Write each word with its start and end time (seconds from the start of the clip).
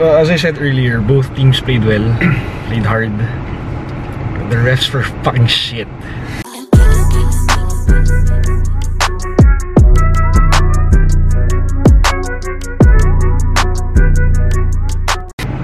uh, 0.00 0.16
as 0.16 0.30
I 0.30 0.36
said 0.36 0.58
earlier, 0.58 1.00
both 1.00 1.34
teams 1.36 1.60
played 1.60 1.84
well, 1.84 2.02
played 2.68 2.86
hard. 2.86 3.12
The 4.50 4.56
refs 4.56 4.92
were 4.92 5.04
fucking 5.22 5.46
shit. 5.46 5.86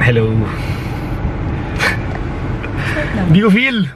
Hello. 0.04 0.30
Do 3.32 3.38
you 3.38 3.50
feel. 3.50 3.86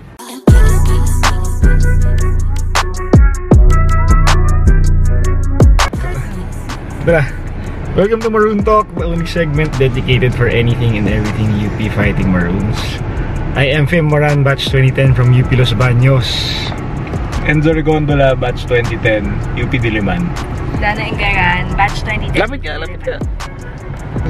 Tara. 7.05 7.40
Welcome 7.97 8.21
to 8.23 8.31
Maroon 8.31 8.63
Talk, 8.65 8.87
the 8.95 9.05
only 9.05 9.27
segment 9.27 9.77
dedicated 9.79 10.33
for 10.35 10.47
anything 10.47 10.97
and 10.97 11.09
everything 11.09 11.51
UP 11.67 11.79
Fighting 11.93 12.31
Maroons. 12.31 12.79
I 13.59 13.67
am 13.67 13.87
Fim 13.87 14.07
Moran, 14.07 14.45
batch 14.45 14.67
2010 14.71 15.15
from 15.15 15.35
UP 15.35 15.51
Los 15.53 15.73
Baños. 15.75 16.25
Enzo 17.51 17.75
Regondola, 17.75 18.39
batch 18.39 18.62
2010, 18.71 19.27
UP 19.59 19.73
Diliman. 19.83 20.23
Dana 20.79 21.03
Ingaran, 21.03 21.75
batch 21.77 22.01
2010. 22.07 22.39
Lapit 22.39 22.61
ka, 22.62 22.73
lapit 22.79 23.01
ka. 23.03 23.17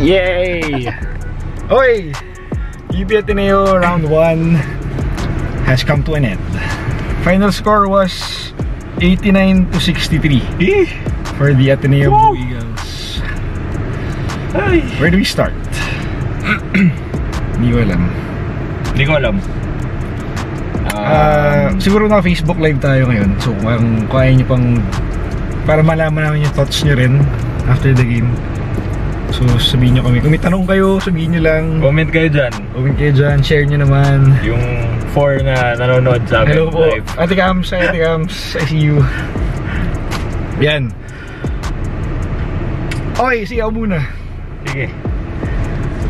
Yay! 0.00 0.88
Oy! 1.70 2.12
UP 2.96 3.10
Ateneo 3.12 3.76
round 3.76 4.08
1 4.08 4.54
has 5.68 5.84
come 5.84 6.02
to 6.04 6.14
an 6.14 6.24
end. 6.24 6.42
Final 7.22 7.52
score 7.52 7.86
was 7.88 8.52
89 9.04 9.70
to 9.70 9.78
63 9.80 10.40
Eh! 10.64 10.86
for 11.36 11.52
the 11.52 11.70
Ateneo 11.70 12.10
Woo! 12.10 12.34
Ay! 14.54 14.82
Where 14.98 15.10
do 15.10 15.18
we 15.18 15.26
start? 15.26 15.54
Hindi 17.54 17.68
ko 17.70 17.78
alam. 17.84 18.02
Hindi 18.94 19.04
ko 19.06 19.12
alam. 19.20 19.36
Um, 20.90 21.78
siguro 21.78 22.10
na 22.10 22.18
Facebook 22.20 22.58
live 22.58 22.82
tayo 22.82 23.06
ngayon. 23.06 23.30
So 23.38 23.54
kung 23.62 24.10
kaya 24.10 24.34
nyo 24.34 24.46
pang 24.46 24.66
para 25.64 25.80
malaman 25.86 26.26
namin 26.26 26.38
yung 26.48 26.54
thoughts 26.56 26.82
nyo 26.82 26.98
rin 26.98 27.22
after 27.70 27.94
the 27.94 28.02
game. 28.02 28.26
So 29.30 29.46
sabihin 29.62 29.98
nyo 29.98 30.10
kami. 30.10 30.18
Kung 30.18 30.34
may 30.34 30.42
tanong 30.42 30.66
kayo, 30.66 30.98
sabihin 30.98 31.38
nyo 31.38 31.42
lang. 31.46 31.64
comment 31.78 32.10
kayo 32.10 32.26
dyan. 32.26 32.52
Comment 32.74 32.96
kayo 32.98 33.12
dyan, 33.14 33.38
share 33.40 33.64
nyo 33.64 33.78
naman. 33.86 34.34
Yung 34.42 34.62
four 35.14 35.38
na 35.40 35.78
nanonood 35.78 36.26
sa 36.26 36.42
amin 36.42 36.58
Hello 36.58 36.66
po. 36.74 36.82
live. 36.90 37.06
Ate 37.14 37.34
Cams, 37.38 37.70
Ate 37.70 37.98
Cams, 37.98 38.34
I 38.58 38.64
see 38.66 38.82
you. 38.82 38.98
Yan. 40.58 40.90
Sige 43.46 43.62
ako 43.62 43.84
muna. 43.86 44.19
Sige. 44.70 44.86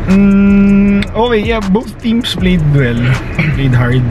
Mm, 0.05 1.01
okay, 1.17 1.41
yeah, 1.41 1.61
both 1.73 1.89
teams 1.97 2.37
played 2.37 2.61
well. 2.77 3.01
played 3.57 3.73
hard. 3.73 4.05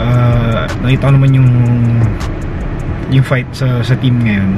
Uh, 0.00 0.64
nakita 0.80 1.12
ko 1.12 1.12
naman 1.20 1.30
yung 1.36 1.50
yung 3.12 3.20
fight 3.20 3.44
sa 3.52 3.84
sa 3.84 3.92
team 4.00 4.16
ngayon. 4.24 4.56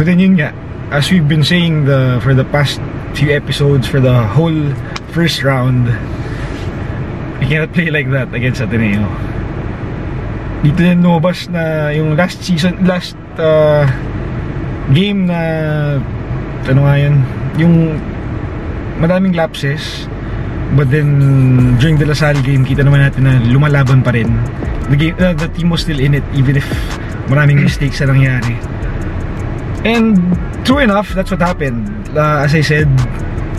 But 0.00 0.08
then 0.08 0.24
yun 0.24 0.40
nga, 0.40 0.56
as 0.88 1.12
we've 1.12 1.28
been 1.28 1.44
saying 1.44 1.84
the 1.84 2.16
for 2.24 2.32
the 2.32 2.48
past 2.48 2.80
few 3.12 3.28
episodes 3.36 3.84
for 3.84 4.00
the 4.00 4.24
whole 4.24 4.72
first 5.12 5.44
round, 5.44 5.92
you 7.44 7.46
cannot 7.52 7.76
play 7.76 7.92
like 7.92 8.08
that 8.08 8.32
against 8.32 8.64
Ateneo. 8.64 9.04
Dito 10.64 10.80
din 10.80 11.04
lumabas 11.04 11.44
na 11.52 11.92
yung 11.92 12.16
last 12.16 12.40
season, 12.40 12.88
last 12.88 13.20
uh, 13.36 13.84
game 14.96 15.28
na 15.28 15.40
ano 16.68 16.88
nga 16.88 16.94
yun, 16.96 17.14
yung 17.60 17.74
madaming 18.98 19.34
lapses 19.34 20.08
but 20.74 20.90
then 20.90 21.76
during 21.78 21.98
the 21.98 22.04
Lasal 22.04 22.34
game 22.42 22.64
kita 22.64 22.82
naman 22.82 23.04
natin 23.04 23.28
na 23.28 23.38
lumalaban 23.46 24.02
pa 24.02 24.10
rin. 24.10 24.30
The, 24.90 24.96
game, 24.96 25.16
uh, 25.16 25.32
the 25.32 25.48
team 25.48 25.70
was 25.70 25.82
still 25.82 26.00
in 26.00 26.14
it 26.14 26.24
even 26.34 26.56
if 26.56 26.66
maraming 27.30 27.62
mistakes 27.62 28.00
na 28.00 28.12
nangyari. 28.12 28.56
And 29.84 30.16
true 30.64 30.80
enough 30.80 31.12
that's 31.14 31.30
what 31.30 31.40
happened. 31.40 31.86
Uh, 32.16 32.44
as 32.44 32.54
I 32.54 32.62
said 32.62 32.88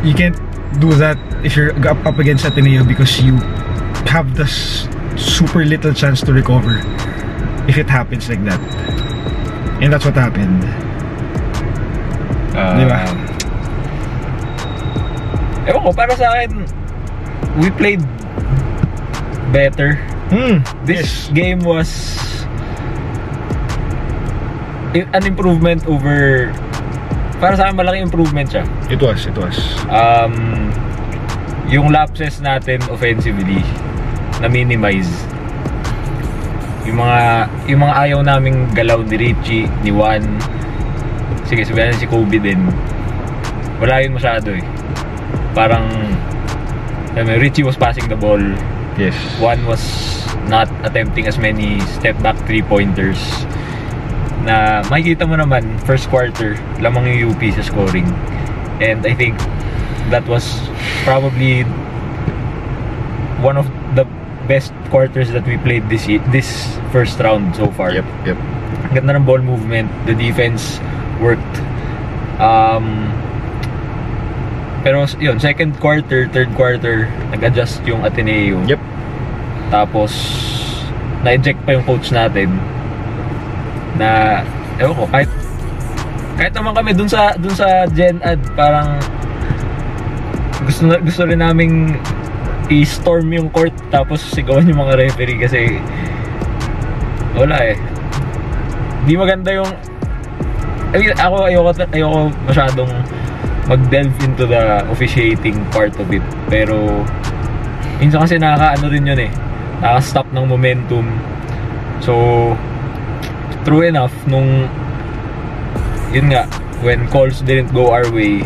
you 0.03 0.13
can't 0.13 0.37
do 0.79 0.91
that 0.99 1.17
if 1.45 1.55
you're 1.55 1.71
up, 1.87 1.99
up 2.05 2.17
against 2.19 2.45
Ateneo 2.45 2.83
because 2.83 3.21
you 3.21 3.37
have 4.09 4.35
the 4.35 4.43
s- 4.43 4.89
super 5.15 5.63
little 5.63 5.93
chance 5.93 6.19
to 6.21 6.33
recover 6.33 6.81
if 7.69 7.77
it 7.77 7.89
happens 7.89 8.27
like 8.29 8.43
that. 8.45 8.59
And 9.81 9.91
that's 9.93 10.05
what 10.05 10.15
happened 10.15 10.84
Uh, 12.55 12.73
Di 12.73 12.85
ba? 12.87 12.97
Ewan 15.65 15.81
ko, 15.81 15.89
para 15.91 16.13
sa 16.15 16.31
akin, 16.31 16.63
we 17.59 17.67
played 17.69 17.99
better. 19.51 19.99
hmm 20.31 20.63
This 20.83 21.29
game 21.31 21.61
was 21.61 21.89
an 24.95 25.23
improvement 25.27 25.83
over 25.91 26.49
para 27.37 27.59
sa 27.59 27.67
akin 27.67 27.75
malaking 27.75 28.07
improvement 28.07 28.47
siya. 28.47 28.63
it 28.87 29.01
was 29.03 29.27
it 29.27 29.35
was 29.35 29.59
Um, 29.91 30.71
yung 31.67 31.91
lapses 31.91 32.39
natin 32.39 32.79
offensively 32.87 33.59
na 34.39 34.47
minimize. 34.47 35.09
Yung 36.87 37.01
mga 37.01 37.19
yung 37.67 37.81
mga 37.83 37.93
ayaw 37.97 38.19
naming 38.23 38.69
galaw 38.71 39.01
ni 39.01 39.17
Richie, 39.19 39.67
ni 39.81 39.91
Juan. 39.91 40.23
Sige, 41.55 41.71
sabihin 41.71 41.95
natin 41.95 41.99
si 42.03 42.07
Kobe 42.11 42.37
din. 42.43 42.59
Wala 43.79 44.03
yun 44.03 44.19
masyado 44.19 44.51
eh. 44.51 44.63
Parang 45.55 45.87
alam 47.15 47.31
mo, 47.31 47.39
Richie 47.39 47.63
was 47.63 47.79
passing 47.79 48.11
the 48.11 48.19
ball. 48.19 48.43
yes 48.97 49.15
Juan 49.39 49.59
was 49.67 49.83
not 50.47 50.71
attempting 50.87 51.27
as 51.27 51.37
many 51.37 51.79
step 51.99 52.15
back 52.23 52.35
three 52.47 52.61
pointers 52.61 53.19
na 54.45 54.85
makikita 54.87 55.25
mo 55.27 55.35
naman 55.35 55.65
first 55.83 56.07
quarter 56.07 56.55
lamang 56.79 57.07
yung 57.09 57.33
UP 57.33 57.41
sa 57.55 57.63
scoring 57.65 58.05
and 58.79 59.03
I 59.03 59.15
think 59.15 59.35
that 60.13 60.23
was 60.29 60.45
probably 61.03 61.65
one 63.41 63.57
of 63.57 63.67
the 63.97 64.05
best 64.45 64.71
quarters 64.93 65.33
that 65.33 65.43
we 65.49 65.57
played 65.57 65.89
this 65.89 66.05
this 66.29 66.47
first 66.93 67.17
round 67.17 67.57
so 67.57 67.73
far 67.73 67.89
yep 67.91 68.05
yep 68.23 68.37
ganda 68.93 69.17
ng 69.17 69.25
ball 69.25 69.41
movement 69.41 69.89
the 70.05 70.13
defense 70.13 70.77
worked. 71.21 71.55
Um 72.41 73.11
pero 74.85 75.01
yun 75.17 75.41
second 75.41 75.73
quarter 75.81 76.29
third 76.29 76.53
quarter 76.53 77.09
nag-adjust 77.33 77.81
yung 77.89 78.05
Ateneo. 78.05 78.61
Yep. 78.69 78.81
Tapos, 79.73 80.13
na-eject 81.25 81.57
pa 81.65 81.73
yung 81.73 81.85
coach 81.89 82.13
natin 82.13 82.53
na, 83.97 84.39
ewan 84.77 84.93
ko, 84.93 85.03
kahit 85.09 85.31
kahit 86.35 86.53
naman 86.53 86.73
kami 86.75 86.91
dun 86.93 87.09
sa 87.09 87.33
dun 87.39 87.55
sa 87.55 87.87
Gen 87.89 88.19
Ad 88.21 88.43
parang 88.53 88.99
gusto 90.67 90.85
na, 90.85 90.99
gusto 90.99 91.23
rin 91.25 91.39
naming 91.39 91.95
i-storm 92.67 93.31
yung 93.33 93.47
court 93.49 93.73
tapos 93.89 94.19
sigawan 94.21 94.67
yung 94.67 94.83
mga 94.83 94.99
referee 94.99 95.39
kasi 95.39 95.79
wala 97.33 97.73
eh. 97.73 97.77
Di 99.05 99.13
maganda 99.15 99.49
yung 99.53 99.69
I 100.93 100.95
mean, 101.01 101.13
ako 101.17 101.49
ayoko, 101.49 101.71
ayoko 101.91 102.19
masyadong 102.45 102.91
mag-delve 103.65 104.15
into 104.21 104.45
the 104.45 104.85
officiating 104.93 105.57
part 105.73 105.93
of 105.97 106.07
it. 106.13 106.21
Pero 106.47 107.01
minsan 107.97 108.21
kasi 108.21 108.37
nakaka-ano 108.37 108.85
rin 108.93 109.09
yun 109.09 109.19
eh. 109.25 109.31
Nakaka-stop 109.81 110.27
ng 110.31 110.45
momentum. 110.45 111.05
So 112.03 112.13
true 113.65 113.81
enough 113.89 114.13
nung 114.29 114.69
yun 116.13 116.29
nga 116.29 116.45
when 116.85 117.09
calls 117.09 117.41
didn't 117.41 117.73
go 117.73 117.89
our 117.89 118.05
way 118.13 118.45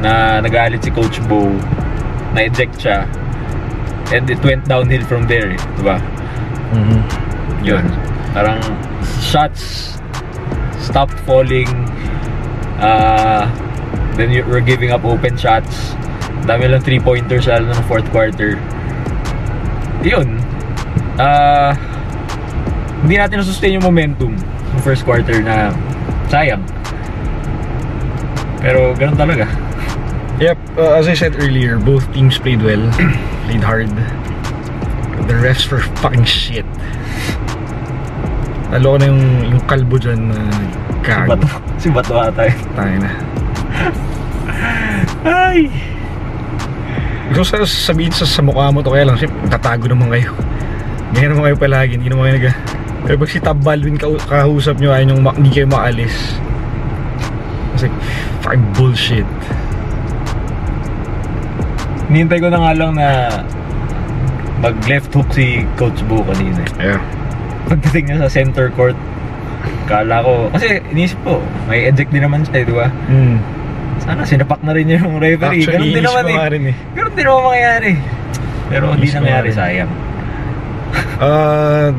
na 0.00 0.40
nagalit 0.40 0.80
si 0.80 0.88
Coach 0.88 1.20
Bo 1.28 1.52
na-eject 2.32 2.80
siya 2.80 3.04
and 4.16 4.24
it 4.32 4.40
went 4.40 4.64
downhill 4.64 5.04
from 5.04 5.28
there 5.28 5.52
eh, 5.52 5.60
diba? 5.76 6.00
Mhm. 6.72 6.98
yun. 7.60 7.84
Parang 8.32 8.58
shots 9.20 9.99
stopped 10.90 11.16
falling 11.22 11.70
uh, 12.80 13.46
then 14.16 14.32
you 14.32 14.44
were 14.44 14.60
giving 14.60 14.90
up 14.90 15.04
open 15.04 15.36
shots. 15.36 15.92
Dami 16.48 16.68
lang 16.72 16.82
three 16.82 16.98
pointers 16.98 17.46
lalo 17.46 17.68
ng 17.70 17.84
fourth 17.86 18.08
quarter. 18.10 18.56
Yun. 20.00 20.40
Uh, 21.20 21.76
hindi 23.04 23.20
natin 23.20 23.44
na-sustain 23.44 23.76
yung 23.76 23.84
momentum 23.84 24.32
ng 24.36 24.80
first 24.80 25.04
quarter 25.04 25.44
na 25.44 25.72
sayang. 26.32 26.64
Pero 28.60 28.96
ganun 28.96 29.16
talaga. 29.16 29.48
Yep, 30.40 30.56
uh, 30.80 30.96
as 30.96 31.04
I 31.04 31.12
said 31.12 31.36
earlier, 31.36 31.76
both 31.76 32.08
teams 32.16 32.40
played 32.40 32.64
well, 32.64 32.80
played 33.44 33.60
hard. 33.60 33.92
The 35.28 35.36
refs 35.36 35.68
were 35.68 35.84
fucking 36.00 36.24
shit. 36.24 36.64
Lalo 38.70 38.94
ko 38.94 38.96
na 39.02 39.06
yung, 39.10 39.22
yung 39.50 39.62
kalbo 39.66 39.98
dyan 39.98 40.30
na 40.30 40.38
si. 41.02 41.10
Bato, 41.26 41.46
si 41.74 41.88
Bato 41.90 42.14
ata 42.14 42.46
eh. 42.46 42.54
Tayo 42.78 42.96
na. 43.02 43.10
Ay! 45.50 45.66
Gusto 47.30 47.58
ko 47.58 47.62
sana 47.62 47.66
sabihin 47.66 48.14
sa, 48.14 48.26
sa 48.26 48.42
mukha 48.42 48.70
mo 48.70 48.82
to 48.82 48.90
kaya 48.90 49.06
lang, 49.06 49.18
siyempre, 49.18 49.38
tatago 49.50 49.86
naman 49.86 50.10
kayo. 50.10 50.34
Ganyan 51.14 51.34
naman 51.34 51.44
kayo 51.50 51.56
palagi, 51.58 51.92
hindi 51.98 52.10
naman 52.10 52.30
kayo 52.30 52.34
nag... 52.38 52.46
Pero 53.00 53.16
pag 53.16 53.30
si 53.32 53.38
Tab 53.40 53.58
Baldwin 53.64 53.96
ka, 53.98 54.06
kahusap 54.28 54.78
nyo, 54.78 54.92
nyo, 54.92 55.14
ma- 55.18 55.34
hindi 55.34 55.50
kayo 55.50 55.66
maalis. 55.66 56.38
Like, 57.80 57.94
fucking 58.44 58.66
bullshit. 58.76 59.26
Nihintay 62.12 62.38
ko 62.42 62.50
na 62.50 62.58
nga 62.60 62.72
lang 62.76 62.92
na 62.98 63.08
mag 64.60 64.76
left 64.84 65.14
hook 65.14 65.30
si 65.32 65.64
Coach 65.78 66.02
Boo 66.04 66.26
kanina. 66.26 66.60
Yeah. 66.76 67.00
Pagdating 67.70 68.04
niya 68.10 68.26
sa 68.26 68.28
center 68.28 68.66
court, 68.74 68.98
kala 69.86 70.22
ko, 70.26 70.50
kasi 70.50 70.82
inisip 70.90 71.18
ko, 71.22 71.38
may 71.70 71.86
eject 71.86 72.10
din 72.10 72.26
naman 72.26 72.42
siya, 72.42 72.66
di 72.66 72.74
ba? 72.74 72.90
Mm. 73.06 73.38
Sana 74.00 74.26
sinapak 74.26 74.60
na 74.64 74.72
rin 74.74 74.90
niya 74.90 75.04
yung 75.04 75.22
referee. 75.22 75.62
Ganun 75.62 75.62
Actually, 75.62 75.90
din 75.94 76.02
inis 76.02 76.06
naman 76.10 76.24
eh. 76.26 76.50
rin 76.50 76.64
eh. 76.72 76.76
Ganun 76.96 77.12
din 77.14 77.24
naman 77.26 77.42
mangyayari. 77.46 77.92
Pero 78.70 78.84
hindi 78.94 79.08
nangyari, 79.10 79.50
sayang. 79.54 79.90
Uh, 81.20 81.94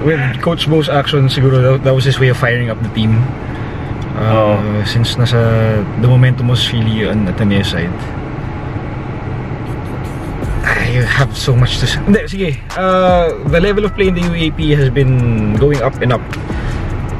with 0.00 0.22
Coach 0.40 0.64
Bo's 0.70 0.88
action, 0.88 1.28
siguro 1.28 1.76
that, 1.76 1.92
was 1.92 2.06
his 2.06 2.16
way 2.16 2.30
of 2.30 2.38
firing 2.38 2.70
up 2.70 2.80
the 2.80 2.88
team. 2.96 3.20
Uh, 4.16 4.56
Oo. 4.56 4.86
Since 4.86 5.20
nasa, 5.20 5.36
the 6.00 6.08
momentum 6.08 6.48
was 6.48 6.64
really 6.72 7.04
on 7.04 7.28
Ateneo 7.28 7.60
side. 7.60 7.92
I 11.00 11.08
have 11.08 11.32
so 11.32 11.56
much 11.56 11.80
to 11.80 11.88
say. 11.88 11.96
Hindi, 12.04 12.20
sige. 12.28 12.50
Uh, 12.76 13.32
the 13.48 13.60
level 13.60 13.88
of 13.88 13.96
play 13.96 14.12
in 14.12 14.14
the 14.20 14.24
UAP 14.24 14.76
has 14.76 14.92
been 14.92 15.56
going 15.56 15.80
up 15.80 15.96
and 16.04 16.12
up. 16.12 16.24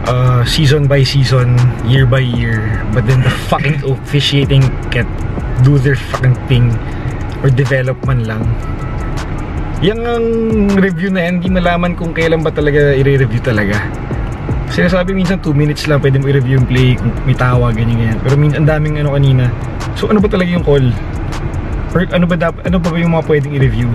Uh, 0.04 0.44
season 0.44 0.84
by 0.84 1.00
season, 1.00 1.56
year 1.88 2.04
by 2.04 2.20
year. 2.20 2.84
But 2.92 3.08
then 3.08 3.24
the 3.24 3.32
fucking 3.48 3.80
officiating 3.88 4.68
can't 4.92 5.08
do 5.64 5.80
their 5.80 5.96
fucking 5.96 6.36
thing 6.44 6.76
or 7.40 7.48
develop 7.48 7.96
man 8.04 8.28
lang. 8.28 8.44
Yung 9.80 10.04
ang 10.04 10.26
review 10.76 11.08
na 11.08 11.24
hindi 11.24 11.48
malaman 11.48 11.96
kung 11.96 12.12
kailan 12.12 12.44
ba 12.44 12.52
talaga 12.52 12.92
i-review 12.92 13.40
talaga. 13.40 13.80
Sinasabi 14.68 15.16
minsan 15.16 15.40
2 15.40 15.56
minutes 15.56 15.88
lang 15.88 16.04
pwede 16.04 16.20
mo 16.20 16.28
i-review 16.28 16.60
yung 16.60 16.68
play 16.68 17.00
kung 17.00 17.10
may 17.24 17.32
tawa, 17.32 17.72
ganyan 17.72 17.96
ganyan. 17.96 18.18
Pero 18.20 18.34
minsan 18.36 18.64
ang 18.64 18.68
daming 18.76 19.00
ano 19.00 19.16
kanina. 19.16 19.48
So 19.96 20.12
ano 20.12 20.20
ba 20.20 20.28
talaga 20.28 20.52
yung 20.52 20.64
call? 20.68 20.84
Or 21.90 22.06
ano 22.10 22.24
ba 22.26 22.36
dapat 22.38 22.62
ano 22.66 22.76
ba, 22.78 22.88
ba 22.90 22.96
yung 22.98 23.12
mga 23.14 23.26
pwedeng 23.26 23.52
i-review 23.58 23.90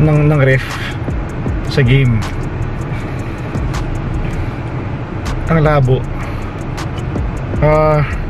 ng 0.00 0.18
ng 0.32 0.40
ref 0.40 0.64
sa 1.68 1.84
game? 1.84 2.16
Ang 5.52 5.60
labo. 5.60 6.00
Ah 7.60 8.22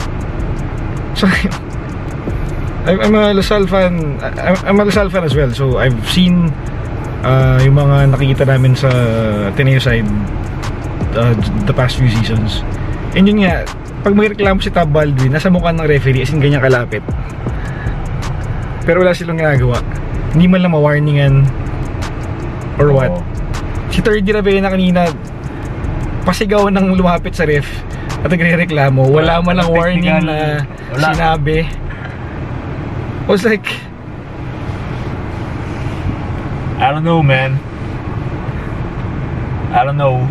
so, 1.23 1.31
I'm, 2.89 2.99
I'm 2.99 3.15
a 3.15 3.31
Lasal 3.31 3.71
fan. 3.71 4.19
I'm, 4.19 4.56
I'm 4.67 4.79
a 4.83 4.85
Lasal 4.91 5.06
fan 5.06 5.23
as 5.23 5.35
well. 5.39 5.50
So 5.55 5.79
I've 5.79 5.99
seen 6.11 6.50
uh, 7.23 7.62
yung 7.62 7.79
mga 7.79 8.11
nakikita 8.11 8.44
namin 8.50 8.75
sa 8.75 8.91
Ateneo 9.55 9.79
side 9.79 10.09
uh, 11.15 11.35
the 11.71 11.75
past 11.75 11.97
few 11.97 12.11
seasons. 12.11 12.67
And 13.15 13.31
yun 13.31 13.47
nga, 13.47 13.62
pag 14.03 14.19
may 14.19 14.27
reklamo 14.35 14.59
si 14.59 14.75
Tab 14.75 14.91
Baldwin, 14.91 15.31
nasa 15.31 15.47
mukha 15.47 15.71
ng 15.71 15.87
referee 15.87 16.27
as 16.27 16.35
in 16.35 16.43
ganyan 16.43 16.59
kalapit. 16.59 17.05
Pero 18.82 19.02
wala 19.02 19.14
silang 19.14 19.38
ginagawa. 19.38 19.79
Hindi 20.34 20.46
man 20.49 20.61
lang 20.64 20.73
ma-warningan 20.75 21.34
or 22.81 22.90
what. 22.90 23.12
Oo. 23.12 23.23
Si 23.93 24.00
Third 24.00 24.25
year 24.25 24.40
na 24.40 24.73
kanina, 24.73 25.12
pasigaw 26.25 26.73
ng 26.73 26.96
lumapit 26.96 27.37
sa 27.37 27.44
ref 27.44 27.69
at 28.23 28.31
nagre-reklamo. 28.31 29.11
Wala 29.11 29.43
man 29.43 29.58
lang 29.61 29.69
warning 29.69 30.06
na 30.25 30.64
Wala. 30.94 31.12
sinabi. 31.12 31.67
I 33.23 33.29
was 33.29 33.44
like, 33.44 33.67
I 36.82 36.90
don't 36.90 37.05
know, 37.05 37.23
man. 37.23 37.58
I 39.70 39.84
don't 39.84 40.00
know. 40.00 40.26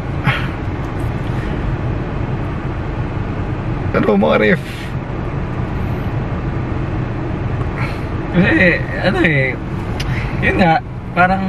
ano 3.96 4.16
mga 4.16 4.38
ref? 4.40 4.81
Kasi, 8.32 8.80
ano 9.04 9.20
eh, 9.24 9.54
yun 10.40 10.56
nga, 10.60 10.80
parang, 11.14 11.44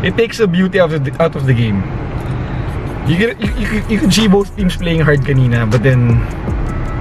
It 0.00 0.16
takes 0.16 0.40
the 0.40 0.48
beauty 0.48 0.80
out 0.80 0.96
of 0.96 1.04
the, 1.04 1.12
out 1.20 1.36
of 1.36 1.44
the 1.44 1.52
game. 1.52 1.84
You, 3.04 3.16
can, 3.20 3.36
you, 3.36 3.52
you, 3.60 3.68
you 3.84 3.98
could 4.00 4.14
see 4.14 4.28
both 4.28 4.48
teams 4.56 4.72
playing 4.76 5.04
hard 5.04 5.20
kanina, 5.28 5.68
but 5.68 5.84
then 5.84 6.16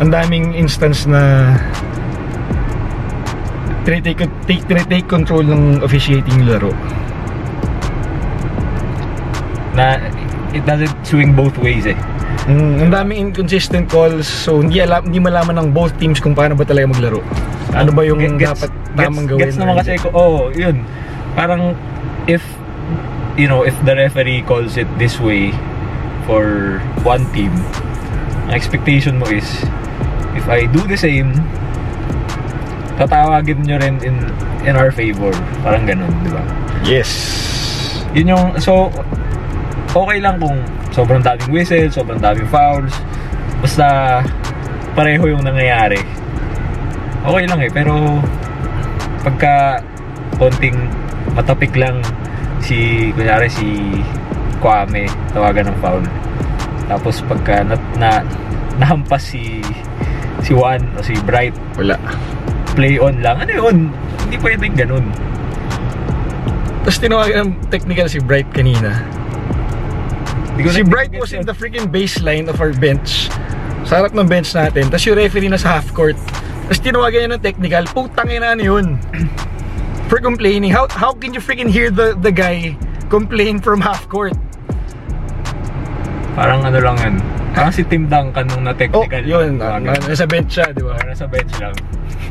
ang 0.03 0.11
daming 0.11 0.51
instance 0.51 1.07
na 1.07 1.55
tinitake, 3.87 4.27
take, 4.51 4.67
tinitake 4.67 5.07
control 5.07 5.47
ng 5.47 5.79
officiating 5.79 6.43
laro. 6.43 6.75
na, 9.79 9.95
it 10.51 10.65
doesn't 10.67 10.91
swing 11.07 11.31
both 11.31 11.55
ways 11.63 11.87
eh. 11.87 11.95
Mm, 12.51 12.89
ang 12.89 12.91
daming 12.91 13.17
inconsistent 13.31 13.87
calls, 13.87 14.27
so 14.27 14.59
hindi 14.59 14.83
alam, 14.83 15.07
hindi 15.07 15.23
malaman 15.23 15.55
ng 15.55 15.67
both 15.71 15.95
teams 16.01 16.19
kung 16.19 16.35
paano 16.35 16.57
ba 16.59 16.67
talaga 16.67 16.91
maglaro. 16.91 17.23
Ano 17.71 17.93
ba 17.93 18.01
yung 18.01 18.17
Gets- 18.17 18.65
dapat 18.65 18.71
gets- 18.71 18.97
tamang 18.97 19.25
gawin? 19.25 19.41
Gets 19.45 19.57
naman 19.57 19.73
kasi 19.77 19.93
ko, 19.95 20.07
oh, 20.11 20.49
yun. 20.51 20.81
Parang, 21.33 21.77
if, 22.25 22.41
you 23.35 23.45
know, 23.45 23.61
if 23.61 23.77
the 23.83 23.93
referee 23.93 24.41
calls 24.41 24.75
it 24.75 24.89
this 24.97 25.17
way 25.17 25.53
for 26.25 26.77
one 27.03 27.23
team, 27.31 27.53
ang 28.45 28.57
expectation 28.57 29.17
mo 29.17 29.29
is, 29.29 29.45
if 30.33 30.49
I 30.49 30.65
do 30.65 30.81
the 30.83 30.97
same, 30.97 31.37
tatawagin 32.97 33.63
nyo 33.63 33.77
rin 33.77 33.95
in, 34.01 34.17
in 34.65 34.73
our 34.75 34.91
favor. 34.91 35.31
Parang 35.61 35.85
ganun, 35.85 36.11
di 36.21 36.31
ba? 36.33 36.43
Yes. 36.83 37.09
Yun 38.11 38.33
yung, 38.33 38.45
so, 38.57 38.89
okay 39.89 40.19
lang 40.19 40.41
kung 40.41 40.57
sobrang 40.89 41.21
daming 41.21 41.53
whistle, 41.53 41.87
sobrang 41.87 42.17
daming 42.17 42.49
fouls, 42.49 42.91
basta 43.61 44.19
pareho 44.93 45.29
yung 45.29 45.45
nangyayari. 45.45 46.01
Okay 47.19 47.43
lang 47.51 47.59
eh, 47.59 47.71
pero 47.71 48.23
pagka 49.23 49.83
konting 50.39 50.75
matapik 51.35 51.75
lang 51.75 51.99
si, 52.63 53.11
kunyari 53.11 53.51
si 53.51 53.99
Kwame, 54.63 55.07
tawagan 55.35 55.71
ng 55.71 55.77
foul. 55.83 56.03
Tapos 56.87 57.23
pagka 57.27 57.63
na, 57.63 57.75
na 57.99 58.23
nahampas 58.79 59.23
si 59.35 59.59
si 60.43 60.55
Juan 60.55 60.79
o 60.95 61.03
si 61.03 61.15
Bright, 61.27 61.55
Wala. 61.75 61.99
play 62.75 62.95
on 62.95 63.19
lang. 63.19 63.43
Ano 63.43 63.51
yun? 63.51 63.77
Hindi 64.23 64.37
pwedeng 64.39 64.73
ganun. 64.75 65.05
Tapos 66.87 66.97
tinawagan 67.03 67.37
ng 67.43 67.51
technical 67.67 68.07
si 68.07 68.23
Bright 68.23 68.47
kanina. 68.55 69.03
Si 70.59 70.83
Bright 70.83 71.15
was 71.15 71.31
in 71.31 71.47
the 71.47 71.55
freaking 71.55 71.87
baseline 71.87 72.47
of 72.47 72.59
our 72.59 72.71
bench. 72.75 73.31
Sa 73.87 74.03
harap 74.03 74.11
ng 74.11 74.27
bench 74.27 74.51
natin. 74.51 74.91
Tapos 74.91 75.03
yung 75.07 75.19
referee 75.19 75.51
na 75.51 75.59
sa 75.59 75.79
half 75.79 75.87
court. 75.95 76.19
Tapos 76.69 76.79
tinawagan 76.79 77.17
niya 77.19 77.31
ng 77.33 77.41
technical. 77.41 77.83
Putang 77.89 78.29
ina 78.29 78.53
ano 78.53 78.61
yun. 78.61 78.85
For 80.05 80.21
complaining. 80.21 80.69
How 80.69 80.85
how 80.87 81.11
can 81.11 81.33
you 81.33 81.41
freaking 81.41 81.65
hear 81.67 81.89
the 81.89 82.13
the 82.15 82.29
guy 82.29 82.77
complain 83.09 83.57
from 83.57 83.81
half 83.81 84.05
court? 84.05 84.37
Parang 86.33 86.61
ano 86.61 86.77
lang 86.77 86.95
yun. 86.99 87.15
Parang 87.51 87.73
si 87.73 87.81
Tim 87.81 88.05
Duncan 88.05 88.45
nung 88.47 88.61
Oh, 88.61 88.67
na-technical. 88.69 89.23
yun. 89.25 89.57
Mga 89.57 89.65
na- 89.81 89.97
ganun. 89.97 90.07
nasa 90.07 90.25
bench 90.25 90.51
siya, 90.51 90.69
di 90.71 90.85
ba? 90.85 90.95
Nasa 91.01 91.25
bench 91.25 91.51
lang. 91.57 91.73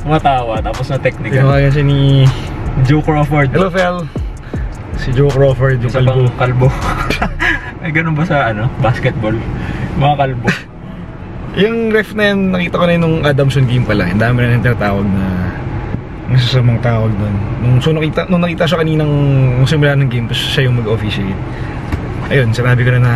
Tumatawa, 0.01 0.63
tapos 0.63 0.87
na-technical. 0.89 1.35
Tinawagan 1.37 1.71
siya 1.75 1.85
ni... 1.85 2.01
Joe 2.87 3.03
Crawford. 3.03 3.51
Hello, 3.51 3.69
Fel. 3.69 4.07
Si 4.97 5.11
Joe 5.11 5.27
Crawford, 5.29 5.83
yung 5.83 5.91
Isa 5.91 5.99
kalbo. 6.01 6.31
kalbo. 6.39 6.69
Ay, 7.83 7.91
ganun 7.91 8.15
ba 8.15 8.23
sa 8.23 8.49
ano? 8.49 8.71
Basketball? 8.79 9.35
Mga 9.99 10.15
kalbo. 10.17 10.49
Yung 11.59 11.91
ref 11.91 12.15
na 12.15 12.31
yan, 12.31 12.55
nakita 12.55 12.79
ko 12.79 12.85
na 12.87 12.95
yun 12.95 13.03
nung 13.03 13.19
Adamson 13.27 13.67
game 13.67 13.83
pala. 13.83 14.07
Ang 14.07 14.23
dami 14.23 14.47
na 14.47 14.55
nang 14.55 14.63
tinatawag 14.63 15.03
na 15.03 15.25
masasamang 16.31 16.79
tawag 16.79 17.11
doon. 17.19 17.35
Nung, 17.59 17.77
so 17.83 17.91
nakita, 17.91 18.31
nung 18.31 18.43
nakita 18.47 18.63
siya 18.63 18.79
kaninang 18.79 19.11
nung 19.59 19.67
simula 19.67 19.99
ng 19.99 20.07
game, 20.07 20.31
tapos 20.31 20.39
siya 20.55 20.71
yung 20.71 20.79
mag-officiate. 20.79 21.41
Ayun, 22.31 22.55
sinabi 22.55 22.87
ko 22.87 22.95
na 22.95 23.01
na, 23.03 23.15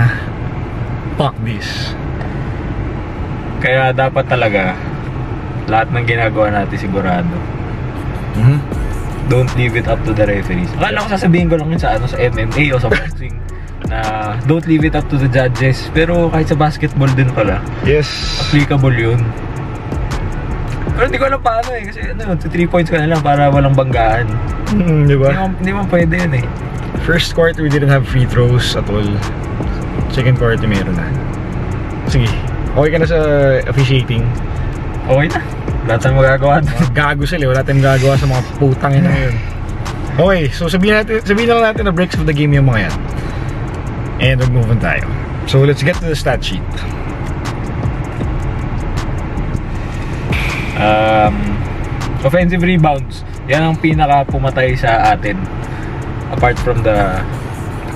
fuck 1.15 1.39
this. 1.47 1.95
Kaya 3.63 3.95
dapat 3.95 4.27
talaga, 4.27 4.75
lahat 5.71 5.95
ng 5.95 6.03
ginagawa 6.03 6.51
natin 6.51 6.75
sigurado. 6.83 7.37
Mhm. 8.43 8.59
Don't 9.31 9.55
leave 9.55 9.79
it 9.79 9.87
up 9.87 10.03
to 10.03 10.11
the 10.11 10.27
referees. 10.27 10.67
Akala 10.83 11.07
ko 11.07 11.15
sasabihin 11.15 11.47
ko 11.47 11.55
lang 11.63 11.71
yun 11.71 11.79
sa, 11.79 11.95
ano, 11.95 12.11
sa 12.11 12.19
MMA 12.19 12.75
o 12.75 12.83
sa 12.83 12.91
boxing 12.91 13.42
na 13.93 14.01
don't 14.49 14.65
leave 14.65 14.89
it 14.89 14.97
up 14.97 15.05
to 15.13 15.21
the 15.21 15.29
judges. 15.29 15.93
Pero 15.93 16.33
kahit 16.33 16.49
sa 16.49 16.57
basketball 16.57 17.13
din 17.13 17.29
pala, 17.37 17.61
Yes. 17.85 18.09
applicable 18.49 18.97
yun. 18.97 19.21
Pero 20.97 21.05
hindi 21.09 21.19
ko 21.21 21.29
alam 21.29 21.41
paano 21.45 21.69
eh. 21.77 21.85
Kasi 21.85 21.99
ano, 22.17 22.33
3 22.37 22.49
points 22.73 22.89
ka 22.89 22.97
na 22.97 23.13
lang 23.13 23.21
para 23.21 23.53
walang 23.53 23.77
banggaan. 23.77 24.25
Hmm, 24.73 25.05
di 25.05 25.17
ba? 25.21 25.29
hindi 25.53 25.73
mo 25.77 25.85
pwede 25.93 26.17
yun 26.17 26.33
eh. 26.41 26.47
First 27.05 27.37
quarter, 27.37 27.61
we 27.61 27.69
didn't 27.69 27.93
have 27.93 28.09
free 28.09 28.25
throws 28.25 28.73
at 28.73 28.89
all. 28.89 29.05
Second 30.13 30.41
quarter, 30.41 30.65
meron 30.65 30.97
na. 30.97 31.05
Sige. 32.09 32.29
Okay 32.73 32.89
ka 32.89 32.99
na 33.01 33.07
sa 33.09 33.19
officiating. 33.69 34.25
Okay 35.09 35.27
na. 35.29 35.41
Lahat 35.89 35.99
tayong 35.99 36.19
magagawa 36.23 36.55
doon. 36.63 36.79
Gago 36.95 37.25
sila, 37.27 37.43
eh. 37.45 37.51
wala 37.51 37.61
tayong 37.65 37.83
gagawa 37.83 38.15
sa 38.15 38.27
mga 38.29 38.43
putang 38.57 38.93
ina 38.97 39.13
yun. 39.29 39.37
Okay, 40.13 40.53
so 40.53 40.69
sabihin 40.69 41.01
natin, 41.01 41.25
sabihin 41.25 41.49
na 41.49 41.57
lang 41.57 41.67
natin 41.73 41.89
na 41.89 41.93
breaks 41.97 42.21
of 42.21 42.29
the 42.29 42.37
game 42.37 42.53
yung 42.53 42.69
mga 42.69 42.85
yan. 42.85 42.95
And 44.23 44.39
mag-move 44.39 44.79
tayo. 44.79 45.03
So 45.51 45.67
let's 45.67 45.83
get 45.83 45.99
to 45.99 46.07
the 46.07 46.15
stat 46.15 46.39
sheet. 46.39 46.63
Um, 50.79 51.35
offensive 52.23 52.63
rebounds. 52.63 53.27
Yan 53.51 53.75
ang 53.75 53.77
pinaka 53.83 54.23
pumatay 54.31 54.79
sa 54.79 55.11
atin. 55.11 55.35
Apart 56.31 56.55
from 56.63 56.87
the 56.87 57.19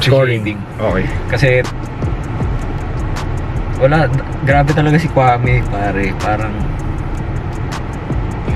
Scoring. 0.03 0.61
Okay. 0.77 1.07
Kasi 1.33 1.51
wala, 3.81 4.09
grabe 4.45 4.71
talaga 4.77 4.99
si 5.01 5.09
Kwame, 5.09 5.65
pare. 5.71 6.13
Parang 6.21 6.53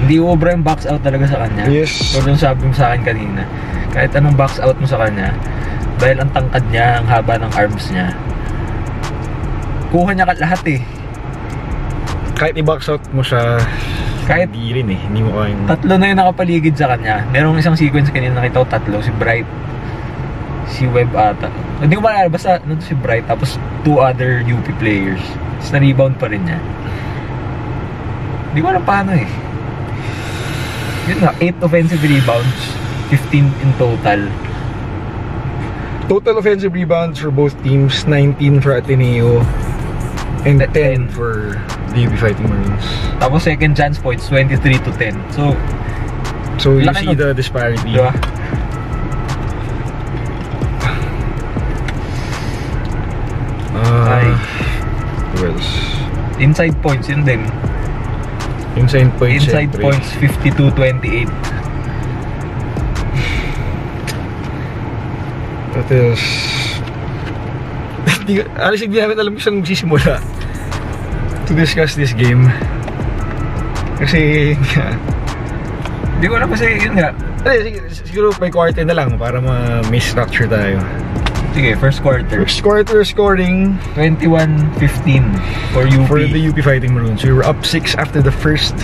hindi 0.00 0.16
obra 0.16 0.52
yung 0.52 0.64
box 0.64 0.88
out 0.88 1.00
talaga 1.04 1.28
sa 1.28 1.44
kanya. 1.44 1.68
Yes. 1.68 1.92
So, 1.92 2.24
yung 2.24 2.40
sabi 2.40 2.66
mo 2.66 2.74
sa 2.74 2.92
akin 2.92 3.02
kanina, 3.04 3.44
kahit 3.92 4.10
anong 4.16 4.36
box 4.36 4.58
out 4.58 4.76
mo 4.80 4.88
sa 4.88 5.06
kanya, 5.06 5.32
dahil 6.00 6.16
ang 6.24 6.30
tangkad 6.32 6.64
niya, 6.72 6.98
ang 6.98 7.06
haba 7.06 7.36
ng 7.36 7.52
arms 7.52 7.84
niya, 7.92 8.08
kuha 9.92 10.10
niya 10.16 10.24
ka 10.24 10.34
lahat 10.40 10.62
eh. 10.66 10.80
Kahit 12.40 12.56
i-box 12.56 12.88
out 12.88 13.04
mo 13.12 13.20
siya, 13.20 13.60
Kahit 14.30 14.46
hindi 14.54 14.70
rin 14.78 14.88
eh. 14.94 15.00
Hindi 15.10 15.26
mo 15.26 15.42
kayang... 15.42 15.66
tatlo 15.66 15.92
na 15.98 16.06
yung 16.06 16.20
nakapaligid 16.22 16.78
sa 16.78 16.94
kanya. 16.94 17.26
Merong 17.34 17.58
isang 17.58 17.74
sequence 17.74 18.14
kanina 18.14 18.38
nakita 18.38 18.62
ko 18.62 18.66
tatlo, 18.70 18.96
si 19.02 19.10
Bright, 19.18 19.48
si 20.70 20.86
Webb 20.86 21.10
ata. 21.18 21.50
Hindi 21.82 21.98
ko 21.98 22.02
maalala, 22.06 22.30
basta 22.30 22.62
nandun 22.62 22.78
si 22.78 22.94
Bright, 22.94 23.26
tapos 23.26 23.58
two 23.82 23.98
other 23.98 24.46
UP 24.46 24.62
players. 24.78 25.18
Tapos 25.58 25.70
na-rebound 25.74 26.14
pa 26.22 26.30
rin 26.30 26.46
niya. 26.46 26.62
Hindi 28.54 28.60
ko 28.62 28.68
alam 28.70 28.84
paano 28.86 29.10
eh. 29.18 29.28
Yun 31.10 31.18
nga, 31.26 31.34
8 31.42 31.66
offensive 31.66 32.02
rebounds, 32.06 32.60
15 33.10 33.50
in 33.66 33.70
total. 33.82 34.30
Total 36.10 36.38
offensive 36.38 36.74
rebounds 36.74 37.20
for 37.20 37.30
both 37.30 37.54
teams, 37.62 38.04
19 38.04 38.60
for 38.60 38.74
Ateneo 38.74 39.38
and 40.42 40.58
10 40.58 41.06
for 41.14 41.62
the 41.94 42.02
UP 42.02 42.18
Fighting 42.18 42.50
Marines. 42.50 42.82
Tapos 43.22 43.46
second 43.46 43.78
chance 43.78 43.94
points, 43.94 44.26
23 44.26 44.58
to 44.58 44.90
10. 44.98 45.14
So, 45.30 45.54
So 46.58 46.82
you 46.82 46.90
see 46.98 47.14
the 47.14 47.30
disparity. 47.30 47.94
di 47.94 48.02
ba? 48.02 48.10
Uh, 53.70 54.34
who 55.38 55.54
else? 55.54 55.70
Inside 56.42 56.74
points, 56.82 57.06
yun 57.06 57.22
din. 57.22 57.46
Inside 58.74 59.14
points. 59.14 59.46
Inside 59.46 59.70
points, 59.78 60.10
52-28. 60.18 61.59
Hindi, 68.20 68.42
honestly, 68.58 68.86
hindi 68.86 69.00
namin 69.00 69.16
alam 69.18 69.32
kung 69.36 69.42
saan 69.42 69.56
magsisimula 69.60 70.20
to 71.48 71.52
discuss 71.56 71.98
this 71.98 72.14
game. 72.14 72.46
Kasi, 74.00 74.54
Hindi 76.20 76.26
ko 76.28 76.36
alam 76.36 76.52
kasi, 76.52 76.76
yun 76.76 77.00
nga. 77.00 77.16
Ay, 77.48 77.80
siguro 77.88 78.28
may 78.44 78.52
quarter 78.52 78.84
na 78.84 78.92
lang 78.92 79.16
para 79.16 79.40
ma-may 79.40 79.96
structure 79.96 80.44
tayo. 80.44 80.76
Sige, 81.56 81.72
first 81.80 82.04
quarter. 82.04 82.44
First 82.44 82.60
quarter 82.60 83.00
scoring 83.08 83.80
21-15 83.96 85.32
for 85.72 85.88
UP. 85.88 86.04
for 86.06 86.20
the 86.20 86.40
UP 86.44 86.60
Fighting 86.60 86.92
Maroons. 86.92 87.24
We 87.24 87.32
were 87.32 87.42
up 87.42 87.64
6 87.64 87.96
after 87.96 88.20
the 88.20 88.30
first. 88.30 88.76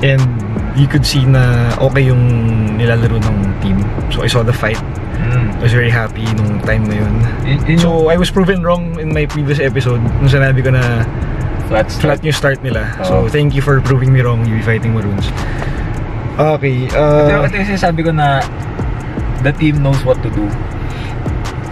And 0.00 0.24
you 0.74 0.88
could 0.88 1.04
see 1.04 1.28
na 1.28 1.76
okay 1.78 2.08
yung 2.08 2.24
nilalaro 2.80 3.20
ng 3.22 3.36
team. 3.60 3.78
So 4.10 4.24
I 4.24 4.32
saw 4.32 4.40
the 4.42 4.56
fight. 4.56 4.80
Mm. 5.20 5.58
I 5.58 5.62
was 5.62 5.74
very 5.74 5.92
happy 5.92 6.24
nung 6.34 6.58
time 6.64 6.88
na 6.88 6.96
yun. 6.98 7.14
Yun, 7.46 7.58
yun 7.68 7.78
So 7.78 7.90
I 8.08 8.16
was 8.16 8.30
proven 8.30 8.64
wrong 8.64 8.98
in 8.98 9.12
my 9.12 9.28
previous 9.28 9.60
episode 9.60 10.02
nung 10.20 10.30
sinabi 10.32 10.64
ko 10.64 10.72
na 10.72 11.04
flat 11.72 11.88
flat 11.88 12.18
start. 12.18 12.18
yung 12.24 12.36
start 12.36 12.58
nila. 12.60 12.88
Oo. 13.00 13.06
So 13.06 13.14
thank 13.32 13.54
you 13.56 13.62
for 13.62 13.80
proving 13.80 14.12
me 14.12 14.20
wrong, 14.20 14.44
UP 14.44 14.60
Fighting 14.64 14.92
Maroons. 14.92 15.30
Okay, 16.32 16.88
uh, 16.96 17.28
Pero 17.28 17.44
ito 17.44 17.56
yung 17.60 17.70
sinasabi 17.76 18.00
ko 18.08 18.10
na 18.10 18.40
the 19.44 19.52
team 19.56 19.84
knows 19.84 20.00
what 20.02 20.16
to 20.24 20.30
do. 20.32 20.48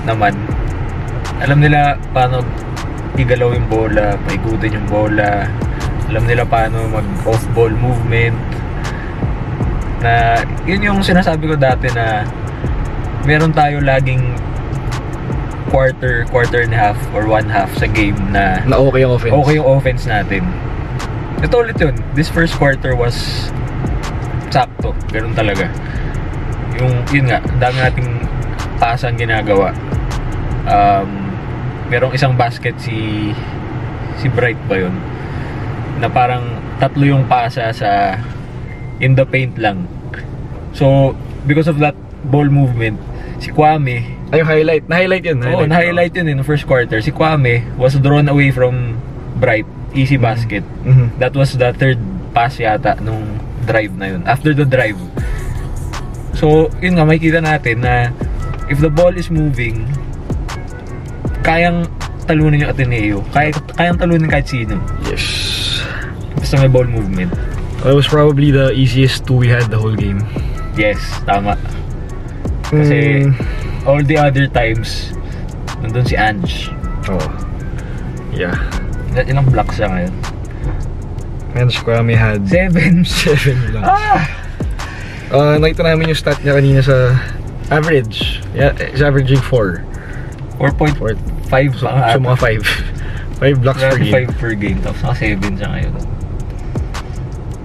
Naman. 0.04 0.36
Alam 1.40 1.64
nila 1.64 1.96
paano 2.12 2.44
igalaw 3.16 3.56
yung 3.56 3.68
bola, 3.72 4.16
paikutin 4.28 4.76
yung 4.76 4.88
bola. 4.88 5.48
Alam 6.12 6.24
nila 6.28 6.44
paano 6.44 6.84
mag 6.92 7.06
off-ball 7.24 7.72
movement. 7.72 8.36
Na 10.00 10.40
yun 10.64 10.80
yung 10.80 10.98
sinasabi 11.00 11.48
ko 11.48 11.54
dati 11.56 11.88
na 11.92 12.24
meron 13.24 13.52
tayo 13.52 13.80
laging 13.84 14.22
quarter, 15.70 16.26
quarter 16.28 16.66
and 16.66 16.74
a 16.74 16.80
half 16.80 16.98
or 17.14 17.30
one 17.30 17.46
half 17.46 17.70
sa 17.78 17.86
game 17.86 18.18
na 18.34 18.58
na 18.66 18.76
okay 18.76 19.06
yung 19.06 19.14
offense. 19.14 19.32
okay 19.32 19.54
yung 19.56 19.68
offense 19.70 20.02
natin. 20.04 20.42
Ito 21.40 21.54
ulit 21.64 21.78
yun. 21.80 21.96
This 22.12 22.28
first 22.28 22.52
quarter 22.58 22.92
was 22.92 23.16
sakto. 24.52 24.92
Ganun 25.08 25.32
talaga. 25.32 25.70
Yung, 26.76 27.00
yun 27.14 27.30
nga, 27.30 27.40
dami 27.56 27.80
nating 27.80 28.10
pasan 28.76 29.16
ginagawa. 29.16 29.72
Um, 30.68 31.32
merong 31.88 32.12
isang 32.12 32.36
basket 32.36 32.76
si 32.76 33.30
si 34.20 34.28
Bright 34.28 34.60
ba 34.68 34.84
yun? 34.84 34.94
Na 35.96 36.12
parang 36.12 36.44
tatlo 36.76 37.08
yung 37.08 37.24
pasa 37.24 37.72
sa 37.72 38.20
in 39.00 39.16
the 39.16 39.24
paint 39.24 39.56
lang. 39.56 39.88
So, 40.76 41.16
because 41.48 41.66
of 41.66 41.80
that 41.80 41.96
ball 42.28 42.46
movement, 42.46 43.00
si 43.40 43.50
Kwame, 43.50 44.20
Ay, 44.30 44.44
yung 44.44 44.46
highlight. 44.46 44.84
Na-highlight 44.86 45.24
yun. 45.26 45.38
Oo, 45.42 45.66
na-highlight 45.66 46.14
yun 46.14 46.28
in 46.30 46.36
the 46.38 46.46
first 46.46 46.62
quarter. 46.62 47.02
Si 47.02 47.10
Kwame 47.10 47.66
was 47.74 47.98
drawn 47.98 48.30
away 48.30 48.54
from 48.54 48.94
Bright. 49.42 49.66
Easy 49.90 50.14
basket. 50.14 50.62
Mhm. 50.86 51.18
That 51.18 51.34
was 51.34 51.58
the 51.58 51.74
third 51.74 51.98
pass 52.30 52.62
yata 52.62 53.00
nung 53.02 53.42
drive 53.66 53.90
na 53.98 54.14
yun. 54.14 54.22
After 54.22 54.54
the 54.54 54.62
drive. 54.62 55.00
So, 56.38 56.70
yun 56.78 56.94
nga, 56.94 57.02
makikita 57.02 57.42
natin 57.42 57.82
na 57.82 58.14
if 58.70 58.78
the 58.78 58.92
ball 58.92 59.10
is 59.18 59.32
moving, 59.34 59.82
kayang 61.42 61.90
talunin 62.30 62.62
yung 62.62 62.70
Ateneo. 62.70 63.18
Kaya, 63.34 63.50
kayang 63.74 63.98
talunin 63.98 64.30
kahit 64.30 64.46
sino. 64.46 64.78
Yes. 65.10 65.24
Basta 66.38 66.62
may 66.62 66.70
ball 66.70 66.86
movement. 66.86 67.34
That 67.82 67.96
was 67.98 68.06
probably 68.06 68.54
the 68.54 68.70
easiest 68.70 69.26
two 69.26 69.40
we 69.42 69.48
had 69.50 69.66
the 69.72 69.80
whole 69.80 69.96
game. 69.96 70.22
Yes, 70.78 71.00
tama. 71.26 71.58
Kasi, 72.70 73.26
Mm, 73.26 73.34
all 73.84 74.02
the 74.02 74.14
other 74.16 74.46
times, 74.46 75.10
nandun 75.82 76.06
si 76.06 76.14
Ange. 76.14 76.70
oh. 77.06 77.18
Yeah. 78.30 78.54
Il- 79.10 79.26
Ilang 79.26 79.50
blocks 79.50 79.76
siya 79.76 79.90
ngayon? 79.90 80.14
And 81.58 81.66
Squame 81.66 82.14
had 82.14 82.46
Seven. 82.46 83.02
seven 83.26 83.58
lang. 83.74 83.82
Ah! 83.82 84.22
Uh, 85.30 85.58
nakita 85.58 85.82
namin 85.82 86.14
yung 86.14 86.18
stat 86.18 86.38
niya 86.42 86.54
kanina 86.54 86.78
sa 86.78 87.14
average. 87.70 88.38
Yeah, 88.54 88.70
he's 88.78 89.02
averaging 89.02 89.42
4. 89.42 89.82
4.5 90.62 90.94
Four. 90.94 91.14
So, 91.74 91.86
nga. 91.90 92.14
so 92.14 92.22
mga 92.22 92.38
5. 92.38 93.42
5 93.42 93.62
blocks 93.62 93.82
per 93.82 93.98
game. 93.98 94.14
5 94.30 94.38
per 94.38 94.52
game. 94.54 94.78
Tapos 94.78 95.00
naka 95.02 95.16
7 95.18 95.58
siya 95.58 95.68
ngayon. 95.74 95.94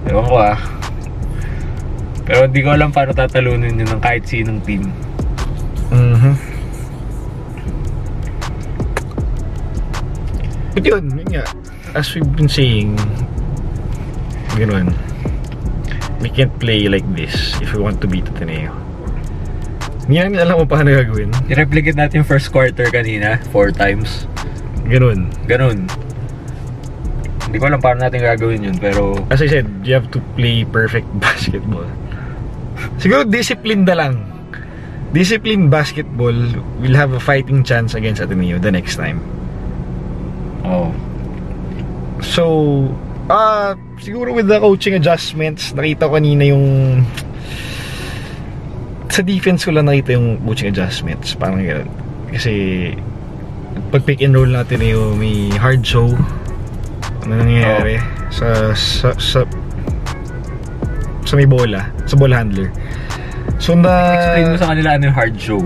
Ewan 0.06 0.24
ko 0.24 0.34
ah. 0.34 0.58
Pero 2.26 2.50
hindi 2.50 2.60
ko 2.60 2.74
alam 2.74 2.90
paano 2.90 3.14
tatalunin 3.14 3.78
yun 3.78 3.86
ng 3.86 4.02
kahit 4.02 4.26
sinong 4.26 4.58
team. 4.66 4.90
Mhm. 5.94 6.34
But 10.74 10.84
yun, 10.84 11.04
yun 11.08 11.28
nga. 11.30 11.44
As 11.94 12.10
we've 12.12 12.26
been 12.36 12.50
saying, 12.50 12.98
ganun. 14.58 14.92
We 16.20 16.28
can't 16.28 16.52
play 16.58 16.90
like 16.90 17.06
this 17.14 17.54
if 17.62 17.72
we 17.72 17.80
want 17.80 18.02
to 18.02 18.10
beat 18.10 18.26
Ateneo. 18.28 18.74
Hindi 20.04 20.22
namin 20.22 20.38
alam 20.42 20.66
kung 20.66 20.70
paano 20.70 20.90
gagawin. 20.90 21.30
I-replicate 21.46 21.96
natin 21.96 22.22
yung 22.22 22.28
first 22.28 22.50
quarter 22.50 22.90
kanina, 22.90 23.38
4 23.54 23.70
times. 23.70 24.26
Ganun. 24.86 25.30
Ganun. 25.46 25.86
Hindi 27.46 27.56
ko 27.58 27.64
alam 27.70 27.80
paano 27.82 28.02
natin 28.02 28.22
gagawin 28.22 28.66
yun, 28.66 28.76
pero 28.78 29.14
As 29.30 29.38
I 29.42 29.48
said, 29.48 29.66
you 29.86 29.94
have 29.94 30.10
to 30.14 30.20
play 30.34 30.66
perfect 30.66 31.06
basketball. 31.22 31.86
Siguro 33.00 33.24
discipline 33.24 33.84
na 33.84 33.94
lang. 33.94 34.14
Discipline 35.14 35.70
basketball 35.72 36.34
will 36.82 36.96
have 36.96 37.14
a 37.16 37.22
fighting 37.22 37.64
chance 37.64 37.94
against 37.96 38.20
Ateneo 38.20 38.58
the 38.58 38.72
next 38.72 38.96
time. 38.96 39.22
oh. 40.66 40.92
So, 42.20 42.44
ah, 43.28 43.76
siguro 44.00 44.32
with 44.32 44.48
the 44.48 44.58
coaching 44.58 44.96
adjustments, 44.96 45.72
nakita 45.76 46.08
ko 46.08 46.16
kanina 46.16 46.48
yung 46.48 46.64
sa 49.12 49.22
defense 49.24 49.64
ko 49.64 49.72
lang 49.72 49.88
nakita 49.88 50.16
yung 50.16 50.40
coaching 50.44 50.68
adjustments. 50.72 51.32
Parang 51.36 51.62
gano'n. 51.62 51.88
Kasi 52.32 52.52
pag 53.92 54.02
pick 54.04 54.20
and 54.20 54.34
roll 54.34 54.48
natin 54.48 54.82
yung 54.82 55.16
may 55.20 55.52
hard 55.56 55.84
show. 55.86 56.12
Ano 57.24 57.40
nangyayari? 57.40 58.00
sa 58.30 58.74
sa 58.74 59.14
sa, 59.16 59.46
sa 61.26 61.34
may 61.34 61.44
bola, 61.44 61.90
sa 62.06 62.14
ball 62.14 62.30
handler. 62.30 62.70
So 63.58 63.74
na 63.74 64.14
Explain 64.14 64.46
mo 64.54 64.56
sa 64.56 64.68
kanila 64.72 64.88
ano 64.94 65.02
yung 65.10 65.16
hard 65.16 65.36
show. 65.36 65.60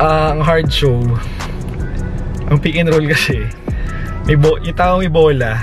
Ah, 0.00 0.32
ang 0.36 0.40
hard 0.44 0.68
show, 0.68 0.96
ang 2.48 2.58
pick 2.60 2.76
and 2.76 2.88
roll 2.88 3.04
kasi, 3.04 3.44
may 4.24 4.36
bo 4.36 4.56
yung 4.60 4.76
tao 4.76 5.00
may 5.00 5.12
bola, 5.12 5.60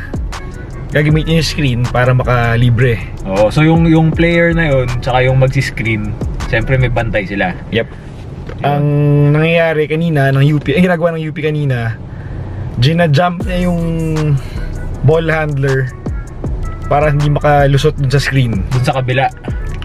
gagamitin 0.94 1.42
yung 1.42 1.48
screen 1.48 1.80
para 1.90 2.14
makalibre. 2.14 3.02
Oo, 3.26 3.50
so 3.50 3.66
yung 3.66 3.90
yung 3.90 4.14
player 4.14 4.54
na 4.54 4.70
yun, 4.70 4.88
tsaka 5.02 5.26
yung 5.26 5.38
magsi-screen, 5.42 6.14
siyempre 6.50 6.78
may 6.78 6.90
bantay 6.90 7.26
sila. 7.26 7.54
Yep. 7.74 7.88
Ang 8.66 8.86
nangyayari 9.36 9.86
kanina 9.86 10.34
ng 10.34 10.42
UP, 10.48 10.66
ang 10.74 10.86
ginagawa 10.86 11.14
ng 11.18 11.24
UP 11.30 11.38
kanina, 11.38 11.98
gina-jump 12.78 13.46
niya 13.46 13.70
yung 13.70 13.82
ball 15.06 15.26
handler 15.30 15.90
para 16.88 17.12
hindi 17.12 17.28
makalusot 17.30 17.96
dun 18.00 18.12
sa 18.12 18.20
screen. 18.20 18.64
Dun 18.72 18.84
sa 18.84 18.96
kabila, 19.00 19.28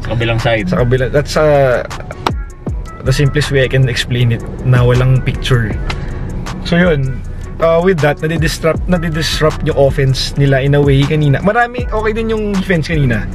sa 0.02 0.08
kabilang 0.14 0.38
side. 0.38 0.66
Sa 0.70 0.82
kabila, 0.82 1.10
that's 1.10 1.34
uh, 1.36 1.82
the 3.02 3.12
simplest 3.12 3.50
way 3.50 3.66
I 3.66 3.70
can 3.70 3.90
explain 3.90 4.32
it 4.32 4.42
na 4.62 4.86
walang 4.86 5.22
picture. 5.26 5.74
So 6.64 6.78
yun, 6.78 7.18
uh, 7.58 7.82
with 7.82 7.98
that, 8.00 8.22
nadi-disrupt, 8.22 8.86
nadi-disrupt 8.86 9.66
yung 9.66 9.78
offense 9.78 10.34
nila 10.38 10.62
in 10.62 10.74
a 10.74 10.82
way 10.82 11.02
kanina. 11.02 11.42
Marami, 11.42 11.86
okay 11.90 12.12
din 12.14 12.30
yung 12.30 12.54
defense 12.54 12.88
kanina. 12.88 13.26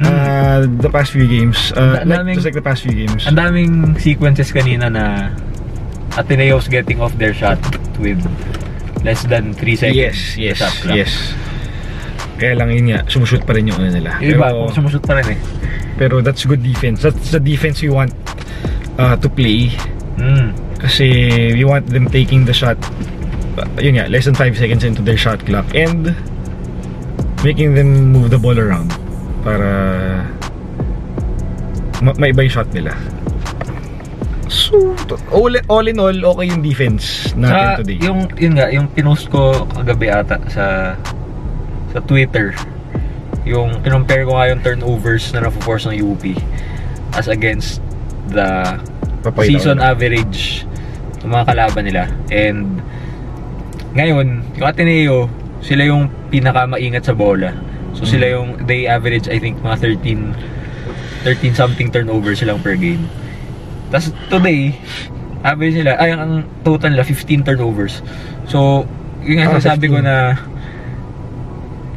Uh, 0.00 0.64
the 0.80 0.88
past 0.88 1.12
few 1.12 1.28
games. 1.28 1.72
Uh, 1.76 2.00
like, 2.04 2.20
daming- 2.20 2.36
just 2.40 2.48
like 2.48 2.56
the 2.56 2.64
past 2.64 2.80
few 2.84 2.92
games. 2.92 3.28
Ang 3.28 3.36
daming 3.36 3.72
sequences 4.00 4.48
kanina 4.52 4.88
na 4.88 5.28
Ateneo's 6.16 6.68
getting 6.68 7.00
off 7.00 7.12
their 7.20 7.36
shot 7.36 7.60
with 8.00 8.18
less 9.04 9.22
than 9.28 9.52
3 9.52 9.76
seconds. 9.76 9.96
Yes, 9.96 10.18
yes, 10.36 10.58
yes. 10.88 11.12
Kaya 12.40 12.56
lang 12.56 12.72
yun 12.72 12.88
nga, 12.88 13.04
sumushoot 13.04 13.44
pa 13.44 13.52
rin 13.52 13.68
yung 13.68 13.76
ano 13.76 13.92
nila. 13.92 14.16
Yung 14.24 14.40
iba, 14.40 14.48
Pero- 14.48 14.72
sumushoot 14.72 15.04
pa 15.04 15.20
rin 15.20 15.36
eh. 15.36 15.38
Pero 16.00 16.24
that's 16.24 16.48
good 16.48 16.64
defense. 16.64 17.04
That's 17.04 17.28
the 17.28 17.42
defense 17.42 17.84
we 17.84 17.92
want 17.92 18.16
uh, 18.96 19.12
to 19.20 19.28
play. 19.28 19.68
Mm. 20.16 20.56
Kasi 20.80 21.06
we 21.52 21.68
want 21.68 21.84
them 21.92 22.08
taking 22.08 22.48
the 22.48 22.56
shot, 22.56 22.80
uh, 23.60 23.68
yun 23.76 24.00
nga, 24.00 24.08
less 24.08 24.24
than 24.24 24.32
5 24.32 24.56
seconds 24.56 24.80
into 24.88 25.04
their 25.04 25.20
shot 25.20 25.44
clock 25.44 25.68
and 25.76 26.16
making 27.44 27.76
them 27.76 28.16
move 28.16 28.32
the 28.32 28.40
ball 28.40 28.56
around 28.56 28.88
para 29.44 30.24
ma 32.00 32.16
maiba 32.16 32.40
yung 32.44 32.54
shot 32.56 32.68
nila. 32.72 32.96
So, 34.50 34.96
all, 35.30 35.54
all 35.70 35.86
in 35.86 36.00
all, 36.00 36.16
okay 36.34 36.50
yung 36.50 36.64
defense 36.64 37.30
natin 37.38 37.54
Saka, 37.54 37.80
today. 37.84 37.98
yung, 38.02 38.18
yun 38.34 38.52
nga, 38.58 38.66
yung 38.72 38.88
pinost 38.90 39.30
ko 39.30 39.68
kagabi 39.68 40.10
ata 40.10 40.40
sa 40.50 40.64
sa 41.90 42.00
Twitter, 42.00 42.54
yung 43.42 43.80
kinumpare 43.80 44.22
ko 44.22 44.36
nga 44.36 44.46
yung 44.46 44.60
turnovers 44.60 45.32
na 45.32 45.42
na-force 45.42 45.86
ng 45.86 45.96
UP 45.98 46.22
as 47.12 47.26
against 47.26 47.82
the 48.28 48.46
Papakita 49.20 49.36
ko 49.36 49.42
season 49.44 49.76
lang. 49.76 49.90
average 49.90 50.64
ng 51.20 51.30
mga 51.30 51.44
kalaban 51.46 51.84
nila. 51.84 52.02
And 52.30 52.78
ngayon, 53.92 54.26
yung 54.54 54.66
Ateneo, 54.66 55.26
sila 55.60 55.84
yung 55.84 56.08
pinakamaingat 56.30 57.04
sa 57.04 57.12
bola. 57.12 57.50
So 57.92 58.06
sila 58.06 58.24
Mm. 58.24 58.32
yung, 58.32 58.48
they 58.64 58.86
average 58.86 59.26
I 59.26 59.36
think 59.36 59.58
mga 59.60 59.76
13 59.98 60.32
13 61.20 61.52
something 61.52 61.90
turnovers 61.90 62.40
silang 62.40 62.62
per 62.62 62.78
game. 62.78 63.04
Tapos 63.90 64.08
today, 64.30 64.72
average 65.42 65.76
nila, 65.76 65.98
ay 65.98 66.14
ang 66.14 66.46
total 66.62 66.94
nila 66.94 67.04
15 67.04 67.42
turnovers. 67.42 68.00
So, 68.46 68.86
yung 69.20 69.42
nga 69.42 69.52
Ah, 69.52 69.60
sabi 69.60 69.90
ko 69.90 69.98
15. 69.98 70.06
na 70.06 70.16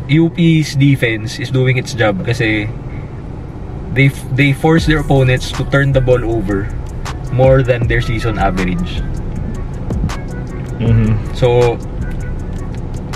UP's 0.09 0.75
defense 0.75 1.39
is 1.39 1.49
doing 1.49 1.77
its 1.77 1.93
job 1.93 2.25
kasi 2.25 2.67
they 3.93 4.09
they 4.35 4.51
force 4.51 4.85
their 4.85 4.99
opponents 4.99 5.51
to 5.53 5.63
turn 5.69 5.93
the 5.93 6.01
ball 6.01 6.19
over 6.25 6.67
more 7.31 7.63
than 7.63 7.87
their 7.87 8.01
season 8.01 8.37
average. 8.37 9.01
Mhm. 10.77 11.15
So, 11.33 11.77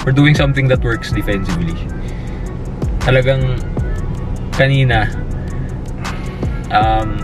we're 0.06 0.16
doing 0.16 0.34
something 0.34 0.72
that 0.72 0.80
works 0.82 1.12
defensively. 1.12 1.76
Talagang 3.04 3.60
kanina, 4.56 5.12
um, 6.72 7.20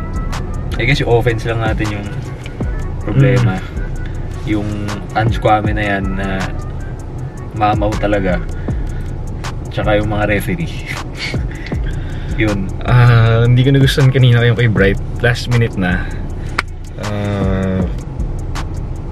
I 0.78 0.84
guess 0.86 0.99
yung 0.99 1.10
offense 1.15 1.47
lang 1.47 1.63
natin 1.63 1.88
yung 1.95 2.08
problema. 3.02 3.58
Yung 4.43 4.67
Ange 5.15 5.39
Kwame 5.39 5.71
na 5.71 5.84
yan 5.95 6.04
na 6.19 6.43
mamaw 7.56 7.93
talaga. 7.97 8.41
Tsaka 9.73 9.97
yung 9.97 10.13
mga 10.13 10.29
referee. 10.29 10.69
Yun. 12.41 12.69
Ah, 12.86 13.45
hindi 13.45 13.65
ko 13.65 13.73
nagustuhan 13.73 14.13
kanina 14.13 14.45
yung 14.45 14.57
kay 14.57 14.69
Bright. 14.69 15.01
Last 15.25 15.49
minute 15.49 15.73
na. 15.77 16.05
Ah, 17.01 17.81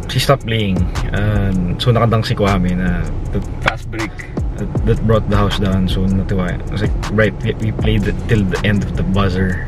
she 0.10 0.22
stopped 0.22 0.46
playing. 0.46 0.78
And 1.14 1.82
so 1.82 1.90
nakadang 1.90 2.26
si 2.26 2.38
Kwame 2.38 2.78
na 2.78 3.02
that, 3.34 3.44
Fast 3.66 3.90
break. 3.90 4.14
that, 4.58 4.70
that 4.86 5.00
brought 5.06 5.26
the 5.30 5.38
house 5.38 5.58
down. 5.58 5.90
So 5.90 6.06
natuwa. 6.06 6.54
I 6.54 6.72
was 6.72 6.82
like, 6.86 6.94
Bright, 7.14 7.34
we, 7.42 7.54
we 7.58 7.70
played 7.74 8.06
till 8.30 8.46
the 8.46 8.62
end 8.62 8.86
of 8.86 8.98
the 8.98 9.04
buzzer. 9.04 9.66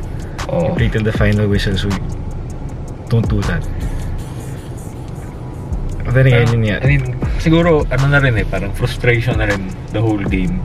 Oh. 0.49 0.69
We 0.69 0.85
played 0.85 0.93
till 0.93 1.05
the 1.05 1.13
final 1.13 1.49
whistle. 1.49 1.77
So 1.77 1.89
don't 3.09 3.27
do 3.29 3.41
that. 3.49 3.65
Then 6.13 6.29
again, 6.29 6.47
yun 6.53 6.61
nga. 6.69 6.77
I 6.83 6.85
mean, 6.85 7.03
siguro, 7.41 7.89
ano 7.89 8.05
na 8.05 8.21
rin 8.21 8.37
eh, 8.37 8.45
parang 8.45 8.69
frustration 8.77 9.41
na 9.41 9.49
rin 9.49 9.73
the 9.95 10.01
whole 10.01 10.21
game. 10.21 10.61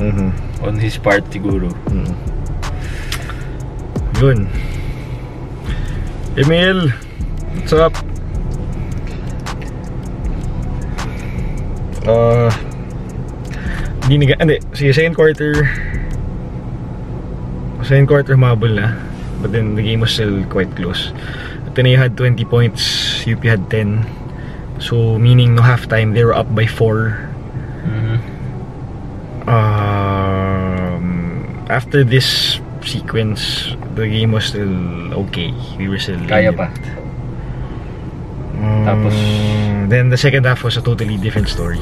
Mhm. 0.00 0.32
On 0.64 0.74
his 0.80 0.96
part 0.96 1.28
siguro. 1.28 1.68
Mm. 1.92 2.12
Yun. 4.16 4.48
Emil, 6.40 6.88
what's 7.60 7.76
up? 7.76 7.92
Uh, 12.08 12.48
hindi 14.08 14.24
nag... 14.24 14.40
Hindi, 14.40 14.56
sige, 14.72 14.96
second 14.96 15.14
quarter... 15.14 15.68
Second 17.84 18.08
quarter 18.08 18.40
humabol 18.40 18.72
na. 18.72 18.96
But 19.44 19.52
then 19.52 19.76
the 19.76 19.84
game 19.84 20.00
was 20.00 20.16
still 20.16 20.44
quite 20.48 20.72
close. 20.76 21.12
Ateneo 21.68 21.96
had 21.96 22.16
20 22.16 22.44
points, 22.48 23.20
UP 23.28 23.40
had 23.44 23.68
10. 23.68 24.04
So, 24.80 25.20
meaning 25.20 25.56
no 25.56 25.62
halftime, 25.62 26.16
they 26.16 26.24
were 26.24 26.36
up 26.36 26.48
by 26.56 26.64
4. 26.64 27.29
After 31.70 32.02
this 32.02 32.58
sequence, 32.82 33.72
the 33.94 34.10
game 34.10 34.32
was 34.34 34.50
still 34.50 34.74
okay. 35.26 35.54
We 35.78 35.86
were 35.88 36.02
still 36.02 36.18
Kaya 36.26 36.50
pa. 36.50 36.68
Um, 38.60 38.84
Tapos- 38.84 39.88
then 39.88 40.10
the 40.10 40.18
second 40.18 40.44
half 40.44 40.62
was 40.66 40.76
a 40.76 40.82
totally 40.82 41.16
different 41.16 41.48
story. 41.48 41.80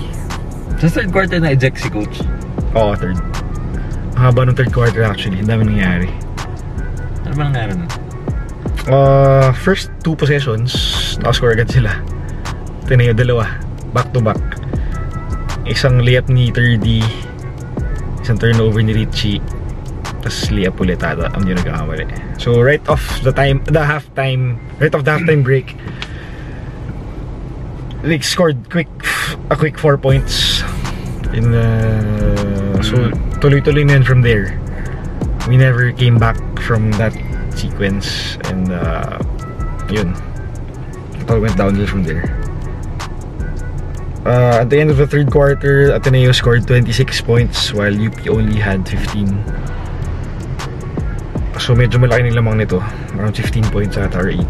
Sa 0.79 0.87
third 0.87 1.11
quarter 1.11 1.41
na 1.43 1.51
eject 1.57 1.81
si 1.83 1.91
coach. 1.91 2.23
Oo, 2.79 2.95
third. 2.95 3.19
Ang 4.15 4.23
haba 4.23 4.47
ng 4.47 4.55
third 4.55 4.71
quarter 4.71 5.03
actually. 5.03 5.43
Ang 5.43 5.51
dami 5.51 5.63
nangyari. 5.75 6.11
Ano 7.27 7.35
ba 7.35 7.43
nangyari 7.51 7.73
nun? 7.75 7.91
Uh, 8.89 9.51
first 9.53 9.91
two 10.01 10.17
possessions, 10.17 10.73
nakascore 11.21 11.53
agad 11.53 11.69
sila. 11.69 11.93
Tinaya 12.87 13.13
dalawa. 13.13 13.45
Back 13.93 14.15
to 14.17 14.21
back. 14.23 14.41
Isang 15.69 16.01
layup 16.01 16.31
ni 16.33 16.49
30. 16.55 17.05
Isang 18.25 18.39
turnover 18.41 18.81
ni 18.81 18.97
Richie. 18.97 19.43
Tapos 20.23 20.51
layup 20.51 20.79
ulit 20.81 21.03
ata. 21.03 21.31
Ang 21.35 21.47
hindi 21.47 21.59
nagkakamali. 21.59 22.07
So 22.41 22.61
right 22.61 22.83
off 22.89 23.03
the 23.23 23.33
time, 23.33 23.63
the 23.65 23.83
halftime, 23.83 24.59
right 24.79 24.95
off 24.95 25.05
the 25.05 25.13
halftime 25.15 25.43
break, 25.45 25.77
they 28.03 28.19
scored 28.21 28.71
quick, 28.71 28.91
a 29.51 29.57
quick 29.57 29.79
four 29.79 29.99
points. 29.99 30.63
In 31.37 31.53
the, 31.53 31.69
so 32.81 33.13
tuloy-tuloy 33.39 33.85
na 33.85 34.01
yun 34.01 34.05
from 34.05 34.23
there. 34.23 34.57
We 35.47 35.57
never 35.57 35.93
came 35.93 36.19
back 36.19 36.41
from 36.65 36.91
that 36.97 37.13
sequence 37.59 38.39
and 38.47 38.71
uh, 38.71 39.19
yun 39.91 40.15
it 41.19 41.31
all 41.31 41.41
went 41.41 41.57
downhill 41.57 41.87
from 41.87 42.05
there 42.05 42.23
uh, 44.25 44.63
at 44.63 44.71
the 44.71 44.79
end 44.79 44.91
of 44.91 44.97
the 44.97 45.07
third 45.07 45.31
quarter 45.31 45.91
Ateneo 45.91 46.33
scored 46.33 46.67
26 46.67 47.21
points 47.23 47.73
while 47.75 47.91
UP 47.91 48.15
only 48.29 48.61
had 48.61 48.89
15 48.89 49.45
so 51.69 51.77
medyo 51.77 52.01
malaki 52.01 52.25
ng 52.25 52.33
lamang 52.33 52.65
nito 52.65 52.81
around 53.21 53.37
15 53.37 53.69
points 53.69 54.01
ata 54.01 54.17
or 54.17 54.33
18 54.33 54.41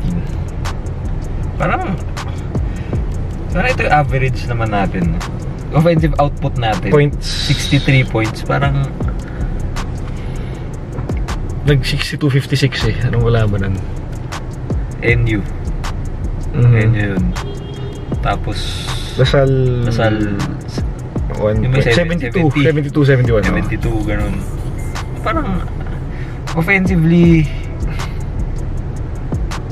Parang, 1.58 1.98
parang 3.50 3.68
ito 3.74 3.82
yung 3.82 3.90
average 3.90 4.46
naman 4.46 4.70
natin. 4.70 5.18
Offensive 5.74 6.14
output 6.22 6.54
natin. 6.54 6.86
points 6.94 7.26
63 7.50 8.06
points. 8.06 8.46
Parang, 8.46 8.86
nag 11.66 11.82
62-56 11.82 12.86
eh 12.86 12.96
anong 13.10 13.26
wala 13.26 13.42
ba 13.50 13.58
nun 13.58 13.74
NU. 15.02 15.42
Mhm. 16.54 16.74
NU 16.94 17.02
yun. 17.18 17.24
Tapos, 18.22 18.86
Lasal 19.18 19.50
Lasal, 19.82 20.14
one 21.42 21.58
Yung 21.66 21.74
may 21.74 21.82
point- 21.82 21.98
72, 22.30 22.54
72, 22.62 23.02
71. 23.02 23.42
oh. 23.42 23.58
72, 23.66 24.06
ganun. 24.06 24.34
Parang, 25.26 25.66
offensively, 26.56 27.44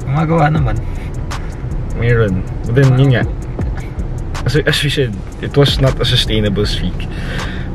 gumagawa 0.05 0.49
naman. 0.49 0.77
Meron. 1.97 2.45
But 2.65 2.75
then, 2.77 2.97
yun 2.97 3.09
nga. 3.17 3.25
As, 4.45 4.57
as 4.57 4.79
we 4.85 4.91
said, 4.91 5.13
it 5.43 5.57
was 5.57 5.81
not 5.81 6.01
a 6.01 6.05
sustainable 6.05 6.67
streak. 6.67 6.97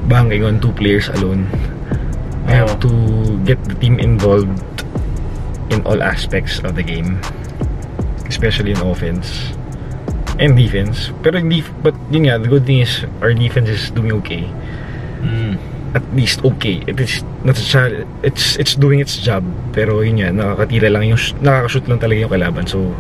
Banking 0.08 0.44
on 0.44 0.62
two 0.62 0.72
players 0.74 1.10
alone. 1.20 1.50
We 2.46 2.54
have 2.54 2.72
Oo. 2.72 2.82
to 2.86 2.92
get 3.46 3.62
the 3.66 3.76
team 3.78 4.00
involved 4.00 4.58
in 5.70 5.86
all 5.86 6.02
aspects 6.02 6.60
of 6.66 6.76
the 6.76 6.84
game. 6.84 7.22
Especially 8.26 8.72
in 8.72 8.82
offense. 8.82 9.54
And 10.42 10.58
defense. 10.58 11.14
Pero 11.22 11.38
hindi, 11.38 11.62
but 11.86 11.94
yun 12.10 12.26
nga, 12.26 12.42
the 12.42 12.50
good 12.50 12.66
thing 12.66 12.82
is, 12.82 13.06
our 13.22 13.34
defense 13.34 13.70
is 13.70 13.92
doing 13.92 14.12
okay. 14.24 14.50
Mm. 15.22 15.71
At 15.92 16.04
least 16.12 16.40
okay. 16.42 16.80
It 16.86 16.96
is 16.98 17.20
chal- 17.64 18.08
it's 18.22 18.56
it's 18.56 18.74
doing 18.74 19.00
its 19.00 19.18
job. 19.18 19.44
Pero 19.72 20.00
yun 20.00 20.18
nga, 20.18 20.32
nakakatira 20.32 20.88
lang 20.88 21.04
yung, 21.06 21.20
sh- 21.20 21.36
nakakashoot 21.38 21.86
lang 21.86 22.00
talaga 22.00 22.20
yung 22.22 22.32
kalaban. 22.32 22.64
So, 22.64 22.96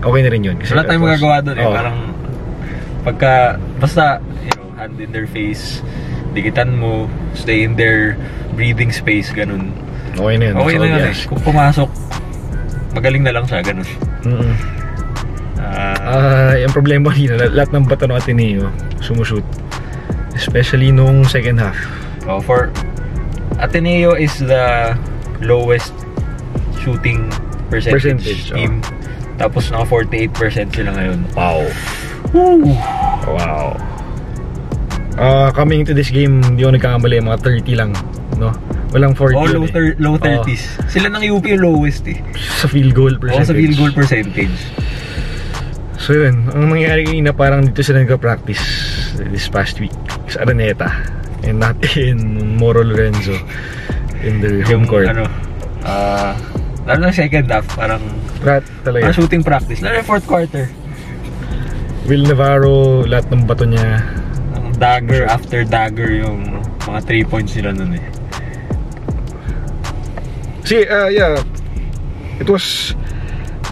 okay 0.00 0.20
na 0.20 0.28
rin 0.28 0.42
yun. 0.42 0.56
Kasi 0.58 0.74
Wala 0.74 0.82
tayong 0.84 1.04
magagawa 1.04 1.36
doon 1.40 1.56
eh. 1.56 1.62
Oo. 1.62 1.70
Parang, 1.72 1.98
pagka, 3.04 3.32
basta, 3.78 4.18
you 4.42 4.52
know, 4.52 4.68
hand 4.74 4.98
in 4.98 5.10
their 5.10 5.26
face, 5.26 5.86
dikitan 6.32 6.74
mo, 6.74 7.06
stay 7.32 7.62
in 7.62 7.74
their 7.74 8.18
breathing 8.52 8.90
space, 8.90 9.30
ganun. 9.30 9.70
Okay 10.12 10.34
na 10.34 10.50
yun. 10.50 10.54
Okay 10.56 10.74
That's 10.74 10.82
na 10.82 10.88
yun 10.88 10.98
eh. 11.00 11.12
ask. 11.12 11.22
Kung 11.26 11.42
pumasok, 11.42 11.90
magaling 12.90 13.22
na 13.22 13.32
lang 13.32 13.44
siya, 13.44 13.62
ganun. 13.62 13.86
Mm-mm. 14.24 14.54
Ah, 15.56 15.96
Ah, 16.04 16.52
yung 16.54 16.70
problema 16.70 17.08
kanina, 17.12 17.38
la- 17.38 17.54
lahat 17.54 17.70
ng 17.70 17.84
bato 17.84 18.04
ng 18.04 18.14
Ateneo 18.14 18.66
sumushoot. 18.98 19.44
Especially 20.34 20.90
nung 20.90 21.22
second 21.24 21.58
half. 21.58 21.78
oh, 22.26 22.40
for 22.40 22.70
Ateneo 23.56 24.18
is 24.18 24.34
the 24.40 24.92
lowest 25.40 25.94
shooting 26.80 27.30
percentage, 27.70 28.02
Percentage, 28.24 28.42
oh. 28.50 28.56
team. 28.58 28.72
Tapos 29.34 29.70
naka 29.70 29.86
48% 29.86 30.74
sila 30.74 30.90
ngayon. 30.94 31.18
Wow. 31.34 31.58
Woo! 32.34 32.70
Wow. 33.30 33.78
Ah, 35.14 35.54
coming 35.54 35.86
to 35.86 35.94
this 35.94 36.10
game, 36.10 36.42
hindi 36.42 36.66
ako 36.66 36.74
nagkakamali, 36.74 37.22
mga 37.22 37.38
30 37.62 37.78
lang, 37.78 37.90
no? 38.34 38.50
Walang 38.90 39.14
40 39.14 39.34
Oh, 39.34 39.46
low, 39.46 39.64
eh. 39.66 39.94
low 39.98 40.14
Oo. 40.14 40.22
30s. 40.22 40.62
Sila 40.90 41.06
ng 41.10 41.22
UP 41.30 41.42
yung 41.46 41.62
lowest 41.62 42.06
eh. 42.10 42.18
sa 42.58 42.66
field 42.66 42.94
goal 42.94 43.14
percentage. 43.18 43.46
sa 43.46 43.54
field 43.54 43.74
goal 43.78 43.92
percentage. 43.94 44.54
So 45.98 46.12
yun, 46.12 46.46
ang 46.50 46.68
nangyari 46.68 47.06
kanina 47.06 47.30
parang 47.30 47.64
dito 47.64 47.80
sila 47.80 48.02
nagka-practice 48.02 48.62
this 49.16 49.46
past 49.48 49.78
week 49.78 49.94
sa 50.26 50.42
Araneta 50.42 50.90
and 51.44 51.60
not 51.60 51.76
in 51.98 52.56
Moro 52.58 52.82
Lorenzo 52.82 53.36
in 54.24 54.40
their 54.40 54.64
home 54.64 54.88
court. 54.88 55.06
ano, 55.08 55.28
ah, 55.84 56.32
lalo 56.88 57.08
na 57.08 57.12
second 57.12 57.48
half, 57.52 57.64
parang, 57.76 58.00
Rat 58.40 58.64
talaga. 58.82 59.08
parang 59.08 59.16
shooting 59.16 59.42
practice. 59.44 59.78
Lalo 59.84 60.00
na 60.00 60.04
fourth 60.04 60.26
quarter. 60.26 60.68
Will 62.04 62.24
Navarro, 62.24 63.04
lahat 63.08 63.32
ng 63.32 63.48
bato 63.48 63.64
niya. 63.64 64.04
Ang 64.56 64.76
dagger 64.76 65.24
after 65.24 65.64
dagger 65.64 66.20
yung 66.24 66.60
mga 66.84 67.00
3 67.00 67.32
points 67.32 67.52
nila 67.56 67.72
nun 67.72 67.96
eh. 67.96 68.04
See, 70.64 70.84
uh, 70.88 71.08
yeah, 71.12 71.40
it 72.40 72.48
was 72.48 72.96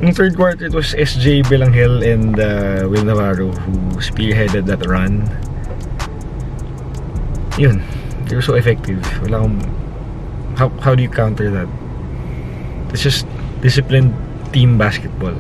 in 0.00 0.14
third 0.14 0.36
quarter 0.36 0.66
it 0.66 0.74
was 0.74 0.94
SJ 0.94 1.44
Belangel 1.46 2.00
and 2.02 2.38
uh, 2.40 2.88
Will 2.88 3.04
Navarro 3.04 3.50
who 3.52 3.74
spearheaded 4.00 4.66
that 4.66 4.86
run. 4.86 5.28
Yun, 7.58 7.82
they 8.26 8.34
were 8.34 8.42
so 8.42 8.54
effective. 8.54 9.02
Wala 9.22 9.44
akong, 9.44 9.56
how, 10.56 10.68
how 10.80 10.94
do 10.94 11.02
you 11.02 11.10
counter 11.12 11.50
that? 11.52 11.68
It's 12.92 13.02
just 13.02 13.26
disciplined 13.60 14.14
team 14.52 14.78
basketball. 14.78 15.36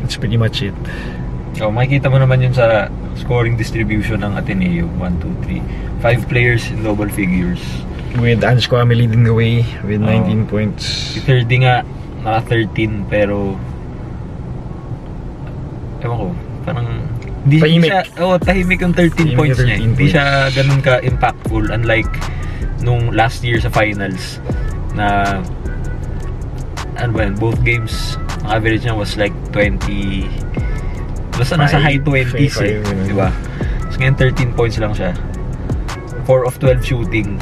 That's 0.00 0.16
pretty 0.16 0.36
much 0.36 0.60
it. 0.62 0.76
So, 1.56 1.72
makikita 1.72 2.12
mo 2.12 2.20
naman 2.20 2.44
yun 2.44 2.52
sa 2.54 2.92
scoring 3.16 3.56
distribution 3.56 4.22
ng 4.22 4.36
Ateneo. 4.36 4.86
1, 5.00 5.20
2, 5.48 5.48
3. 5.48 5.62
Five 6.04 6.20
players 6.28 6.68
in 6.70 6.84
double 6.84 7.08
figures. 7.08 7.58
With 8.20 8.44
Ange 8.44 8.68
Kwame 8.68 8.94
leading 8.94 9.24
the 9.24 9.34
way 9.34 9.64
with 9.82 10.04
Oh. 10.04 10.06
19 10.06 10.46
points. 10.46 10.84
Si 11.16 11.20
Thirdy 11.24 11.64
nga, 11.66 11.82
naka 12.28 12.52
13 12.52 13.08
pero 13.08 13.56
ewan 16.04 16.16
ko, 16.20 16.26
parang 16.68 16.86
hindi 17.48 17.56
Tahimik. 17.64 17.88
siya, 17.88 18.00
oh, 18.20 18.36
tahimik 18.36 18.78
yung 18.84 18.92
13 18.92 19.16
Tahimik 19.16 19.36
points 19.40 19.58
niya. 19.64 19.76
13 19.80 19.88
Hindi 19.88 20.04
siya 20.12 20.26
ganun 20.52 20.80
ka 20.84 21.00
impactful 21.00 21.64
unlike 21.72 22.12
nung 22.84 23.08
last 23.16 23.40
year 23.40 23.56
sa 23.56 23.72
finals 23.72 24.38
na 24.92 25.40
ano 26.98 27.10
ba 27.14 27.24
yun, 27.24 27.34
both 27.40 27.56
games 27.64 28.20
ang 28.44 28.60
average 28.60 28.84
niya 28.84 28.92
was 28.92 29.16
like 29.16 29.32
20 29.56 29.80
basta 31.38 31.54
nasa 31.56 31.78
high 31.80 32.02
Five, 32.02 32.34
20s 32.34 32.52
five, 32.52 32.82
eh, 32.82 33.06
di 33.06 33.14
ba? 33.14 33.30
So 33.88 34.02
ngayon 34.02 34.16
13 34.18 34.58
points 34.58 34.76
lang 34.76 34.92
siya. 34.92 35.14
4 36.26 36.44
of 36.44 36.60
12 36.60 36.84
shooting. 36.84 37.40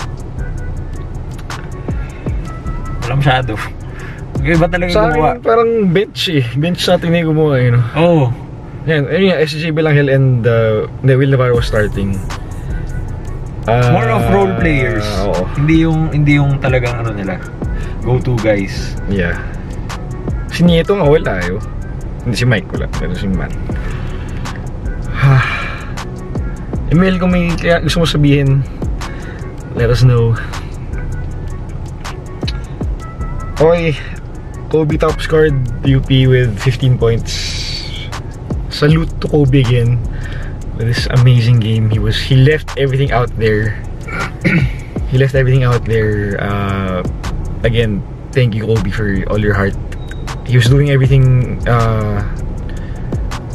Wala 3.02 3.18
masyado. 3.18 3.58
Iba 4.46 4.66
talaga 4.70 4.90
Sa 4.94 5.10
gumawa. 5.10 5.34
akin, 5.34 5.42
parang 5.42 5.70
bench 5.90 6.30
eh. 6.30 6.44
Bench 6.54 6.86
sa 6.86 6.94
atin 6.94 7.10
na 7.10 7.26
yung 7.26 7.34
gumawa, 7.34 7.58
know. 7.58 7.82
Oo. 7.98 8.06
Oh, 8.06 8.26
Yan, 8.86 9.10
ayun 9.10 9.34
nga, 9.34 9.42
SJ 9.42 9.74
Belangel 9.74 10.06
and 10.06 10.46
uh, 10.46 10.86
the 11.02 11.18
Will 11.18 11.34
Navarro 11.34 11.58
was 11.58 11.66
starting. 11.66 12.14
Ah, 13.66 13.90
more 13.90 14.06
of 14.06 14.22
role 14.30 14.54
players. 14.62 15.02
Oo. 15.26 15.42
Hindi 15.58 15.82
yung 15.82 16.14
hindi 16.14 16.38
yung 16.38 16.62
talagang 16.62 17.02
ano 17.02 17.10
nila. 17.10 17.42
Go-to 18.06 18.38
guys. 18.38 18.94
Yeah. 19.10 19.34
Si 20.54 20.62
Nieto 20.62 20.94
nga 20.94 21.02
wala 21.02 21.42
eh. 21.42 21.50
oh. 21.50 21.62
Hindi 22.22 22.38
si 22.38 22.46
Mike 22.46 22.70
wala, 22.70 22.86
pero 22.94 23.10
si 23.18 23.26
Matt. 23.26 23.50
Emil, 26.94 27.18
kung 27.18 27.34
may 27.34 27.50
kaya 27.58 27.82
gusto 27.82 27.98
mo 27.98 28.06
sabihin, 28.06 28.62
let 29.74 29.90
us 29.90 30.06
know. 30.06 30.30
Okay, 33.58 33.98
Kobe 34.76 35.00
top 35.00 35.16
scored 35.24 35.56
UP 35.88 36.04
with 36.28 36.52
15 36.60 36.98
points. 37.00 37.32
Salute 38.68 39.08
to 39.24 39.26
Kobe 39.26 39.64
again 39.64 39.96
with 40.76 40.84
this 40.92 41.08
amazing 41.16 41.64
game. 41.64 41.88
He 41.88 41.96
was 41.98 42.20
he 42.20 42.36
left 42.36 42.76
everything 42.76 43.08
out 43.08 43.32
there. 43.40 43.80
he 45.08 45.16
left 45.16 45.32
everything 45.32 45.64
out 45.64 45.88
there. 45.88 46.36
Uh, 46.36 47.00
again, 47.64 48.04
thank 48.36 48.52
you 48.52 48.68
Kobe 48.68 48.92
for 48.92 49.16
all 49.32 49.40
your 49.40 49.56
heart. 49.56 49.72
He 50.44 50.60
was 50.60 50.68
doing 50.68 50.92
everything 50.92 51.56
uh, 51.64 52.20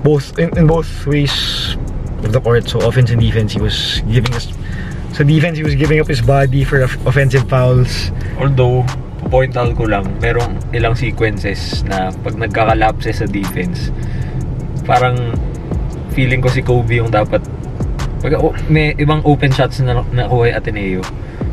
both 0.02 0.34
in, 0.42 0.50
in 0.58 0.66
both 0.66 0.90
ways 1.06 1.78
of 2.26 2.34
the 2.34 2.42
court. 2.42 2.66
So 2.66 2.82
offense 2.82 3.14
and 3.14 3.22
defense, 3.22 3.54
he 3.54 3.62
was 3.62 4.02
giving 4.10 4.34
us. 4.34 4.50
So 5.14 5.22
defense, 5.22 5.54
he 5.54 5.64
was 5.64 5.78
giving 5.78 6.02
up 6.02 6.10
his 6.10 6.26
body 6.26 6.66
for 6.66 6.82
offensive 6.82 7.46
fouls. 7.46 8.10
Although, 8.42 8.90
point 9.32 9.56
out 9.56 9.72
ko 9.74 9.88
lang, 9.88 10.04
merong 10.20 10.60
ilang 10.70 10.94
sequences 10.94 11.82
na 11.84 12.12
pag 12.14 12.36
nagkakalapse 12.36 13.10
sa 13.10 13.26
defense, 13.26 13.88
parang 14.84 15.16
feeling 16.12 16.38
ko 16.38 16.50
si 16.50 16.60
Kobe 16.60 17.00
yung 17.00 17.08
dapat 17.10 17.40
pag 18.20 18.36
o- 18.36 18.54
may 18.68 18.92
ibang 18.96 19.24
open 19.24 19.50
shots 19.50 19.80
na 19.80 20.04
nakuha 20.06 20.52
yung 20.52 20.58
Ateneo 20.58 21.02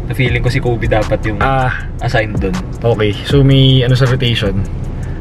na 0.04 0.12
feeling 0.12 0.42
ko 0.42 0.50
si 0.50 0.58
Kobe 0.58 0.84
dapat 0.84 1.22
yung 1.22 1.38
Ah, 1.38 1.70
assigned 2.00 2.36
doon 2.36 2.52
okay. 2.82 3.14
So 3.22 3.40
may 3.40 3.80
ano 3.80 3.94
sa 3.94 4.04
rotation. 4.04 4.58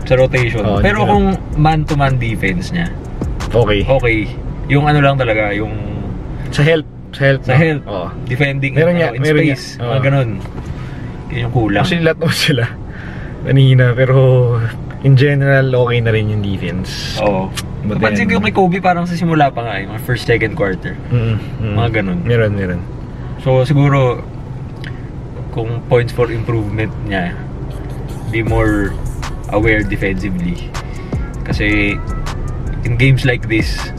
sa 0.04 0.16
rotation. 0.16 0.64
Oo, 0.66 0.80
Pero 0.80 1.04
kung 1.04 1.26
man-to-man 1.54 2.16
defense 2.16 2.72
niya, 2.72 2.88
Okay. 3.50 3.84
okay. 3.84 4.18
Yung 4.68 4.84
ano 4.84 5.00
lang 5.00 5.16
talaga, 5.16 5.52
yung 5.52 5.72
Sa 6.50 6.64
help. 6.64 6.88
Sa 7.12 7.22
help. 7.26 7.42
sa 7.44 7.54
no? 7.54 7.60
health, 7.60 7.84
Oo. 7.86 8.08
defending 8.24 8.72
Meron 8.72 8.96
ano, 8.96 9.00
nga, 9.02 9.10
in 9.12 9.22
meron 9.22 9.44
space, 9.46 9.66
nga. 9.74 9.84
mga 9.84 9.92
Oo. 9.94 10.04
ganun. 10.04 10.30
Yun 11.32 11.50
yung 11.50 11.54
kulang. 11.54 11.84
Actually, 11.84 12.04
lahat 12.04 12.20
naman 12.24 12.38
sila. 12.38 12.66
Kanina, 13.48 13.86
pero 13.96 14.18
in 15.04 15.14
general, 15.16 15.68
okay 15.88 16.00
na 16.02 16.12
rin 16.12 16.32
yung 16.32 16.44
defense. 16.44 17.20
Oo. 17.22 17.52
But 17.88 18.04
Napansin 18.04 18.28
ko 18.28 18.44
kay 18.44 18.52
Kobe 18.52 18.80
parang 18.84 19.08
sa 19.08 19.16
simula 19.16 19.48
pa 19.48 19.64
nga, 19.64 19.76
yung 19.80 19.96
first, 20.04 20.28
second 20.28 20.58
quarter. 20.58 20.98
Mm, 21.08 21.40
mm. 21.40 21.76
Mga 21.78 21.90
ganun. 22.02 22.20
Meron, 22.28 22.52
meron. 22.58 22.82
So 23.40 23.64
siguro 23.64 24.20
kung 25.56 25.82
points 25.88 26.12
for 26.12 26.28
improvement 26.30 26.92
niya, 27.08 27.32
be 28.30 28.44
more 28.44 28.92
aware 29.56 29.82
defensively. 29.82 30.68
Kasi 31.48 31.96
in 32.84 33.00
games 33.00 33.24
like 33.24 33.48
this, 33.48 33.90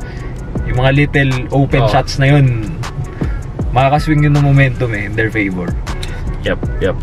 yung 0.69 0.85
mga 0.85 0.93
little 0.93 1.33
open 1.65 1.83
Oo. 1.87 1.91
shots 1.91 2.21
na 2.21 2.37
yun, 2.37 2.69
makakaswing 3.73 4.21
yun 4.21 4.37
ng 4.37 4.45
momentum 4.45 4.93
eh, 4.93 5.09
in 5.09 5.17
their 5.17 5.33
favor. 5.33 5.73
Yep, 6.45 6.61
yep. 6.85 6.97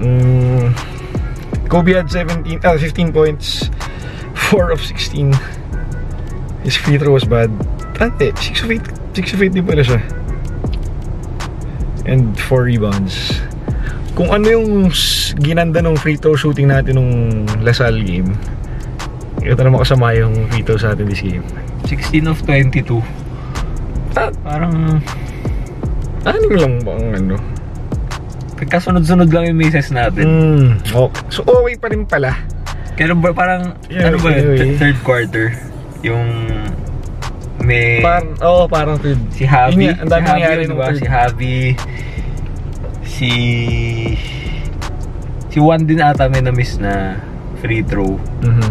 Mm, 0.00 0.74
Kobe 1.68 1.94
had 1.94 2.10
17, 2.10 2.60
ah, 2.64 2.76
15 2.78 3.12
points. 3.12 3.70
4 4.50 4.70
of 4.70 4.80
16. 4.80 5.32
His 6.62 6.76
free 6.76 6.98
throw 6.98 7.12
was 7.12 7.24
bad. 7.24 7.50
Ate, 8.00 8.34
6 8.36 8.62
of 8.62 8.70
8 8.70 8.82
6 9.14 9.34
of 9.34 9.42
18 9.42 9.62
pala 9.62 9.82
siya. 9.86 10.00
And 12.04 12.34
4 12.36 12.68
rebounds. 12.68 13.40
Kung 14.14 14.30
ano 14.30 14.46
yung 14.46 14.90
ginanda 15.42 15.82
ng 15.82 15.98
free 15.98 16.18
throw 16.18 16.38
shooting 16.38 16.70
natin 16.70 16.98
nung 16.98 17.12
Lasal 17.62 17.98
game, 18.02 18.34
ito 19.42 19.58
na 19.58 19.70
makasama 19.72 20.14
yung 20.14 20.46
free 20.50 20.62
throw 20.62 20.78
sa 20.78 20.94
atin 20.94 21.10
this 21.10 21.22
game. 21.22 21.42
16 21.86 22.30
of 22.30 22.38
22. 22.46 23.02
Ah, 24.14 24.30
Parang 24.46 25.02
ano 26.24 26.46
lang 26.56 26.80
ba 26.80 26.92
ang 26.96 27.08
ano? 27.12 27.36
Kasunod-sunod 28.56 29.26
lang 29.28 29.50
yung 29.50 29.58
misses 29.58 29.90
natin. 29.90 30.24
Hmm, 30.24 30.68
okay. 30.86 31.22
So, 31.28 31.42
okay 31.42 31.74
pa 31.74 31.86
rin 31.90 32.06
pala. 32.06 32.38
Kailan 32.94 33.18
ba 33.18 33.34
parang, 33.34 33.74
Yeah, 33.90 34.08
ano 34.08 34.22
ba 34.22 34.30
yun? 34.30 34.38
anyway. 34.38 34.58
Th- 34.60 34.78
Third 34.78 34.98
quarter. 35.02 35.46
Yung 36.00 36.26
may... 37.58 37.98
Oo, 38.38 38.64
oh, 38.64 38.64
parang 38.64 38.94
third. 38.96 39.18
si 39.32 39.42
Javi. 39.42 39.90
Ang 39.90 40.06
dami 40.06 40.22
si 40.22 40.30
Javi 40.30 40.30
nangyari 40.30 40.62
diba? 40.64 40.86
Si 40.92 41.04
Javi. 41.04 41.58
Si... 43.02 43.30
Si 45.48 45.58
Juan 45.58 45.82
din 45.82 45.98
ata 45.98 46.26
may 46.26 46.38
na-miss 46.38 46.78
na 46.78 47.18
free 47.58 47.82
throw. 47.82 48.18
Mhm. 48.42 48.70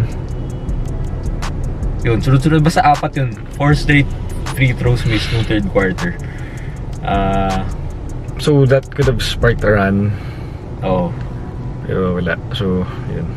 Yun, 2.04 2.19
sunod-sunod 2.19 2.60
basta 2.60 2.84
apat 2.84 3.15
yun. 3.15 3.32
Four 3.56 3.72
straight 3.74 4.08
free 4.54 4.76
throws 4.76 5.02
missed 5.04 5.32
nung 5.32 5.43
third 5.43 5.63
quarter. 5.72 6.19
Ah, 7.02 7.63
So, 8.43 8.67
that 8.67 8.91
could 8.91 9.08
have 9.08 9.23
sparked 9.23 9.63
a 9.63 9.71
run. 9.79 10.12
oh. 10.84 11.15
Pero 11.88 12.15
wala. 12.19 12.36
So, 12.56 12.84
yun. 13.12 13.27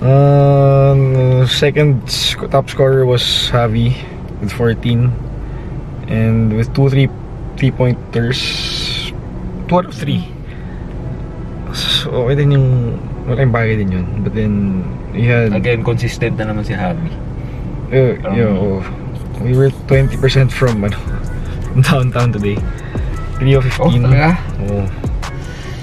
Um, 0.00 1.46
second 1.46 2.02
sc- 2.10 2.46
top 2.50 2.70
scorer 2.70 3.04
was 3.06 3.22
Javi 3.50 3.94
with 4.40 4.50
14. 4.54 5.10
And 6.06 6.54
with 6.56 6.70
2 6.74 6.90
3 6.90 7.06
three 7.58 7.70
pointers, 7.70 8.40
2 9.68 9.76
out 9.76 9.86
of 9.86 9.94
3. 9.94 10.24
So, 11.74 12.10
okay 12.26 12.34
din 12.34 12.50
yung 12.56 12.68
malaking 13.28 13.52
bagay 13.54 13.74
din 13.78 13.90
yun. 13.92 14.06
But 14.26 14.34
then, 14.34 14.82
we 15.14 15.26
had... 15.26 15.52
Again, 15.54 15.84
consistent 15.86 16.38
na 16.38 16.50
naman 16.50 16.66
si 16.66 16.74
Javi. 16.74 17.10
Uh, 17.90 18.14
Um, 18.26 18.34
yo, 18.34 18.46
we 19.42 19.54
were 19.54 19.70
20% 19.90 20.50
from 20.50 20.82
ano, 20.86 20.98
downtown 21.86 22.30
today. 22.30 22.58
3 23.40 23.54
of 23.56 23.64
15. 23.64 23.80
Oh, 23.80 23.90
talaga? 24.04 24.28
Oh. 24.68 24.84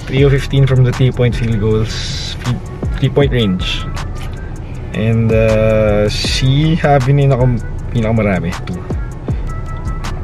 3 0.06 0.22
of 0.24 0.30
15 0.32 0.66
from 0.66 0.84
the 0.86 0.92
3-point 0.94 1.34
field 1.34 1.58
goals. 1.60 2.34
3-point 3.02 3.32
range. 3.32 3.84
And 4.94 5.30
uh, 5.30 6.08
si 6.08 6.74
Javi 6.74 7.12
na 7.14 7.20
yung 7.26 7.32
naka- 7.34 7.66
pinakamarami. 7.92 8.50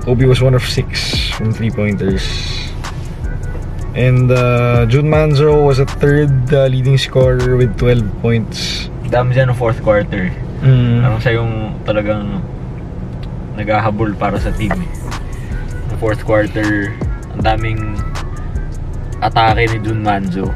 2. 0.07 0.09
Obi 0.11 0.25
was 0.27 0.41
1 0.41 0.55
of 0.55 0.63
6 0.63 1.31
from 1.37 1.53
3-pointers. 1.53 2.23
And 3.95 4.31
uh, 4.31 4.87
Jun 4.87 5.07
Manzo 5.07 5.63
was 5.65 5.79
a 5.79 5.87
third 5.87 6.33
uh, 6.53 6.67
leading 6.67 6.99
scorer 6.99 7.57
with 7.57 7.79
12 7.79 8.03
points. 8.23 8.91
Dami 9.07 9.35
dyan 9.35 9.55
ng 9.55 9.59
fourth 9.59 9.79
quarter. 9.83 10.35
Mm. 10.67 10.99
Parang 11.07 11.21
siya 11.23 11.33
yung 11.39 11.53
talagang 11.87 12.43
naghahabol 13.55 14.19
para 14.19 14.35
sa 14.43 14.51
team. 14.51 14.75
eh. 14.75 14.91
Fourth 16.03 16.27
quarter, 16.27 16.91
daming 17.45 18.01
atake 19.21 19.69
ni 19.69 19.79
Jun 19.85 20.01
Manzo. 20.01 20.49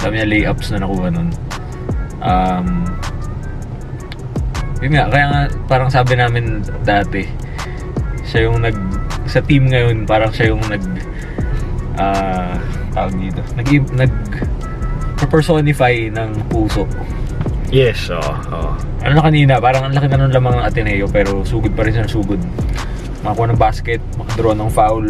Dami 0.00 0.20
na 0.20 0.26
layups 0.26 0.72
na 0.72 0.82
nakuha 0.82 1.08
nun. 1.12 1.28
Um, 2.24 2.68
yun 4.80 4.92
nga, 4.96 5.08
kaya 5.12 5.26
nga 5.28 5.42
parang 5.68 5.92
sabi 5.92 6.16
namin 6.16 6.64
dati, 6.84 7.28
siya 8.24 8.48
yung 8.48 8.64
nag, 8.64 8.76
sa 9.28 9.44
team 9.44 9.68
ngayon, 9.68 10.08
parang 10.08 10.32
siya 10.32 10.52
yung 10.52 10.64
nag, 10.68 10.84
ah, 12.00 12.56
tawag 12.96 13.14
dito, 13.20 13.40
nag, 13.56 13.68
nag, 13.92 14.14
personify 15.24 16.12
ng 16.12 16.30
puso. 16.52 16.84
Yes, 17.72 18.12
oo. 18.12 18.20
oo. 18.52 18.70
Ano 19.02 19.12
na 19.18 19.22
kanina, 19.24 19.58
parang 19.58 19.88
ang 19.88 19.94
laki 19.96 20.06
na 20.06 20.20
nung 20.20 20.30
lamang 20.30 20.62
ng 20.62 20.64
Ateneo 20.68 21.10
pero 21.10 21.42
sugod 21.42 21.74
pa 21.74 21.82
rin 21.82 21.96
siya 21.96 22.06
sugod. 22.06 22.38
Makakuha 23.24 23.50
ng 23.50 23.58
basket, 23.58 24.00
makadraw 24.20 24.52
ng 24.54 24.70
foul. 24.70 25.06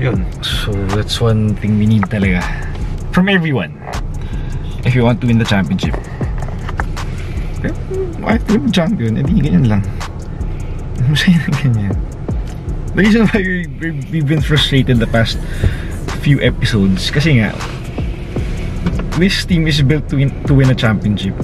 Yun. 0.00 0.24
So 0.42 0.72
that's 0.96 1.20
one 1.20 1.54
thing 1.60 1.76
we 1.78 1.84
need 1.86 2.08
talaga. 2.08 2.40
From 3.12 3.28
everyone. 3.28 3.76
If 4.84 4.96
you 4.96 5.04
want 5.04 5.20
to 5.20 5.26
win 5.28 5.36
the 5.36 5.44
championship. 5.44 5.92
Pero, 7.60 7.76
di 8.48 8.56
mo 8.56 8.68
champion, 8.72 9.20
edi 9.20 9.44
ganyan 9.44 9.68
lang. 9.68 9.82
Masaya 11.12 11.36
na 11.36 11.50
ganyan. 11.60 11.94
The 12.96 13.00
reason 13.04 13.22
why 13.28 13.40
we, 13.44 13.68
we- 13.78 14.00
we've 14.08 14.28
been 14.28 14.40
frustrated 14.40 14.96
the 14.98 15.06
past 15.12 15.36
few 16.24 16.40
episodes, 16.40 17.12
kasi 17.12 17.36
nga, 17.44 17.52
this 19.20 19.44
team 19.44 19.68
is 19.68 19.84
built 19.84 20.08
to 20.08 20.16
win, 20.16 20.32
to 20.48 20.56
win 20.56 20.72
a 20.72 20.74
championship. 20.74 21.36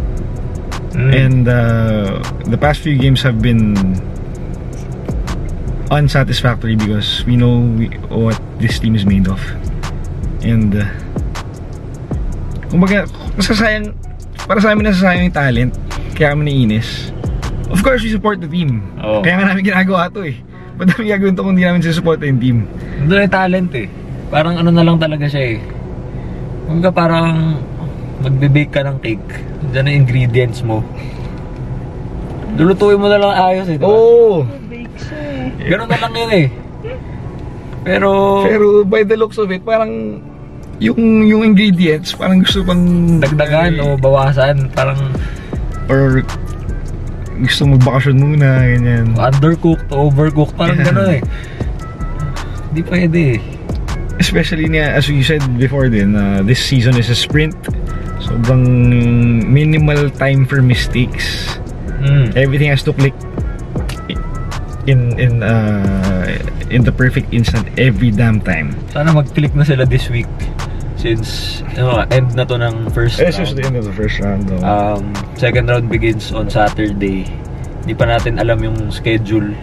Mm. 0.97 1.11
And 1.12 1.42
uh, 1.45 2.25
the 2.49 2.57
past 2.57 2.81
few 2.81 2.97
games 2.97 3.21
have 3.21 3.45
been 3.45 3.77
unsatisfactory 5.90 6.75
because 6.75 7.25
we 7.27 7.37
know 7.37 7.62
we, 7.79 7.87
what 8.11 8.38
this 8.59 8.79
team 8.79 8.94
is 8.94 9.07
made 9.07 9.29
of. 9.29 9.38
And 10.42 10.75
uh, 10.75 10.87
kumbaga, 12.70 13.07
nasasayang 13.38 13.94
para 14.46 14.59
sa 14.62 14.75
amin 14.75 14.90
nasasayang 14.90 15.31
yung 15.31 15.37
talent 15.37 15.72
kaya 16.16 16.33
kami 16.33 16.49
naiinis. 16.49 17.12
Of 17.66 17.83
course, 17.83 18.01
we 18.07 18.11
support 18.14 18.38
the 18.38 18.49
team. 18.49 18.83
Oo. 19.03 19.20
Kaya 19.27 19.42
nga 19.42 19.51
namin 19.51 19.66
ginagawa 19.66 20.07
to 20.14 20.22
eh. 20.22 20.38
Ba't 20.79 20.92
namin 20.94 21.07
gagawin 21.12 21.35
to 21.35 21.42
kung 21.42 21.55
hindi 21.59 21.66
namin 21.66 21.83
susupport 21.83 22.22
yung 22.22 22.40
team? 22.40 22.59
Doon 23.11 23.27
yung 23.27 23.35
talent 23.35 23.70
eh. 23.75 23.88
Parang 24.31 24.55
ano 24.59 24.70
na 24.70 24.85
lang 24.87 24.96
talaga 25.03 25.27
siya 25.27 25.57
eh. 25.57 25.59
Ka 26.83 26.90
parang 26.90 27.59
magbe-bake 28.22 28.72
ka 28.72 28.83
ng 28.83 28.99
cake, 29.05 29.29
dyan 29.70 29.87
ang 29.87 29.96
ingredients 30.03 30.64
mo. 30.64 30.83
Lulutuin 32.57 32.96
mo 32.96 33.07
na 33.12 33.20
lang 33.20 33.33
ayos 33.37 33.68
eh, 33.68 33.77
di? 33.77 33.85
Oo! 33.85 34.49
Ganun 35.66 35.88
na 35.88 35.98
lang 35.98 36.12
yun 36.12 36.32
eh. 36.32 36.46
Pero, 37.87 38.42
Pero 38.42 38.66
by 38.82 39.06
the 39.06 39.14
looks 39.14 39.38
of 39.38 39.46
it, 39.54 39.62
parang 39.62 40.18
yung 40.82 41.24
yung 41.24 41.42
ingredients, 41.46 42.12
parang 42.12 42.42
gusto 42.42 42.61
pang 42.66 42.82
dagdagan 43.22 43.78
o 43.80 43.94
bawasan, 43.96 44.68
parang 44.74 44.98
or 45.88 46.20
gusto 47.38 47.68
magbakasyon 47.68 48.16
muna, 48.16 48.48
ganyan. 48.64 49.06
undercooked 49.16 49.87
overcooked, 49.92 50.56
parang 50.59 50.76
Yeah. 50.82 50.88
gano'n 50.90 51.11
eh. 51.20 51.22
Hindi 52.72 52.82
pwede 52.90 53.20
eh. 53.37 53.40
Especially 54.16 54.66
niya, 54.66 54.96
as 54.96 55.06
we 55.09 55.20
said 55.20 55.44
before 55.61 55.88
din, 55.92 56.16
uh, 56.16 56.40
this 56.40 56.59
season 56.61 56.96
is 56.96 57.12
a 57.12 57.16
sprint. 57.16 57.52
Sobrang 58.18 58.64
minimal 59.44 60.09
time 60.16 60.48
for 60.48 60.64
mistakes. 60.64 61.56
Mm. 62.00 62.32
Everything 62.35 62.72
has 62.72 62.80
to 62.82 62.96
click 62.96 63.14
in 64.87 65.18
in 65.18 65.42
uh, 65.42 66.31
in 66.70 66.83
the 66.83 66.94
perfect 66.94 67.31
instant 67.35 67.66
every 67.79 68.11
damn 68.11 68.40
time. 68.40 68.75
Sana 68.90 69.12
mag-click 69.12 69.55
na 69.55 69.62
sila 69.62 69.87
this 69.87 70.11
week 70.11 70.31
since 70.96 71.61
ano, 71.77 72.03
end 72.11 72.35
na 72.35 72.42
to 72.49 72.57
ng 72.57 72.90
first 72.90 73.20
This 73.20 73.37
round. 73.38 73.46
is 73.46 73.53
the 73.55 73.64
end 73.66 73.77
of 73.77 73.85
the 73.85 73.94
first 73.94 74.18
round. 74.18 74.49
Though. 74.49 74.62
Um, 74.64 75.12
second 75.37 75.68
round 75.68 75.87
begins 75.92 76.33
on 76.33 76.49
Saturday. 76.51 77.29
Hindi 77.85 77.94
pa 77.94 78.11
natin 78.11 78.42
alam 78.42 78.59
yung 78.64 78.90
schedule 78.90 79.55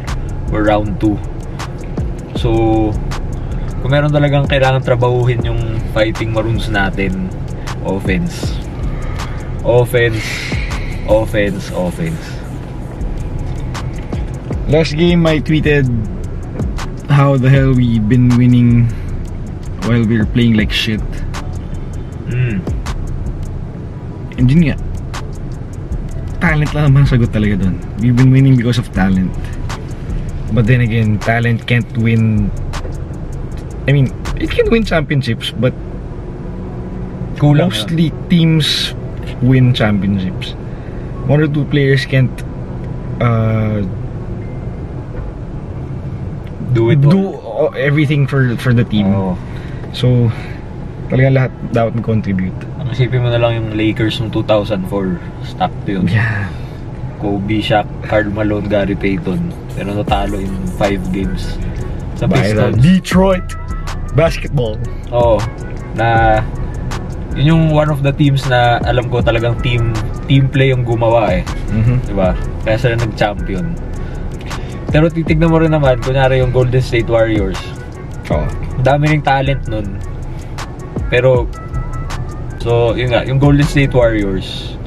for 0.48 0.64
round 0.64 0.96
2. 1.02 2.40
So, 2.40 2.50
kung 3.84 3.92
meron 3.92 4.16
talagang 4.16 4.48
kailangan 4.48 4.80
trabahuhin 4.86 5.44
yung 5.44 5.60
fighting 5.92 6.32
maroons 6.32 6.72
natin, 6.72 7.28
offense. 7.84 8.56
Offense, 9.68 10.24
offense, 11.08 11.68
offense. 11.76 12.24
Last 14.68 14.96
game, 14.96 15.28
I 15.28 15.40
tweeted 15.40 15.86
how 17.12 17.38
the 17.38 17.50
hell 17.50 17.74
we 17.74 18.00
been 18.00 18.30
winning 18.38 18.88
while 19.86 20.04
we 20.06 20.18
were 20.18 20.26
playing 20.26 20.56
like 20.56 20.72
shit. 20.72 21.04
Mm. 22.32 22.64
And 24.40 24.50
yun 24.50 24.60
nga, 24.64 24.76
talent 26.40 26.72
lang 26.74 26.96
naman 26.96 27.06
sagot 27.06 27.36
talaga 27.36 27.60
doon. 27.60 27.76
We've 28.00 28.16
been 28.16 28.32
winning 28.32 28.56
because 28.56 28.80
of 28.80 28.88
talent. 28.96 29.36
But 30.56 30.66
then 30.66 30.82
again, 30.82 31.20
talent 31.20 31.68
can't 31.68 31.90
win. 32.00 32.50
I 33.88 33.92
mean, 33.92 34.16
it 34.40 34.50
can 34.50 34.72
win 34.72 34.88
championships, 34.88 35.52
but 35.52 35.76
Kulang 37.36 37.68
mostly 37.68 38.16
teams 38.32 38.96
win 39.44 39.76
championships. 39.76 40.56
One 41.28 41.44
or 41.44 41.52
two 41.52 41.66
players 41.68 42.08
can't 42.08 42.32
uh, 43.20 43.84
Do 46.74 46.90
it 46.90 47.02
do 47.02 47.38
uh, 47.38 47.70
everything 47.78 48.26
for 48.26 48.58
for 48.58 48.74
the 48.74 48.84
team. 48.84 49.14
Oo. 49.14 49.38
So, 49.94 50.34
talagang 51.14 51.38
lahat 51.38 51.52
dapat 51.70 52.02
mag-contribute. 52.02 52.58
Ang 52.82 52.90
isipin 52.90 53.22
mo 53.22 53.30
na 53.30 53.38
lang 53.38 53.62
yung 53.62 53.70
Lakers 53.78 54.18
ng 54.20 54.34
2004. 54.34 54.90
Stock 55.46 55.74
to 55.86 55.90
yun. 56.02 56.06
Yeah. 56.10 56.50
Kobe, 57.22 57.64
Shaq, 57.64 57.88
Karl 58.10 58.28
Malone, 58.34 58.68
Gary 58.68 58.98
Payton. 58.98 59.54
Pero 59.78 59.96
natalo 59.96 60.42
in 60.42 60.52
5 60.76 61.16
games 61.16 61.56
sa 62.20 62.28
the 62.28 62.36
Pistons. 62.36 62.82
Detroit 62.82 63.48
basketball. 64.18 64.76
Oo. 65.14 65.38
Na 65.94 66.42
yun 67.34 67.46
yung 67.54 67.64
one 67.74 67.90
of 67.90 68.06
the 68.06 68.14
teams 68.14 68.46
na 68.46 68.78
alam 68.86 69.10
ko 69.10 69.22
talagang 69.22 69.58
team 69.66 69.94
team 70.30 70.50
play 70.50 70.70
yung 70.70 70.86
gumawa 70.86 71.34
eh. 71.34 71.44
Mhm. 71.74 71.96
Di 72.10 72.14
ba? 72.14 72.38
Kaya 72.66 72.78
sila 72.78 72.94
nag-champion. 72.98 73.74
Pero 74.94 75.10
titignan 75.10 75.50
mo 75.50 75.58
rin 75.58 75.74
naman, 75.74 75.98
kunyari 76.06 76.38
yung 76.46 76.54
Golden 76.54 76.86
State 76.86 77.10
Warriors. 77.10 77.58
Oo. 78.30 78.46
Ang 78.78 78.86
dami 78.86 79.10
ring 79.10 79.26
talent 79.26 79.66
nun. 79.66 79.98
Pero, 81.10 81.50
so, 82.62 82.94
yun 82.94 83.10
nga, 83.10 83.26
yung 83.26 83.42
Golden 83.42 83.66
State 83.66 83.90
Warriors, 83.90 84.78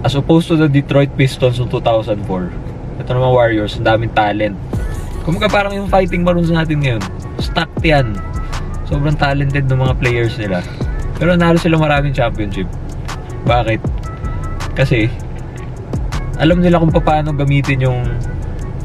as 0.00 0.16
opposed 0.16 0.48
to 0.48 0.56
the 0.56 0.72
Detroit 0.72 1.12
Pistons 1.20 1.60
noong 1.60 1.68
2004, 1.68 3.04
ito 3.04 3.10
naman 3.12 3.28
Warriors, 3.28 3.76
ang 3.76 3.84
daming 3.84 4.12
talent. 4.16 4.56
Kumbaga 5.28 5.52
parang 5.52 5.76
yung 5.76 5.88
fighting 5.88 6.24
maroons 6.24 6.48
natin 6.48 6.80
ngayon, 6.80 7.04
stacked 7.44 7.84
yan. 7.84 8.16
Sobrang 8.88 9.16
talented 9.20 9.68
ng 9.68 9.80
mga 9.84 9.94
players 10.00 10.36
nila. 10.40 10.64
Pero 11.20 11.36
nalo 11.36 11.60
sila 11.60 11.76
maraming 11.76 12.16
championship. 12.16 12.68
Bakit? 13.44 13.80
Kasi, 14.72 15.12
alam 16.40 16.64
nila 16.64 16.80
kung 16.80 16.92
paano 16.92 17.36
gamitin 17.36 17.84
yung 17.84 18.00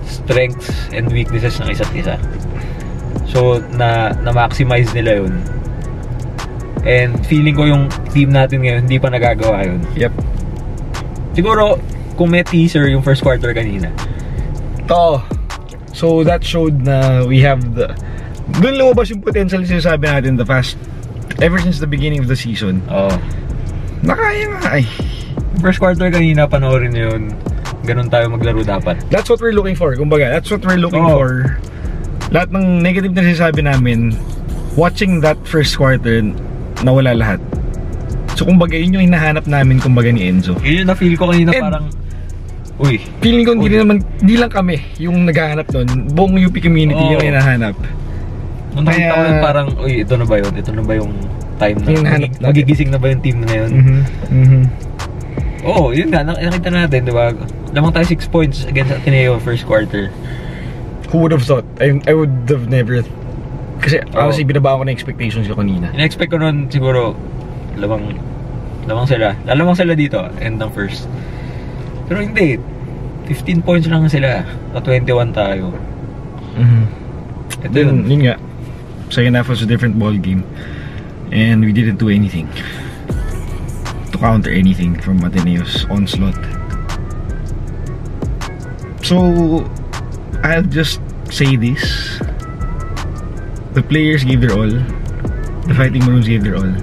strengths 0.09 0.89
and 0.89 1.07
weaknesses 1.13 1.61
ng 1.61 1.69
isa't 1.69 1.93
isa. 1.93 2.17
So, 3.29 3.61
na, 3.77 4.17
na-maximize 4.25 4.89
nila 4.97 5.21
yun. 5.21 5.33
And 6.81 7.13
feeling 7.29 7.53
ko 7.53 7.69
yung 7.69 7.93
team 8.09 8.33
natin 8.33 8.65
ngayon, 8.65 8.89
hindi 8.89 8.97
pa 8.97 9.13
nagagawa 9.13 9.69
yun. 9.69 9.79
Yep. 9.93 10.13
Siguro, 11.37 11.77
kung 12.19 12.35
may 12.35 12.43
teaser 12.43 12.91
yung 12.91 12.99
first 12.99 13.23
quarter 13.23 13.55
kanina. 13.55 13.87
Oo. 14.91 15.23
So 15.95 16.27
that 16.27 16.43
showed 16.43 16.83
na 16.83 17.23
we 17.23 17.39
have 17.39 17.63
the 17.79 17.95
doon 18.59 18.75
lumabas 18.75 19.07
yung 19.07 19.23
potential 19.23 19.63
yung 19.63 19.79
sinasabi 19.79 20.09
natin 20.09 20.35
the 20.35 20.43
past 20.43 20.75
ever 21.39 21.61
since 21.63 21.79
the 21.79 21.87
beginning 21.87 22.19
of 22.19 22.27
the 22.27 22.35
season. 22.35 22.83
Oo. 22.91 23.15
Nakaya 24.03 24.51
nga 24.51 24.79
ay. 24.79 24.83
First 25.63 25.79
quarter 25.79 26.11
kanina, 26.11 26.47
panoorin 26.47 26.95
yun. 26.95 27.35
Ganun 27.89 28.05
tayo 28.05 28.29
maglaro 28.29 28.61
dapat. 28.61 29.01
That's 29.09 29.25
what 29.25 29.41
we're 29.41 29.51
looking 29.51 29.73
for. 29.73 29.97
Kumbaga, 29.97 30.29
that's 30.29 30.45
what 30.47 30.61
we're 30.61 30.77
looking 30.77 31.01
Oo. 31.01 31.17
for. 31.17 31.29
Lahat 32.29 32.53
ng 32.53 32.79
negative 32.79 33.09
na 33.11 33.25
sinasabi 33.25 33.65
namin, 33.65 34.13
watching 34.77 35.17
that 35.19 35.41
first 35.43 35.73
quarter, 35.73 36.21
nawala 36.85 37.17
lahat. 37.17 37.41
So 38.37 38.45
kumbaga, 38.45 38.77
yun 38.77 38.93
yung 38.93 39.09
hinahanap 39.09 39.49
namin 39.49 39.81
kumbaga 39.81 40.13
ni 40.13 40.29
Enzo. 40.29 40.53
Yun 40.61 40.85
yung 40.85 40.87
na-feel 40.87 41.17
ko 41.17 41.27
kanina 41.27 41.49
And- 41.49 41.65
parang, 41.65 41.85
uy, 42.77 43.01
Feeling 43.19 43.43
ko 43.43 43.51
hindi 43.57 43.73
naman, 43.73 43.97
hindi 44.21 44.37
lang 44.37 44.47
kami 44.47 44.77
yung 44.95 45.25
naghahanap 45.25 45.65
nun. 45.73 45.87
Buong 46.13 46.37
UP 46.37 46.55
community 46.55 47.01
Oo. 47.01 47.17
yung 47.17 47.25
hinahanap. 47.25 47.73
nung 48.69 48.85
nakita 48.85 49.11
ko 49.11 49.21
yun 49.25 49.37
parang, 49.41 49.67
uy, 49.81 49.93
ito 50.05 50.13
na 50.13 50.23
ba 50.23 50.35
yun? 50.37 50.53
Ito 50.53 50.71
na 50.71 50.83
ba 50.85 50.93
yung 50.93 51.11
time 51.57 51.77
na, 51.81 51.89
Yung 51.89 52.05
nahanap 52.05 52.21
magig- 52.21 52.37
natin. 52.37 52.45
magigising 52.53 52.89
na 52.93 52.99
ba 53.01 53.07
yung 53.09 53.21
team 53.25 53.37
na 53.41 53.53
yun? 53.57 53.71
Mhm. 53.73 53.97
Mhm. 54.29 54.61
Oo, 55.63 55.91
yun 55.91 56.07
nga, 56.11 56.23
nak- 56.23 56.39
nakita 56.39 56.69
natin, 56.71 56.99
di 57.03 57.13
ba? 57.13 57.35
Lamang 57.75 57.91
tayo 57.91 58.05
6 58.07 58.31
points 58.31 58.63
against 58.63 58.95
Ateneo 58.95 59.35
first 59.43 59.67
quarter. 59.67 60.07
Who 61.11 61.19
would 61.19 61.33
have 61.33 61.43
thought? 61.43 61.65
I, 61.81 61.99
I 62.07 62.13
would 62.15 62.47
have 62.47 62.69
never... 62.71 63.03
Kasi 63.83 63.99
Oo. 63.99 64.15
honestly, 64.15 64.45
binaba 64.47 64.77
ko 64.79 64.83
na 64.87 64.91
expectations 64.93 65.47
ko 65.47 65.55
kanina. 65.59 65.91
In-expect 65.95 66.31
ko 66.31 66.37
nun 66.39 66.71
siguro, 66.71 67.15
lamang, 67.75 68.15
lamang 68.87 69.07
sila. 69.07 69.35
Lalamang 69.43 69.75
sila 69.75 69.95
dito, 69.95 70.19
end 70.39 70.59
ng 70.63 70.71
first. 70.71 71.07
Pero 72.07 72.23
hindi, 72.23 72.55
15 73.27 73.65
points 73.65 73.87
lang 73.87 74.07
sila. 74.07 74.43
Na 74.71 74.79
21 74.79 75.35
tayo. 75.35 75.75
Mhm. 76.55 76.83
Ito 77.59 77.75
yun. 77.75 77.95
yun 78.07 78.21
nga, 78.31 78.35
second 79.11 79.35
half 79.35 79.51
was 79.51 79.59
a 79.59 79.67
different 79.67 79.99
ball 79.99 80.15
game. 80.15 80.43
And 81.29 81.61
we 81.61 81.69
didn't 81.75 81.99
do 82.01 82.09
anything 82.09 82.47
to 84.11 84.17
counter 84.17 84.51
anything 84.51 84.99
from 84.99 85.19
Ateneo's 85.19 85.85
onslaught. 85.89 86.37
So, 89.03 89.65
I'll 90.43 90.63
just 90.63 91.01
say 91.31 91.55
this. 91.55 92.19
The 93.73 93.83
players 93.87 94.23
gave 94.23 94.41
their 94.41 94.53
all. 94.53 94.69
The 94.69 95.73
Fighting 95.75 96.03
Maroons 96.05 96.27
gave 96.27 96.43
their 96.43 96.55
all. 96.57 96.73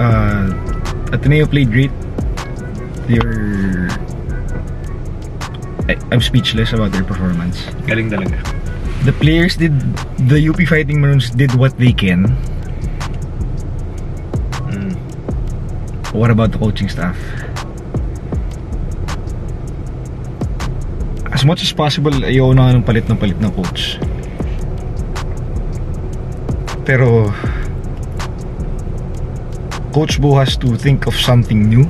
Uh, 0.00 0.48
Ateneo 1.12 1.46
played 1.46 1.70
great. 1.70 1.90
They 3.06 3.18
were... 3.18 3.88
I, 5.88 5.96
I'm 6.12 6.20
speechless 6.20 6.72
about 6.72 6.92
their 6.92 7.02
performance 7.02 7.64
Galing 7.90 8.10
talaga. 8.10 8.38
the 9.04 9.12
players 9.12 9.56
did 9.56 9.74
the 10.30 10.38
UP 10.38 10.60
Fighting 10.68 11.00
Maroons 11.00 11.30
did 11.30 11.52
what 11.54 11.76
they 11.78 11.92
can. 11.92 12.30
What 16.12 16.30
about 16.30 16.52
the 16.52 16.58
coaching 16.58 16.88
staff? 16.88 17.16
As 21.32 21.44
much 21.44 21.62
as 21.62 21.72
possible, 21.72 22.12
ayaw 22.26 22.52
na 22.52 22.74
ng 22.74 22.82
palit 22.82 23.06
ng 23.08 23.16
palit 23.16 23.38
ng 23.38 23.52
coach. 23.54 23.96
Pero 26.84 27.30
Coach 29.94 30.18
Bo 30.20 30.34
has 30.38 30.56
to 30.58 30.74
think 30.76 31.06
of 31.06 31.14
something 31.14 31.70
new. 31.70 31.86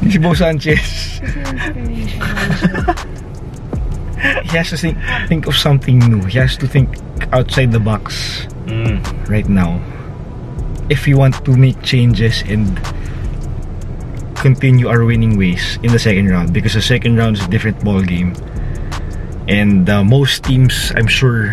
si 0.10 0.16
Bo 0.18 0.32
Sanchez. 0.32 1.20
he 4.48 4.56
has 4.56 4.70
to 4.72 4.76
think 4.80 4.96
think 5.28 5.44
of 5.46 5.54
something 5.56 5.98
new. 6.00 6.24
He 6.24 6.38
has 6.40 6.56
to 6.56 6.66
think 6.66 6.88
outside 7.36 7.68
the 7.70 7.80
box 7.80 8.48
Mm. 8.64 8.96
right 9.28 9.44
now. 9.44 9.76
If 10.94 11.10
we 11.10 11.18
want 11.18 11.42
to 11.42 11.58
make 11.58 11.82
changes 11.82 12.46
and 12.46 12.78
continue 14.38 14.86
our 14.86 15.02
winning 15.02 15.34
ways 15.34 15.82
in 15.82 15.90
the 15.90 15.98
second 15.98 16.30
round 16.30 16.54
because 16.54 16.78
the 16.78 16.86
second 16.86 17.18
round 17.18 17.34
is 17.34 17.42
a 17.42 17.50
different 17.50 17.82
ball 17.82 17.98
game. 17.98 18.30
And 19.50 19.90
uh, 19.90 20.04
most 20.04 20.46
teams, 20.46 20.92
I'm 20.94 21.10
sure, 21.10 21.50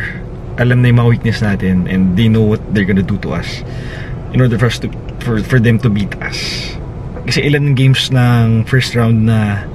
alam 0.62 0.86
na 0.86 0.94
yung 0.94 1.02
mga 1.02 1.10
weakness 1.10 1.40
natin 1.42 1.90
and 1.90 2.14
they 2.14 2.30
know 2.30 2.46
what 2.46 2.62
they're 2.70 2.86
gonna 2.86 3.02
do 3.02 3.18
to 3.26 3.34
us 3.34 3.66
in 4.30 4.46
order 4.46 4.62
for 4.62 4.70
us 4.70 4.78
to 4.86 4.94
for, 5.26 5.42
for 5.42 5.58
them 5.58 5.82
to 5.82 5.90
beat 5.90 6.14
us. 6.22 6.38
Kasi 7.26 7.48
ilan 7.50 7.74
ng 7.74 7.76
games 7.80 8.14
ng 8.14 8.68
first 8.70 8.94
round 8.94 9.26
na 9.26 9.66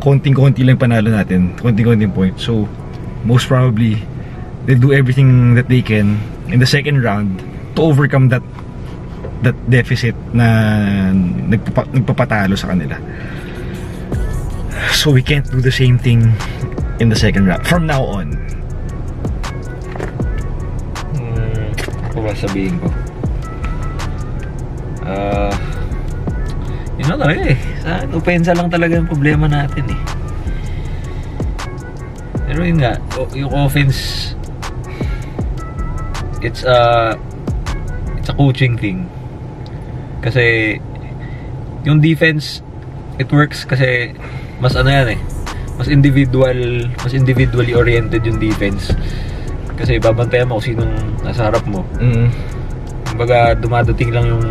konting-konti 0.00 0.64
lang 0.64 0.80
panalo 0.80 1.12
natin, 1.12 1.52
konting-konting 1.60 2.16
point. 2.16 2.40
So, 2.40 2.64
most 3.28 3.44
probably, 3.44 4.00
they'll 4.64 4.80
do 4.80 4.96
everything 4.96 5.52
that 5.58 5.68
they 5.68 5.84
can 5.84 6.16
in 6.48 6.62
the 6.62 6.68
second 6.68 7.04
round 7.04 7.44
to 7.76 7.80
overcome 7.82 8.32
that 8.32 8.42
that 9.42 9.56
deficit 9.72 10.12
na 10.36 10.46
nagpapa, 11.48 11.88
nagpapatalo 11.96 12.54
sa 12.56 12.72
kanila. 12.72 12.96
So 14.92 15.10
we 15.10 15.24
can't 15.24 15.48
do 15.48 15.60
the 15.64 15.72
same 15.72 15.96
thing 15.96 16.32
in 17.00 17.08
the 17.08 17.16
second 17.16 17.48
round 17.48 17.64
from 17.64 17.88
now 17.88 18.04
on. 18.04 18.36
Mm. 21.16 21.72
Ano 22.12 22.18
ba 22.20 22.32
sabihin 22.36 22.76
ko? 22.80 22.88
Ah... 25.08 25.54
yun 27.00 27.08
na 27.08 27.16
talaga 27.16 27.42
eh. 27.48 27.58
Sa 27.80 27.90
opensa 28.12 28.52
lang 28.52 28.68
talaga 28.68 29.00
yung 29.00 29.08
problema 29.08 29.48
natin 29.48 29.88
eh. 29.88 30.00
Pero 32.44 32.60
yun 32.60 32.76
nga, 32.76 33.00
yung 33.32 33.48
offense, 33.56 34.32
it's 36.44 36.60
a, 36.68 37.16
it's 38.20 38.28
a 38.28 38.36
coaching 38.36 38.76
thing. 38.76 39.08
Kasi, 40.20 40.76
yung 41.84 41.98
defense, 42.00 42.60
it 43.20 43.28
works 43.32 43.68
kasi 43.68 44.16
mas 44.60 44.76
ano 44.76 44.88
yan 44.92 45.16
eh, 45.16 45.20
mas 45.80 45.88
individual, 45.88 46.88
mas 47.00 47.12
individually 47.16 47.72
oriented 47.72 48.20
yung 48.24 48.36
defense. 48.36 48.92
Kasi 49.80 49.96
babantayan 49.96 50.48
mo 50.48 50.60
kung 50.60 50.76
sinong 50.76 50.92
nasa 51.24 51.48
harap 51.48 51.64
mo. 51.64 51.80
Mm. 51.96 52.28
Kumbaga, 53.08 53.56
dumadating 53.56 54.12
lang 54.12 54.28
yung 54.28 54.44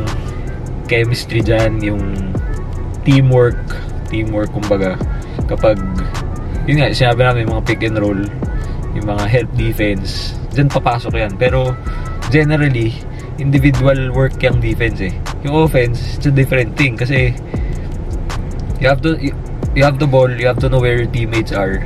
chemistry 0.90 1.46
dyan, 1.46 1.78
yung 1.86 2.02
teamwork, 3.06 3.62
teamwork 4.10 4.50
kumbaga, 4.50 4.98
kapag, 5.46 5.78
yun 6.66 6.82
nga, 6.82 6.90
sinabi 6.90 7.22
namin, 7.22 7.46
yung 7.46 7.54
mga 7.62 7.66
pick 7.70 7.82
and 7.86 7.98
roll, 8.02 8.22
yung 8.98 9.06
mga 9.06 9.26
help 9.30 9.50
defense, 9.54 10.34
dyan 10.50 10.66
papasok 10.66 11.14
yan. 11.14 11.34
Pero, 11.38 11.78
generally, 12.34 12.94
individual 13.40 14.12
work 14.12 14.38
yung 14.44 14.60
defense 14.60 15.00
eh. 15.00 15.14
Yung 15.48 15.66
offense, 15.66 16.20
it's 16.20 16.28
a 16.28 16.34
different 16.34 16.76
thing 16.76 17.00
kasi, 17.00 17.34
you 18.78 18.88
have 18.88 19.00
to, 19.02 19.16
you, 19.18 19.32
you 19.74 19.84
have 19.84 19.98
the 19.98 20.08
ball, 20.08 20.30
you 20.30 20.46
have 20.46 20.60
to 20.60 20.68
know 20.68 20.80
where 20.80 21.00
your 21.00 21.10
teammates 21.10 21.56
are. 21.56 21.82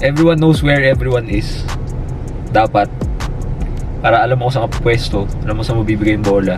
Everyone 0.00 0.38
knows 0.40 0.62
where 0.62 0.80
everyone 0.80 1.28
is. 1.28 1.66
Dapat, 2.54 2.88
para 4.00 4.24
alam 4.24 4.40
mo 4.40 4.48
kung 4.48 4.54
saan 4.56 4.70
ka 4.70 4.80
pwesto, 4.80 5.28
alam 5.44 5.60
mo 5.60 5.62
saan 5.62 5.76
mo 5.76 5.84
bibigay 5.84 6.16
yung 6.16 6.24
bola, 6.24 6.56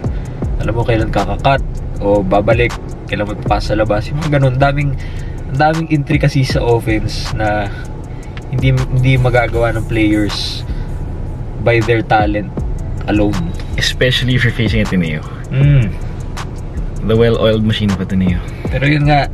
alam 0.63 0.73
mo 0.73 0.87
kailan 0.87 1.11
kakakat, 1.11 1.61
o 1.99 2.23
babalik, 2.23 2.71
kailan 3.11 3.27
mo 3.27 3.35
ipapasa 3.35 3.75
sa 3.75 3.81
labas. 3.83 4.09
Yung 4.09 4.19
mga 4.23 4.39
ganun, 4.39 4.57
daming, 4.57 4.95
daming 5.53 5.89
intricacies 5.93 6.55
sa 6.57 6.65
offense 6.65 7.29
na 7.37 7.69
hindi 8.53 8.73
hindi 8.73 9.17
magagawa 9.17 9.73
ng 9.77 9.85
players 9.89 10.65
by 11.61 11.81
their 11.85 12.01
talent 12.05 12.49
alone. 13.09 13.52
Especially 13.77 14.35
if 14.37 14.45
you're 14.45 14.53
facing 14.53 14.85
Ateneo. 14.85 15.21
Mm. 15.49 15.91
The 17.09 17.17
well-oiled 17.17 17.65
machine 17.65 17.91
of 17.91 17.99
Ateneo. 17.99 18.39
Pero 18.71 18.87
yun 18.87 19.09
nga, 19.11 19.27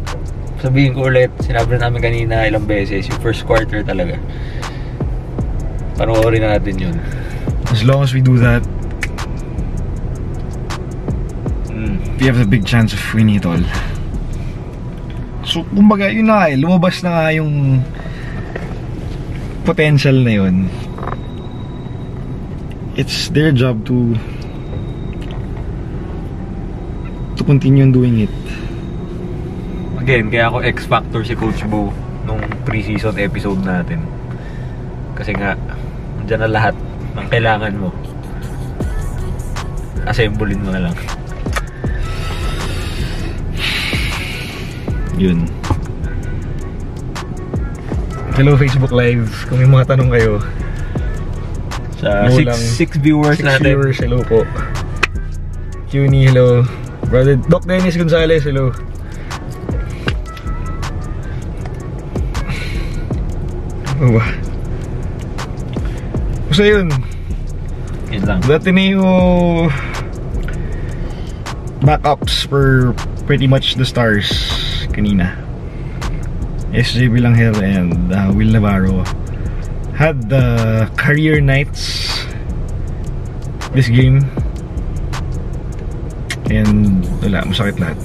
sabihin 0.63 0.95
ko 0.95 1.11
ulit, 1.11 1.31
sinabi 1.45 1.77
na 1.77 1.87
namin 1.91 2.01
kanina 2.03 2.47
ilang 2.49 2.65
beses, 2.67 3.07
yung 3.07 3.21
first 3.21 3.45
quarter 3.45 3.85
talaga. 3.85 4.17
Panoorin 5.99 6.43
natin 6.43 6.75
yun. 6.79 6.97
As 7.69 7.85
long 7.85 8.03
as 8.03 8.15
we 8.15 8.23
do 8.25 8.39
that, 8.41 8.65
Mm. 11.69 11.99
we 12.19 12.27
have 12.27 12.41
a 12.43 12.49
big 12.49 12.67
chance 12.67 12.91
of 12.91 12.99
winning 13.15 13.39
it 13.39 13.47
all. 13.47 13.63
So, 15.47 15.63
kumbaga, 15.71 16.11
yun 16.11 16.27
na 16.27 16.43
nga 16.43 16.47
eh, 16.51 16.59
lumabas 16.59 17.01
na 17.07 17.11
nga 17.15 17.25
yung 17.39 17.81
potential 19.63 20.17
na 20.27 20.33
yun. 20.33 20.67
It's 22.99 23.31
their 23.31 23.55
job 23.55 23.87
to 23.87 24.19
to 27.39 27.43
continue 27.47 27.87
doing 27.95 28.27
it. 28.27 28.35
Again, 30.03 30.35
kaya 30.35 30.51
ako 30.51 30.67
X-Factor 30.67 31.23
si 31.23 31.39
Coach 31.39 31.63
Bo 31.71 31.95
nung 32.27 32.43
preseason 32.67 33.15
episode 33.23 33.63
natin. 33.63 34.03
Kasi 35.15 35.31
nga, 35.31 35.55
dyan 36.27 36.43
na 36.43 36.51
lahat 36.51 36.75
ng 37.15 37.27
kailangan 37.31 37.79
mo. 37.79 37.95
Assemblein 40.03 40.59
mo 40.59 40.75
na 40.75 40.91
lang. 40.91 40.97
Yun. 45.15 45.47
Hello 48.35 48.59
Facebook 48.59 48.91
Live. 48.91 49.31
Kung 49.47 49.63
may 49.63 49.71
mga 49.71 49.95
tanong 49.95 50.11
kayo, 50.11 50.43
Sa 51.99 52.31
No 52.31 52.37
6 52.39 52.47
lang. 52.47 52.55
six 52.79 52.91
viewers 52.97 53.37
six 53.43 53.47
natin. 53.49 53.75
viewers, 53.75 53.99
hello 53.99 54.23
po. 54.23 54.47
Cuny, 55.91 56.27
hello. 56.31 56.63
Brother 57.09 57.37
Doc 57.49 57.65
Dennis 57.67 57.97
Gonzalez, 57.97 58.45
hello. 58.45 58.71
Ano 63.99 64.15
ba? 64.21 64.25
Basta 66.49 66.65
yun, 66.65 66.89
Yun 68.09 68.23
lang. 68.25 68.41
the 68.47 68.57
Ateneo 68.57 69.69
backups 71.83 72.47
for 72.47 72.95
pretty 73.27 73.47
much 73.47 73.75
the 73.75 73.85
stars 73.85 74.31
kanina. 74.95 75.35
SJ 76.73 77.09
Bilangel 77.11 77.57
and 77.65 78.13
uh, 78.13 78.29
Will 78.33 78.53
Navarro 78.53 79.03
had 79.99 80.31
the 80.31 80.87
career 80.97 81.41
nights 81.43 82.07
this 83.75 83.89
game 83.91 84.23
and 86.49 87.05
wala, 87.21 87.43
masakit 87.45 87.77
lahat. 87.83 87.99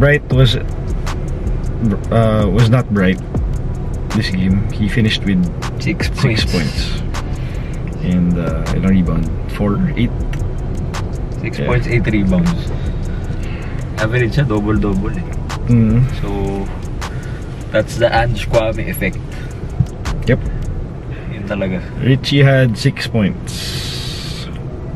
Bright 0.00 0.24
was 0.32 0.56
uh, 0.56 2.48
was 2.50 2.68
not 2.72 2.88
bright 2.90 3.20
this 4.16 4.30
game. 4.30 4.64
He 4.72 4.88
finished 4.88 5.22
with 5.24 5.38
6 5.82 6.08
points. 6.16 6.20
six 6.22 6.38
points 6.48 6.80
and 8.04 8.34
uh, 8.40 8.64
ilang 8.76 8.90
rebound? 9.04 9.26
Four, 9.52 9.78
eight. 9.96 10.10
6 11.40 11.58
Yeah. 11.60 11.66
points, 11.68 11.86
8 11.86 12.04
rebounds. 12.10 12.60
Average 14.00 14.34
siya, 14.36 14.44
double-double 14.48 15.14
eh. 15.14 15.24
Mm. 15.70 16.02
So, 16.20 16.28
that's 17.72 17.96
the 17.96 18.08
Ange 18.12 18.44
Kwame 18.50 18.90
effect. 18.90 19.16
Yep. 20.24 20.40
Yun 21.32 21.44
talaga. 21.44 21.78
Richie 22.00 22.40
had 22.40 22.78
six 22.78 23.06
points. 23.06 24.48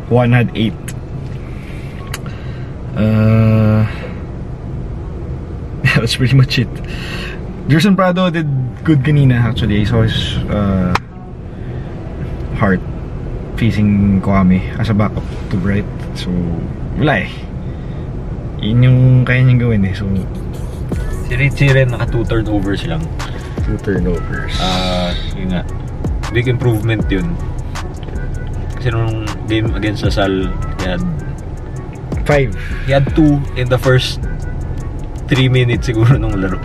Juan 0.09 0.33
had 0.33 0.49
eight. 0.57 0.77
Uh, 2.97 3.85
yeah, 5.85 5.97
that's 6.01 6.17
pretty 6.17 6.35
much 6.35 6.59
it. 6.59 6.71
Gerson 7.69 7.95
Prado 7.95 8.31
did 8.31 8.49
good 8.83 9.05
kanina 9.05 9.37
actually. 9.37 9.81
I 9.81 9.85
saw 9.85 10.01
his 10.03 10.41
uh, 10.49 10.97
heart 12.57 12.81
facing 13.61 14.23
Kwame 14.23 14.65
as 14.81 14.89
a 14.89 14.95
backup 14.95 15.23
to 15.51 15.57
Bright. 15.61 15.85
So, 16.17 16.33
wala 16.97 17.29
eh. 17.29 17.31
Yun 18.65 18.83
yung 18.83 18.99
kaya 19.29 19.45
niyang 19.45 19.61
gawin 19.61 19.85
eh. 19.85 19.93
So, 19.93 20.09
Si 21.29 21.37
Richie 21.37 21.69
rin, 21.77 21.93
naka 21.93 22.09
2 22.09 22.25
turnovers 22.25 22.89
lang. 22.89 23.05
Two 23.69 23.77
turnovers. 23.85 24.57
Ah, 24.65 25.13
yun 25.37 25.53
nga. 25.53 25.63
Big 26.33 26.49
improvement 26.49 27.05
yun. 27.13 27.37
Kasi 28.81 28.89
nung 28.97 29.29
game 29.45 29.77
against 29.77 30.09
Lasal, 30.09 30.49
he 30.81 30.85
had, 30.89 31.05
Five. 32.25 32.57
he 32.89 32.97
had 32.97 33.05
two 33.13 33.37
in 33.61 33.69
the 33.69 33.77
first 33.77 34.25
3 35.29 35.53
minutes 35.53 35.93
siguro 35.93 36.17
nung 36.17 36.33
laro. 36.41 36.57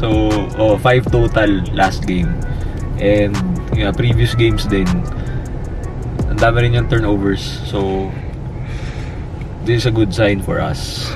So, 0.00 0.32
oh, 0.56 0.80
5 0.80 1.12
total 1.12 1.60
last 1.76 2.08
game. 2.08 2.32
And, 2.96 3.36
nga, 3.76 3.92
previous 3.92 4.32
games 4.32 4.64
din, 4.64 4.88
ang 6.32 6.40
dami 6.40 6.64
rin 6.64 6.80
yung 6.80 6.88
turnovers. 6.88 7.44
So, 7.68 8.08
this 9.68 9.84
is 9.84 9.86
a 9.88 9.92
good 9.92 10.16
sign 10.16 10.40
for 10.40 10.56
us. 10.56 11.12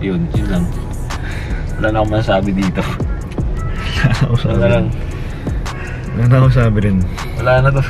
Yun, 0.00 0.24
yun 0.32 0.48
lang. 0.48 0.85
Wala 1.76 1.92
na 1.92 1.96
akong 2.00 2.12
masasabi 2.16 2.50
dito. 2.56 2.82
Wala 4.32 4.54
na 4.56 4.68
lang. 4.78 4.86
Wala 6.16 6.24
na 6.24 6.36
ako 6.40 6.48
sabi 6.48 6.78
rin. 6.88 6.98
Wala 7.36 7.52
na 7.60 7.68
to. 7.68 7.84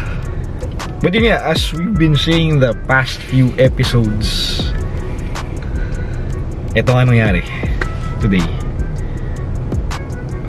But 1.05 1.15
yun 1.15 1.31
nga, 1.31 1.39
as 1.47 1.71
we've 1.71 1.95
been 1.95 2.19
saying 2.19 2.59
the 2.59 2.75
past 2.91 3.23
few 3.23 3.55
episodes, 3.61 4.59
ito 6.75 6.91
nga 6.91 7.07
nangyari 7.07 7.47
today. 8.19 8.43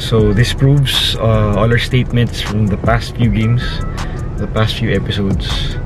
So 0.01 0.33
this 0.33 0.55
proves 0.55 1.19
uh, 1.19 1.59
all 1.59 1.69
our 1.69 1.77
statements 1.77 2.41
from 2.41 2.65
the 2.65 2.79
past 2.79 3.13
few 3.19 3.29
games, 3.29 3.61
the 4.41 4.47
past 4.49 4.79
few 4.81 4.89
episodes, 4.95 5.77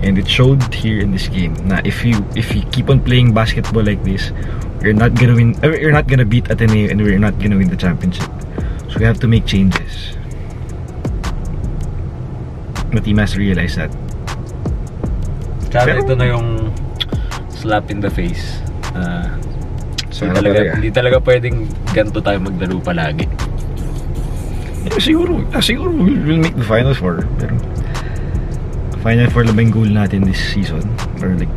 and 0.00 0.16
it 0.16 0.30
showed 0.30 0.62
here 0.72 1.02
in 1.02 1.10
this 1.10 1.26
game. 1.28 1.52
Na 1.66 1.82
if 1.84 2.06
you 2.06 2.22
if 2.38 2.54
you 2.54 2.62
keep 2.72 2.88
on 2.88 3.02
playing 3.02 3.34
basketball 3.34 3.82
like 3.82 4.00
this, 4.06 4.30
you're 4.82 4.96
not 4.96 5.14
gonna 5.14 5.34
win. 5.34 5.54
uh, 5.62 5.72
You're 5.72 5.92
not 5.94 6.06
gonna 6.06 6.24
beat 6.24 6.48
Ateneo, 6.50 6.90
and 6.90 7.00
we're 7.00 7.18
not 7.18 7.38
gonna 7.38 7.56
win 7.56 7.68
the 7.68 7.76
championship. 7.78 8.28
So 8.90 8.98
we 8.98 9.04
have 9.04 9.20
to 9.20 9.28
make 9.28 9.46
changes. 9.46 10.16
Team 13.04 13.18
has 13.20 13.36
to 13.36 13.38
realize 13.38 13.76
that. 13.76 13.92
Tsaka 15.68 15.84
Pero- 15.84 16.00
ito 16.02 16.14
na 16.16 16.26
yung 16.32 16.72
slap 17.52 17.92
in 17.92 18.00
the 18.00 18.08
face. 18.08 18.58
So 20.10 20.24
hindi, 20.24 20.40
talaga, 20.40 20.60
hindi 20.80 20.90
talaga 20.90 21.16
pwedeng 21.20 21.68
ganito 21.92 22.24
tayo 22.24 22.40
maglaro 22.40 22.80
palagi. 22.80 23.28
Yeah, 24.88 24.96
siguro, 24.96 25.44
ah, 25.52 25.60
siguro 25.60 25.92
we'll, 25.92 26.16
we'll 26.24 26.40
make 26.40 26.56
the 26.56 26.64
final 26.64 26.96
four. 26.96 27.20
Pero 27.36 27.52
final 29.04 29.28
four 29.28 29.44
lang 29.44 29.54
ba 29.54 29.62
yung 29.62 29.74
goal 29.76 29.90
natin 29.92 30.24
this 30.24 30.40
season? 30.40 30.80
Or 31.20 31.36
like 31.36 31.52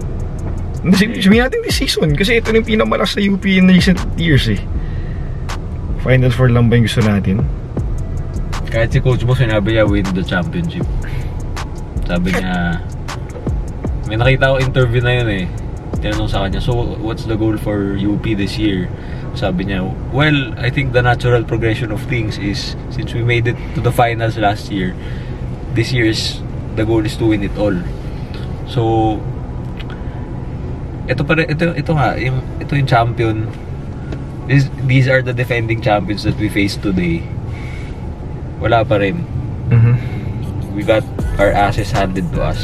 sabihin 0.80 1.44
natin 1.44 1.60
this 1.64 1.76
season 1.76 2.16
kasi 2.16 2.40
ito 2.40 2.52
na 2.52 2.64
yung 2.64 2.68
pinamalakas 2.68 3.20
sa 3.20 3.22
UP 3.22 3.44
in 3.44 3.68
recent 3.68 4.00
years 4.16 4.48
eh. 4.48 4.60
Final 6.00 6.32
four 6.32 6.48
lang 6.48 6.72
ba 6.72 6.80
yung 6.80 6.88
gusto 6.88 7.04
natin? 7.04 7.44
Kahit 8.72 8.96
si 8.96 9.04
coach 9.04 9.26
mo 9.28 9.36
sinabi 9.36 9.76
niya 9.76 9.84
win 9.84 10.08
the 10.16 10.24
championship. 10.24 10.88
Sabi 12.08 12.32
niya, 12.32 12.80
may 14.08 14.16
nakita 14.16 14.56
ko 14.56 14.56
interview 14.64 15.02
na 15.04 15.14
yun 15.20 15.30
eh. 15.30 15.46
Tinanong 16.00 16.32
sa 16.32 16.48
kanya, 16.48 16.64
so 16.64 16.74
what's 17.04 17.28
the 17.28 17.36
goal 17.36 17.60
for 17.60 18.00
UP 18.00 18.24
this 18.24 18.56
year? 18.56 18.88
Sabi 19.36 19.68
niya, 19.68 19.84
well, 20.16 20.56
I 20.56 20.72
think 20.72 20.96
the 20.96 21.04
natural 21.04 21.44
progression 21.44 21.92
of 21.92 22.00
things 22.08 22.40
is 22.40 22.80
since 22.90 23.12
we 23.12 23.22
made 23.22 23.46
it 23.46 23.60
to 23.76 23.84
the 23.84 23.92
finals 23.92 24.40
last 24.40 24.72
year, 24.72 24.96
this 25.76 25.92
year's 25.92 26.40
the 26.80 26.88
goal 26.88 27.04
is 27.04 27.20
to 27.20 27.28
win 27.28 27.44
it 27.44 27.54
all. 27.60 27.76
So, 28.66 29.20
ito 31.10 31.26
pa 31.26 31.34
ito 31.42 31.74
ito 31.74 31.92
nga, 31.98 32.14
yung 32.22 32.38
ito 32.62 32.78
yung 32.78 32.86
champion. 32.86 33.50
This, 34.46 34.70
these 34.86 35.10
are 35.10 35.22
the 35.22 35.34
defending 35.34 35.82
champions 35.82 36.22
that 36.26 36.38
we 36.38 36.50
face 36.50 36.78
today. 36.78 37.26
Wala 38.62 38.86
pa 38.86 39.02
rin. 39.02 39.26
Mm-hmm. 39.74 39.96
We 40.78 40.86
got 40.86 41.06
our 41.42 41.50
asses 41.50 41.90
handed 41.90 42.30
to 42.34 42.42
us. 42.46 42.62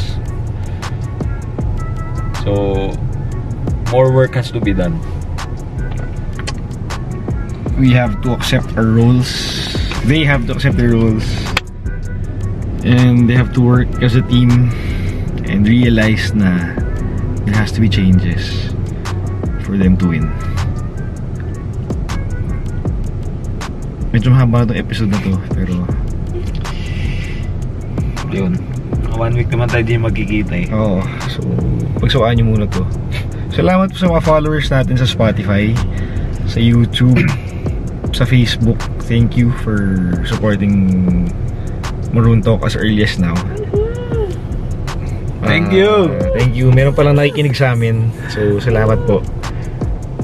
So, 2.45 2.93
more 3.89 4.13
work 4.13 4.37
has 4.37 4.53
to 4.53 4.61
be 4.61 4.73
done. 4.73 5.01
We 7.77 7.91
have 7.97 8.21
to 8.21 8.33
accept 8.33 8.77
our 8.77 8.85
roles. 8.85 9.29
They 10.05 10.23
have 10.25 10.45
to 10.47 10.53
accept 10.53 10.77
their 10.77 10.93
roles. 10.93 11.25
And 12.85 13.25
they 13.29 13.33
have 13.33 13.53
to 13.57 13.61
work 13.61 13.89
as 14.05 14.13
a 14.13 14.21
team 14.21 14.69
and 15.49 15.65
realize 15.65 16.33
na 16.33 16.84
There 17.45 17.53
has 17.53 17.71
to 17.77 17.79
be 17.81 17.89
changes 17.89 18.73
for 19.61 19.77
them 19.77 19.93
to 20.01 20.05
win. 20.09 20.25
Medyo 24.09 24.33
mahaba 24.33 24.65
itong 24.65 24.79
episode 24.81 25.09
na 25.13 25.19
to, 25.21 25.37
pero 25.53 25.73
Yun. 28.33 28.57
One 29.15 29.37
week 29.37 29.47
naman 29.53 29.71
tayo 29.71 29.85
di 29.85 29.95
magkikita 29.95 30.53
eh. 30.57 30.67
Oo. 30.75 30.99
So, 31.31 31.39
pagsawaan 32.03 32.41
nyo 32.41 32.51
muna 32.51 32.65
to. 32.67 32.83
Salamat 33.53 33.93
po 33.93 33.95
sa 33.95 34.11
mga 34.11 34.23
followers 34.27 34.67
natin 34.67 34.99
sa 34.99 35.07
Spotify, 35.07 35.71
sa 36.49 36.59
YouTube, 36.59 37.21
sa 38.17 38.27
Facebook. 38.27 38.81
Thank 39.07 39.39
you 39.39 39.55
for 39.63 39.79
supporting 40.27 41.29
Maroon 42.11 42.43
Talk 42.43 42.67
as 42.67 42.75
early 42.75 43.05
as 43.05 43.15
now. 43.15 43.37
Thank 45.45 45.69
you. 45.69 46.09
Thank 46.33 46.57
you. 46.57 46.73
Meron 46.73 46.97
palang 46.97 47.21
nakikinig 47.21 47.53
sa 47.53 47.77
amin. 47.77 48.09
So, 48.33 48.57
salamat 48.57 49.05
po. 49.05 49.21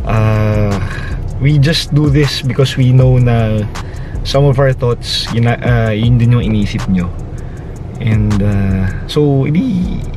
Ah, 0.04 0.74
we 1.38 1.62
just 1.62 1.94
do 1.94 2.10
this 2.10 2.42
because 2.42 2.74
we 2.74 2.90
know 2.90 3.22
na 3.22 3.62
some 4.26 4.50
of 4.50 4.58
our 4.58 4.74
thoughts, 4.74 5.30
yun, 5.32 5.46
ah, 5.46 5.94
yun 5.94 6.18
din 6.18 6.34
yung 6.34 6.44
inisip 6.44 6.82
nyo. 6.90 7.08
And 8.02 8.34
uh, 8.42 8.90
so, 9.06 9.46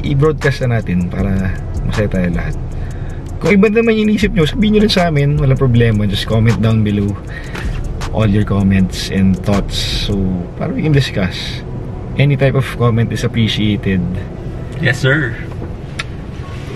i-broadcast 0.01 0.65
na 0.65 0.81
natin 0.81 1.13
para 1.13 1.53
masaya 1.85 2.09
tayo 2.09 2.29
lahat. 2.33 2.57
Kung 3.45 3.61
iba 3.61 3.69
naman 3.69 4.01
yung 4.01 4.09
inisip 4.09 4.33
nyo, 4.33 4.49
sabihin 4.49 4.81
nyo 4.81 4.89
rin 4.89 4.93
sa 4.93 5.13
amin. 5.13 5.37
Walang 5.37 5.61
problema. 5.61 6.09
Just 6.09 6.25
comment 6.25 6.57
down 6.65 6.81
below 6.81 7.13
all 8.17 8.25
your 8.25 8.49
comments 8.49 9.13
and 9.13 9.37
thoughts. 9.45 9.77
So, 10.09 10.17
para 10.57 10.73
we 10.73 10.81
can 10.81 10.97
discuss. 10.97 11.61
Any 12.17 12.41
type 12.41 12.57
of 12.57 12.65
comment 12.81 13.13
is 13.13 13.21
appreciated. 13.21 14.01
Yes, 14.81 14.99
sir. 14.99 15.37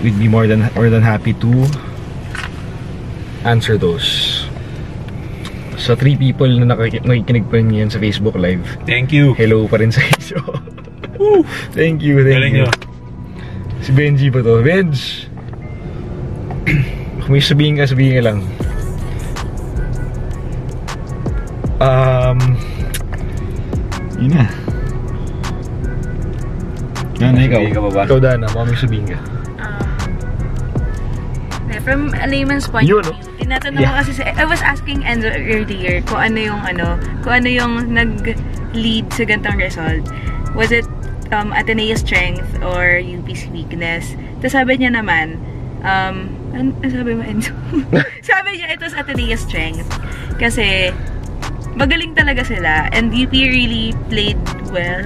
We'd 0.01 0.17
be 0.17 0.27
more 0.27 0.47
than 0.47 0.71
more 0.73 0.89
than 0.89 1.03
happy 1.03 1.33
to 1.43 1.51
answer 3.43 3.75
those. 3.77 4.07
Sa 5.79 5.95
three 5.95 6.15
people 6.15 6.47
na 6.47 6.75
nakik- 6.75 7.03
nakikinig 7.03 7.47
pa 7.47 7.59
rin 7.59 7.87
sa 7.87 7.99
Facebook 7.99 8.35
Live, 8.35 8.63
Thank 8.83 9.11
you. 9.11 9.31
hello 9.35 9.67
pa 9.67 9.79
rin 9.79 9.91
sa 9.91 10.03
inyo. 10.03 10.39
thank 11.77 11.99
you, 12.03 12.19
thank 12.23 12.35
Galing 12.35 12.55
you. 12.55 12.67
nyo. 12.67 12.71
Si 13.79 13.91
Benji 13.95 14.27
ba 14.27 14.43
to? 14.43 14.59
Benj! 14.59 15.27
Kung 17.23 17.31
may 17.31 17.39
sabihin 17.43 17.79
ka, 17.79 17.87
sabihin 17.87 18.19
ka 18.19 18.23
lang. 18.27 18.39
Um, 21.79 22.39
yun 24.19 24.35
na. 24.35 24.45
Dana, 27.19 27.39
ikaw. 27.43 27.59
Sabihin 27.59 27.75
ka 27.75 27.81
pa 27.83 27.89
ba? 27.91 28.01
Ikaw, 28.07 28.19
Dana. 28.19 28.45
May 28.47 28.77
sabihin 28.79 29.05
ka. 29.05 29.17
Eh, 31.69 31.79
From 31.85 32.09
a 32.17 32.25
layman's 32.25 32.65
point 32.65 32.89
Yun, 32.89 33.05
of 33.05 33.13
no? 33.13 33.13
view, 33.13 33.45
tinatanong 33.45 33.81
Yeah. 33.85 33.93
ko 33.93 33.99
kasi, 34.01 34.11
sa- 34.17 34.33
I 34.33 34.45
was 34.45 34.61
asking 34.65 35.05
Enzo 35.05 35.29
earlier 35.29 36.01
kung 36.01 36.17
ano 36.17 36.39
yung 36.41 36.61
ano, 36.65 36.97
kung 37.21 37.43
ano 37.43 37.49
yung 37.49 37.93
nag-lead 37.93 39.05
sa 39.13 39.23
gantong 39.23 39.61
result. 39.61 40.01
Was 40.57 40.73
it 40.73 40.89
um, 41.29 41.53
Ateneo's 41.53 42.01
strength 42.01 42.47
or 42.65 42.97
UP's 42.97 43.45
weakness? 43.53 44.17
Tapos 44.41 44.57
sabi 44.57 44.81
niya 44.81 44.97
naman, 44.97 45.37
um, 45.85 46.33
ano, 46.57 46.73
ano 46.73 46.89
sabi 46.89 47.11
mo 47.13 47.21
Enzo? 47.21 47.53
sabi 48.25 48.57
niya, 48.57 48.73
it 48.73 48.81
was 48.81 48.97
Ateneo's 48.97 49.45
strength. 49.45 49.85
Kasi, 50.41 50.89
magaling 51.77 52.17
talaga 52.17 52.41
sila. 52.41 52.89
And 52.89 53.13
UP 53.13 53.29
really 53.31 53.93
played 54.09 54.41
well. 54.73 55.05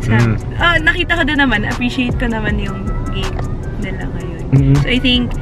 Sa, 0.00 0.16
Mm. 0.16 0.36
Ah, 0.56 0.76
nakita 0.80 1.12
ko 1.14 1.22
din 1.24 1.38
naman, 1.38 1.64
appreciate 1.64 2.16
ko 2.16 2.26
naman 2.26 2.56
yung 2.56 2.84
game 3.12 3.36
nila 3.80 4.08
ngayon. 4.08 4.42
Mhm. 4.50 4.74
So 4.80 4.86
I 4.88 4.98
think 4.98 5.32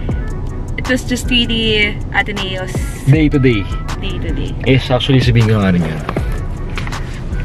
it 0.75 0.87
was 0.87 1.07
just 1.07 1.31
really 1.31 1.95
Ateneo's 2.13 2.75
Day 3.07 3.31
to 3.31 3.39
day. 3.39 3.63
day 3.99 4.15
to 4.23 4.31
day. 4.31 4.51
Yes, 4.63 4.91
actually 4.91 5.19
sabihin 5.19 5.51
ko 5.51 5.59
nga 5.59 5.75
rin 5.75 5.83
yan. 5.83 6.01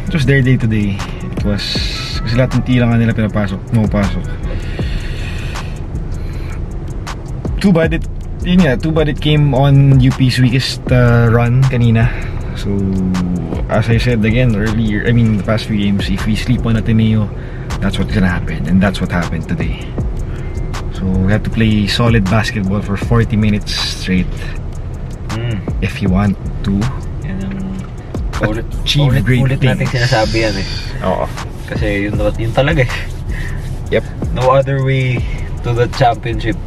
It 0.06 0.14
was 0.14 0.26
their 0.26 0.46
day 0.46 0.54
to 0.54 0.70
day. 0.70 0.94
It 1.34 1.42
was, 1.42 1.66
kasi 2.22 2.38
lahat 2.38 2.54
ng 2.58 2.64
tira 2.66 2.86
nga 2.86 2.98
nila 2.98 3.14
pinapasok, 3.14 3.58
pumapasok. 3.74 4.22
Too 7.58 7.72
bad 7.72 7.96
it, 7.96 8.06
yun 8.44 8.62
nga, 8.62 8.76
too 8.76 8.92
bad 8.92 9.08
it 9.08 9.18
came 9.18 9.56
on 9.56 9.98
UP's 9.98 10.38
weakest 10.38 10.84
uh, 10.92 11.32
run 11.32 11.64
kanina. 11.72 12.12
So, 12.56 12.70
as 13.70 13.90
I 13.90 13.98
said 13.98 14.24
again 14.24 14.56
earlier, 14.56 15.06
I 15.08 15.12
mean 15.12 15.38
the 15.38 15.44
past 15.44 15.66
few 15.66 15.78
games, 15.78 16.10
if 16.10 16.26
we 16.26 16.36
sleep 16.36 16.66
on 16.66 16.78
Ateneo, 16.78 17.28
that's 17.82 17.98
what's 18.00 18.14
gonna 18.14 18.30
happen. 18.30 18.68
And 18.68 18.82
that's 18.82 19.02
what 19.02 19.12
happened 19.12 19.50
today. 19.50 19.84
So, 20.94 21.04
we 21.06 21.32
have 21.32 21.44
to 21.44 21.50
play 21.50 21.88
solid 21.88 22.24
basketball 22.26 22.82
for 22.82 22.96
40 22.96 23.36
minutes 23.36 23.74
straight 23.74 24.30
Mm. 25.34 25.58
if 25.82 26.02
you 26.02 26.10
want 26.10 26.38
to. 26.64 26.78
Ulit, 28.44 28.68
Achieve 28.84 29.08
ulit, 29.18 29.24
great 29.26 29.40
ulit 29.42 29.60
natin 29.64 29.88
things. 29.88 29.96
sinasabi 29.96 30.36
yan 30.44 30.56
eh. 30.60 30.68
Oo. 31.08 31.26
Kasi 31.66 32.12
yun, 32.12 32.20
yun 32.36 32.52
talaga 32.52 32.84
eh. 32.84 32.94
Yep. 33.90 34.04
No 34.36 34.52
other 34.52 34.84
way 34.84 35.16
to 35.64 35.72
the 35.72 35.88
championship. 35.96 36.60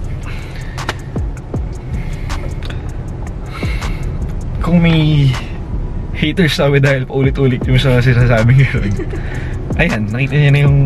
Kung 4.64 4.80
may 4.82 5.30
haters 6.16 6.56
sa 6.56 6.66
amin 6.66 6.80
dahil 6.80 7.04
paulit-ulit 7.04 7.60
yung 7.68 7.76
sa 7.76 8.00
sinasabi 8.00 8.56
ngayon. 8.56 8.90
Ayan, 9.76 10.02
nakita 10.08 10.34
niya 10.34 10.50
na 10.50 10.60
yung 10.64 10.78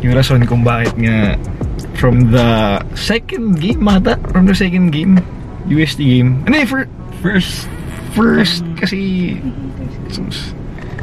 yung 0.00 0.12
rason 0.16 0.40
kung 0.48 0.64
bakit 0.64 0.94
nga 0.96 1.36
from 1.98 2.30
the 2.32 2.78
second 2.94 3.58
game 3.58 3.82
mata, 3.82 4.16
from 4.30 4.46
the 4.48 4.54
second 4.56 4.94
game, 4.94 5.18
UST 5.68 6.00
game. 6.00 6.40
Ano 6.46 6.54
eh, 6.56 6.66
for, 6.66 6.86
First, 7.18 7.66
first 8.14 8.62
kasi 8.78 9.34
sus, 10.06 10.54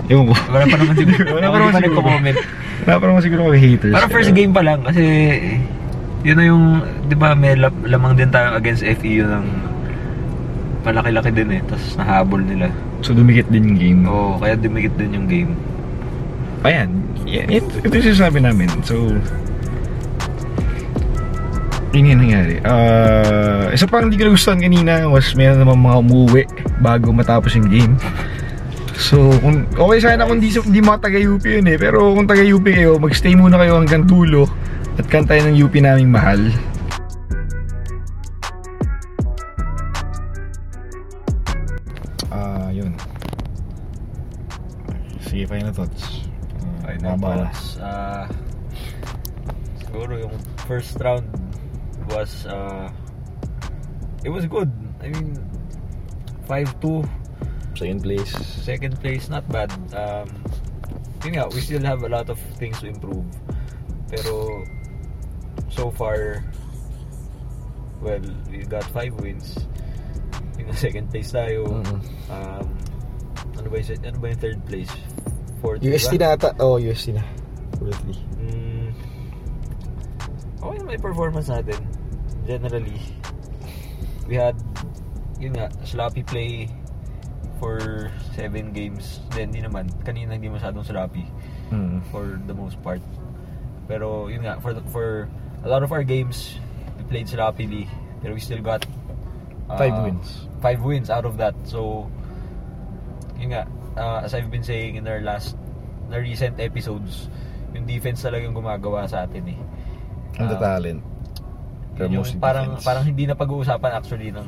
ewan 0.08 0.32
ko. 0.32 0.36
wala 0.48 0.64
pa 0.64 0.76
naman 0.80 0.96
siguro. 0.96 1.28
Wala 1.36 1.48
pa 1.52 1.58
naman 1.60 1.72
siguro. 1.76 1.86
nagko-comment. 1.92 2.38
Wala 2.88 2.96
pa 2.96 3.06
naman 3.12 3.22
siguro 3.22 3.42
mga 3.52 3.60
haters. 3.60 3.94
Parang 4.00 4.12
first 4.16 4.32
game 4.32 4.52
pa 4.56 4.64
lang 4.64 4.80
kasi 4.88 5.04
yun 6.24 6.36
na 6.40 6.46
yung, 6.48 6.64
di 7.12 7.16
ba 7.20 7.36
may 7.36 7.60
lamang 7.60 8.16
din 8.16 8.32
tayo 8.32 8.56
against 8.56 8.82
FEU 8.82 9.28
ng 9.28 9.46
malaki-laki 10.86 11.34
din 11.34 11.50
eh. 11.58 11.62
Tapos 11.66 11.98
nahabol 11.98 12.42
nila. 12.46 12.70
So 13.02 13.18
dumikit 13.18 13.50
din 13.50 13.74
yung 13.74 13.80
game. 13.82 14.02
Oo, 14.06 14.38
kaya 14.38 14.54
dumikit 14.54 14.94
din 14.96 15.12
yung 15.18 15.28
game. 15.28 15.52
Ayan, 16.66 16.90
yan, 17.30 17.46
yan, 17.46 17.66
ito 17.86 17.94
yung 17.94 18.08
sinasabi 18.10 18.42
namin. 18.42 18.66
So, 18.82 19.14
yun 21.94 22.10
yung 22.10 22.22
nangyari. 22.26 22.58
Uh, 22.66 23.70
isa 23.70 23.86
pang 23.86 24.10
hindi 24.10 24.18
ko 24.18 24.34
nagustuhan 24.34 24.58
kanina 24.58 25.06
was 25.06 25.30
meron 25.38 25.62
naman 25.62 25.78
mga 25.86 25.98
umuwi 26.02 26.44
bago 26.82 27.14
matapos 27.14 27.54
yung 27.54 27.70
game. 27.70 27.94
So, 28.98 29.30
kung, 29.46 29.70
okay 29.78 30.00
sana 30.02 30.26
kung 30.26 30.42
di, 30.42 30.50
di 30.50 30.82
mga 30.82 31.06
taga-UP 31.06 31.44
yun 31.46 31.70
eh. 31.70 31.78
Pero 31.78 32.18
kung 32.18 32.26
taga-UP 32.26 32.66
kayo, 32.66 32.98
magstay 32.98 33.38
muna 33.38 33.62
kayo 33.62 33.78
hanggang 33.78 34.02
dulo 34.08 34.50
at 34.98 35.06
kantayin 35.06 35.54
ng 35.54 35.58
UP 35.62 35.76
naming 35.78 36.10
mahal. 36.10 36.40
Final 45.56 45.72
thoughts. 45.74 46.04
Uh, 46.04 46.86
Final 46.86 47.18
mababa. 47.18 47.48
thoughts. 47.48 47.64
Ah, 47.80 48.26
siguro 49.82 50.14
yung 50.20 50.36
first 50.68 51.00
round 51.00 51.26
was 52.12 52.46
uh, 52.46 52.92
it 54.24 54.30
was 54.30 54.46
good. 54.46 54.70
I 55.02 55.10
mean 55.10 55.40
5-2 56.50 57.08
Second 57.76 58.02
place. 58.04 58.32
second 58.64 58.94
place 59.00 59.28
not 59.30 59.44
bad. 59.52 59.72
Um 59.96 60.28
yun 61.26 61.42
nga, 61.42 61.50
we 61.50 61.60
still 61.60 61.82
have 61.82 62.04
a 62.06 62.10
lot 62.12 62.30
of 62.30 62.38
things 62.62 62.78
to 62.84 62.88
improve. 62.88 63.26
Pero 64.12 64.64
so 65.74 65.90
far 65.92 66.44
well, 68.04 68.22
we 68.52 68.62
got 68.68 68.86
5 68.94 69.18
wins. 69.24 69.58
Yung 70.62 70.72
second 70.78 71.10
place 71.10 71.34
tayo. 71.34 71.66
Mhm. 71.82 71.98
Um 72.30 72.66
ano 73.58 73.68
ba 73.72 73.76
yung, 73.82 73.90
ano 74.06 74.18
ba 74.22 74.26
yung 74.32 74.42
third 74.42 74.60
place? 74.70 74.94
Fourth, 75.66 75.82
UST 75.82 76.14
diba? 76.14 76.22
na 76.22 76.28
ata. 76.38 76.50
Oo, 76.62 76.78
oh, 76.78 76.84
UST 76.86 77.18
na. 77.18 77.26
Currently. 77.82 78.18
Mm, 78.38 78.88
okay 80.62 80.78
naman 80.78 80.92
yung 80.94 81.06
performance 81.10 81.50
natin. 81.50 81.80
Generally. 82.46 83.00
We 84.30 84.38
had, 84.38 84.54
yun 85.42 85.58
nga, 85.58 85.74
sloppy 85.82 86.22
play 86.22 86.70
for 87.58 88.10
7 88.38 88.74
games. 88.78 89.26
Then, 89.34 89.50
hindi 89.50 89.66
naman. 89.66 89.90
Kanina 90.06 90.38
hindi 90.38 90.54
masyadong 90.54 90.86
sloppy 90.86 91.26
Mm. 91.74 92.06
for 92.14 92.38
the 92.46 92.54
most 92.54 92.78
part. 92.86 93.02
Pero, 93.90 94.30
yun 94.30 94.46
nga, 94.46 94.62
for, 94.62 94.78
the, 94.78 94.86
for 94.94 95.26
a 95.66 95.70
lot 95.70 95.82
of 95.82 95.90
our 95.90 96.06
games, 96.06 96.62
we 96.98 97.04
played 97.10 97.26
sloppily. 97.26 97.90
Pero 98.22 98.38
we 98.38 98.42
still 98.42 98.62
got 98.62 98.86
uh, 99.70 99.78
Five 99.78 99.98
wins. 100.06 100.46
Five 100.62 100.80
wins 100.86 101.10
out 101.10 101.26
of 101.26 101.42
that. 101.42 101.58
So, 101.66 102.06
yun 103.38 103.50
nga, 103.50 103.66
uh, 103.96 104.24
as 104.24 104.34
I've 104.34 104.50
been 104.50 104.64
saying 104.64 104.96
in 104.96 105.08
our 105.08 105.20
last, 105.20 105.56
na 106.08 106.18
recent 106.18 106.60
episodes, 106.60 107.28
yung 107.74 107.84
defense 107.84 108.22
talaga 108.22 108.46
yung 108.46 108.56
gumagawa 108.56 109.04
sa 109.06 109.26
atin 109.26 109.44
eh. 109.50 109.60
And 110.38 110.48
the 110.48 110.56
Um, 110.56 110.64
talent. 110.64 111.02
Yun 111.96 112.10
yung 112.12 112.28
parang 112.38 112.76
defense. 112.76 112.84
parang 112.84 113.04
hindi 113.08 113.24
na 113.24 113.34
pag-uusapan 113.34 113.92
actually 113.96 114.30
ng 114.30 114.48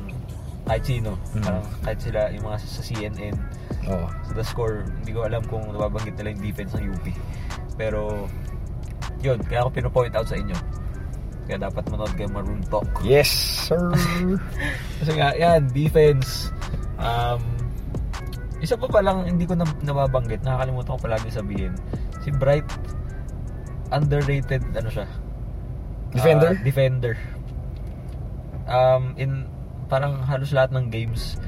kahit 0.68 0.84
sino. 0.84 1.16
Mm. 1.32 1.42
Parang 1.42 1.64
kahit 1.80 1.98
sila 1.98 2.20
yung 2.28 2.44
mga 2.44 2.56
sa 2.60 2.82
CNN 2.84 3.34
Oo. 3.88 4.04
sa 4.04 4.32
The 4.36 4.44
Score, 4.44 4.84
hindi 5.00 5.16
ko 5.16 5.24
alam 5.24 5.40
kung 5.48 5.64
nababanggit 5.66 6.12
nila 6.20 6.36
yung 6.36 6.44
defense 6.44 6.72
ng 6.76 6.84
UP. 6.92 7.06
Pero 7.74 8.28
yun, 9.18 9.40
kaya 9.48 9.64
ako 9.64 9.70
pino-point 9.72 10.12
out 10.12 10.28
sa 10.28 10.36
inyo. 10.36 10.54
Kaya 11.48 11.56
dapat 11.58 11.88
manood 11.88 12.12
kayo 12.12 12.28
Maroon 12.28 12.60
Talk. 12.68 12.84
Yes, 13.00 13.32
sir. 13.64 13.80
Kasi 15.00 15.12
nga, 15.16 15.32
yan, 15.32 15.72
defense. 15.72 16.52
Um, 17.00 17.40
isa 18.58 18.74
pa 18.74 18.86
palang 18.90 19.26
hindi 19.26 19.46
ko 19.46 19.54
na, 19.54 19.66
nababanggit, 19.86 20.42
nakakalimutan 20.42 20.92
ko 20.98 21.00
palagi 21.00 21.30
sabihin. 21.30 21.72
Si 22.26 22.34
Bright, 22.34 22.66
underrated, 23.94 24.62
ano 24.74 24.88
siya? 24.90 25.06
Defender? 26.10 26.52
Ah, 26.56 26.64
defender. 26.64 27.14
Um, 28.68 29.14
in, 29.16 29.46
parang 29.88 30.20
halos 30.26 30.52
lahat 30.52 30.74
ng 30.76 30.90
games, 30.92 31.40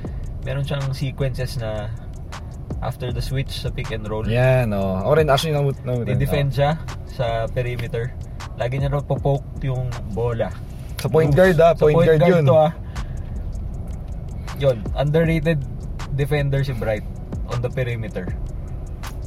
meron 0.47 0.65
siyang 0.65 0.87
sequences 0.95 1.61
na 1.61 1.91
after 2.81 3.13
the 3.13 3.21
switch 3.21 3.61
sa 3.61 3.69
pick 3.69 3.93
and 3.93 4.09
roll, 4.09 4.25
Yan, 4.25 4.73
oh. 4.73 5.03
Ako 5.05 5.21
rin 5.21 5.29
actually 5.29 5.53
namut 5.53 5.77
namut. 5.85 6.09
di-defend 6.09 6.55
siya 6.55 6.81
sa 7.11 7.45
perimeter. 7.53 8.15
Lagi 8.57 8.81
niya 8.81 8.93
raw 8.93 9.05
popoke 9.05 9.45
yung 9.61 9.93
bola. 10.17 10.49
Sa 11.01 11.09
point 11.09 11.33
guard 11.33 11.57
ah, 11.61 11.73
Sa 11.77 11.89
point, 11.89 12.09
guard, 12.09 12.21
yun. 12.25 12.45
to 12.45 12.57
ah. 12.57 12.73
Yun, 14.61 14.77
underrated 14.97 15.61
defender 16.21 16.61
si 16.61 16.77
Bright 16.77 17.03
on 17.49 17.65
the 17.65 17.73
perimeter. 17.73 18.29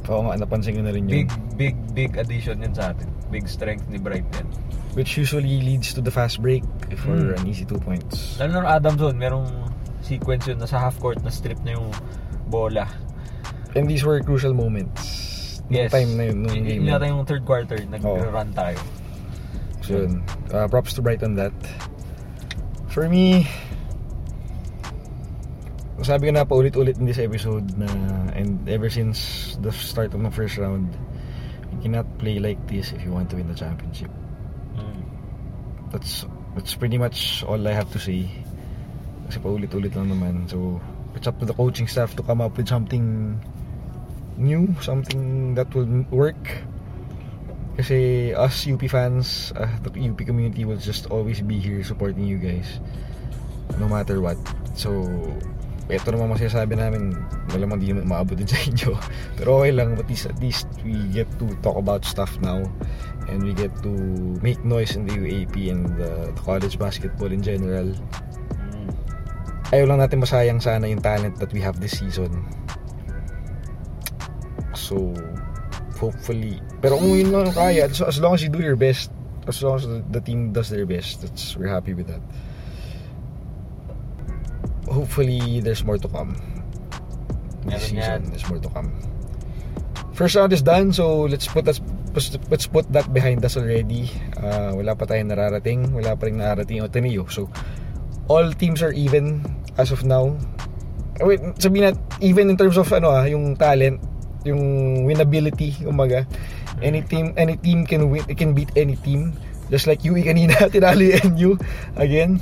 Oo 0.06 0.30
nga, 0.30 0.38
napansin 0.38 0.78
ko 0.78 0.82
na 0.84 0.94
rin 0.94 1.08
yun. 1.08 1.26
Big, 1.26 1.30
big, 1.56 1.76
big 1.90 2.12
addition 2.14 2.62
yun 2.62 2.70
sa 2.70 2.94
atin. 2.94 3.10
Big 3.28 3.50
strength 3.50 3.88
ni 3.90 3.98
Bright 3.98 4.24
yan. 4.38 4.46
Which 4.94 5.18
usually 5.18 5.58
leads 5.58 5.90
to 5.90 6.00
the 6.00 6.12
fast 6.12 6.38
break 6.38 6.62
for 7.02 7.18
Hmm. 7.18 7.34
an 7.34 7.42
easy 7.50 7.66
two 7.66 7.82
points. 7.82 8.38
Lalo 8.38 8.62
na 8.62 8.78
Adam 8.78 8.94
Zone, 8.94 9.18
merong 9.18 9.50
sequence 9.98 10.46
yun 10.46 10.62
na 10.62 10.70
sa 10.70 10.78
half 10.78 10.94
court 11.02 11.18
na 11.24 11.34
strip 11.34 11.58
na 11.66 11.74
yung 11.74 11.90
bola. 12.46 12.86
And 13.74 13.90
these 13.90 14.06
were 14.06 14.22
crucial 14.22 14.54
moments. 14.54 15.02
Nung 15.66 15.90
time 15.90 16.10
na 16.14 16.24
yun, 16.30 16.38
nung 16.46 16.54
Y- 16.54 16.62
game 16.62 16.84
yata 16.86 17.08
yung 17.08 17.26
third 17.26 17.42
quarter, 17.42 17.80
nag-run 17.88 18.54
tayo. 18.54 18.78
So 19.82 20.04
yun, 20.04 20.22
uh, 20.52 20.68
props 20.68 20.94
to 20.94 21.02
Bright 21.02 21.24
on 21.26 21.34
that. 21.34 21.56
For 22.86 23.08
me, 23.10 23.48
sabi 26.02 26.26
ko 26.26 26.32
na 26.34 26.42
paulit-ulit 26.42 26.98
in 26.98 27.06
this 27.06 27.22
episode 27.22 27.70
na 27.78 27.86
and 28.34 28.66
ever 28.66 28.90
since 28.90 29.54
the 29.62 29.70
start 29.70 30.10
of 30.10 30.18
the 30.18 30.32
first 30.34 30.58
round, 30.58 30.90
you 31.70 31.78
cannot 31.78 32.08
play 32.18 32.42
like 32.42 32.58
this 32.66 32.90
if 32.90 33.04
you 33.06 33.14
want 33.14 33.30
to 33.30 33.36
win 33.38 33.46
the 33.46 33.54
championship. 33.54 34.10
Mm. 34.74 35.02
That's 35.94 36.26
that's 36.58 36.74
pretty 36.74 36.98
much 36.98 37.46
all 37.46 37.62
I 37.62 37.74
have 37.74 37.90
to 37.94 38.00
say. 38.02 38.26
Kasi 39.30 39.38
paulit-ulit 39.38 39.94
lang 39.94 40.10
naman. 40.10 40.50
So, 40.50 40.82
it's 41.14 41.26
up 41.30 41.38
to 41.38 41.46
the 41.46 41.54
coaching 41.54 41.86
staff 41.86 42.14
to 42.18 42.22
come 42.22 42.42
up 42.42 42.58
with 42.58 42.68
something 42.68 43.38
new, 44.36 44.74
something 44.82 45.54
that 45.54 45.70
will 45.74 46.06
work. 46.10 46.62
Kasi 47.74 48.30
us 48.34 48.66
UP 48.70 48.82
fans, 48.86 49.50
uh, 49.58 49.66
the 49.82 49.90
UP 49.90 50.18
community 50.22 50.64
will 50.64 50.78
just 50.78 51.06
always 51.10 51.42
be 51.42 51.58
here 51.58 51.82
supporting 51.82 52.26
you 52.26 52.38
guys. 52.38 52.78
No 53.78 53.88
matter 53.88 54.20
what. 54.20 54.38
So, 54.74 55.10
eto 55.92 56.08
naman 56.08 56.32
masasabi 56.32 56.80
namin, 56.80 57.12
malamang 57.52 57.76
di 57.76 57.92
naman 57.92 58.08
maabot 58.08 58.40
din 58.40 58.48
sa 58.48 58.56
inyo. 58.56 58.96
Pero 59.36 59.60
okay 59.60 59.72
lang, 59.76 60.00
at 60.00 60.08
least, 60.08 60.24
at 60.24 60.38
least 60.40 60.64
we 60.80 60.96
get 61.12 61.28
to 61.36 61.44
talk 61.60 61.76
about 61.76 62.08
stuff 62.08 62.32
now. 62.40 62.64
And 63.28 63.40
we 63.44 63.56
get 63.56 63.72
to 63.84 63.92
make 64.44 64.60
noise 64.64 64.96
in 64.96 65.08
the 65.08 65.16
UAP 65.16 65.56
and 65.68 65.88
the, 65.96 66.32
the 66.32 66.42
college 66.44 66.76
basketball 66.76 67.32
in 67.32 67.40
general. 67.40 67.88
Mm. 67.88 68.88
Ayaw 69.72 69.84
lang 69.88 70.00
natin 70.00 70.20
masayang 70.20 70.60
sana 70.60 70.88
yung 70.88 71.00
talent 71.00 71.40
that 71.40 71.52
we 71.52 71.60
have 71.60 71.80
this 71.80 71.96
season. 71.96 72.44
So, 74.76 75.16
hopefully. 75.96 76.60
Pero 76.84 77.00
kung 77.00 77.16
yun 77.16 77.32
lang 77.32 77.52
kaya, 77.52 77.88
as, 77.88 78.00
as 78.04 78.20
long 78.20 78.36
as 78.36 78.44
you 78.44 78.52
do 78.52 78.60
your 78.60 78.76
best, 78.76 79.08
as 79.48 79.60
long 79.64 79.76
as 79.80 79.84
the, 79.88 80.04
the 80.12 80.20
team 80.20 80.52
does 80.52 80.68
their 80.68 80.84
best, 80.84 81.24
that's, 81.24 81.56
we're 81.56 81.72
happy 81.72 81.92
with 81.92 82.08
that. 82.08 82.20
Hopefully, 84.88 85.60
there's 85.60 85.84
more 85.84 85.98
to 85.98 86.08
come. 86.08 86.36
This 87.64 87.90
Meron 87.90 87.96
yan. 87.96 88.02
season, 88.02 88.20
there's 88.30 88.46
more 88.48 88.60
to 88.60 88.70
come. 88.70 88.92
First 90.14 90.36
round 90.36 90.52
is 90.52 90.62
done, 90.62 90.92
so 90.92 91.26
let's 91.26 91.48
put 91.48 91.66
us 91.66 91.80
let's 92.14 92.66
put 92.66 92.86
that 92.94 93.10
behind 93.10 93.42
us 93.42 93.58
already. 93.58 94.06
Uh, 94.38 94.70
wala 94.78 94.94
pa 94.94 95.04
tayong 95.10 95.34
nararating, 95.34 95.90
wala 95.90 96.14
pa 96.14 96.30
rin 96.30 96.38
nararating 96.38 96.78
yung 96.78 96.86
Ateneo. 96.86 97.26
So, 97.26 97.50
all 98.30 98.54
teams 98.54 98.82
are 98.82 98.94
even 98.94 99.42
as 99.76 99.90
of 99.90 100.06
now. 100.06 100.38
Wait, 101.18 101.42
sabihin 101.58 101.90
na, 101.90 101.92
even 102.22 102.50
in 102.50 102.56
terms 102.58 102.78
of 102.78 102.86
ano 102.94 103.10
ah, 103.10 103.26
yung 103.26 103.58
talent, 103.58 103.98
yung 104.46 105.02
winnability, 105.06 105.74
umaga. 105.82 106.26
Any 106.82 107.02
team, 107.06 107.34
any 107.38 107.56
team 107.58 107.86
can 107.86 108.10
win, 108.10 108.26
it 108.26 108.38
can 108.38 108.54
beat 108.54 108.70
any 108.74 108.98
team. 109.02 109.34
Just 109.70 109.86
like 109.86 110.04
UE 110.06 110.22
kanina, 110.22 110.54
tinalo 110.74 111.02
yung 111.02 111.34
NU 111.34 111.50
again. 111.98 112.38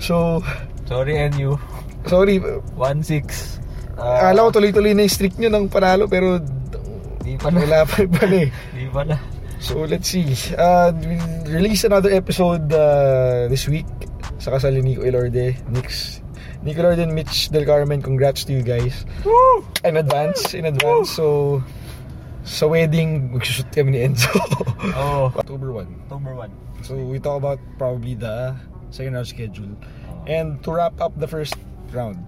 So, 0.00 0.40
Sorry, 0.88 1.14
NU. 1.30 1.54
Sorry, 2.06 2.40
1-6. 2.40 3.60
akala 4.00 4.48
ko 4.48 4.50
tuloy-tuloy 4.56 4.96
na 4.96 5.04
yung 5.04 5.12
streak 5.12 5.36
nyo 5.36 5.52
ng 5.52 5.68
panalo, 5.68 6.08
pero 6.08 6.40
Di 7.20 7.36
pala. 7.36 7.60
wala 7.60 7.78
pa 7.84 8.08
pala 8.08 8.36
eh. 8.46 8.50
Di 8.76 8.88
pala. 8.88 9.16
So 9.60 9.84
let's 9.84 10.08
see. 10.08 10.32
Uh, 10.56 10.88
we'll 10.96 11.52
release 11.52 11.84
another 11.84 12.08
episode 12.08 12.72
uh, 12.72 13.44
this 13.52 13.68
week. 13.68 13.84
Saka 14.40 14.56
sa 14.56 14.72
Nico 14.72 15.04
Elorde, 15.04 15.52
Nix, 15.68 16.24
Nico 16.64 16.80
Elorde 16.80 17.04
and 17.04 17.12
Mitch 17.12 17.52
Del 17.52 17.68
Carmen. 17.68 18.00
Congrats 18.00 18.40
to 18.48 18.56
you 18.56 18.64
guys. 18.64 19.04
Woo! 19.20 19.60
In 19.84 20.00
advance, 20.00 20.56
in 20.56 20.64
advance. 20.64 21.12
So 21.12 21.60
sa 22.40 22.64
wedding, 22.72 23.36
magsushoot 23.36 23.68
kami 23.68 23.92
ni 23.92 24.00
Enzo. 24.00 24.32
Oh, 24.96 25.28
October 25.36 25.76
1. 25.76 26.08
October 26.08 26.32
1. 26.32 26.48
So 26.80 26.96
we 26.96 27.20
talk 27.20 27.36
about 27.36 27.60
probably 27.76 28.16
the 28.16 28.56
second 28.88 29.12
round 29.12 29.28
schedule. 29.28 29.68
Oh. 30.08 30.24
And 30.24 30.56
to 30.64 30.72
wrap 30.72 30.96
up 31.04 31.12
the 31.20 31.28
first 31.28 31.52
round. 31.92 32.18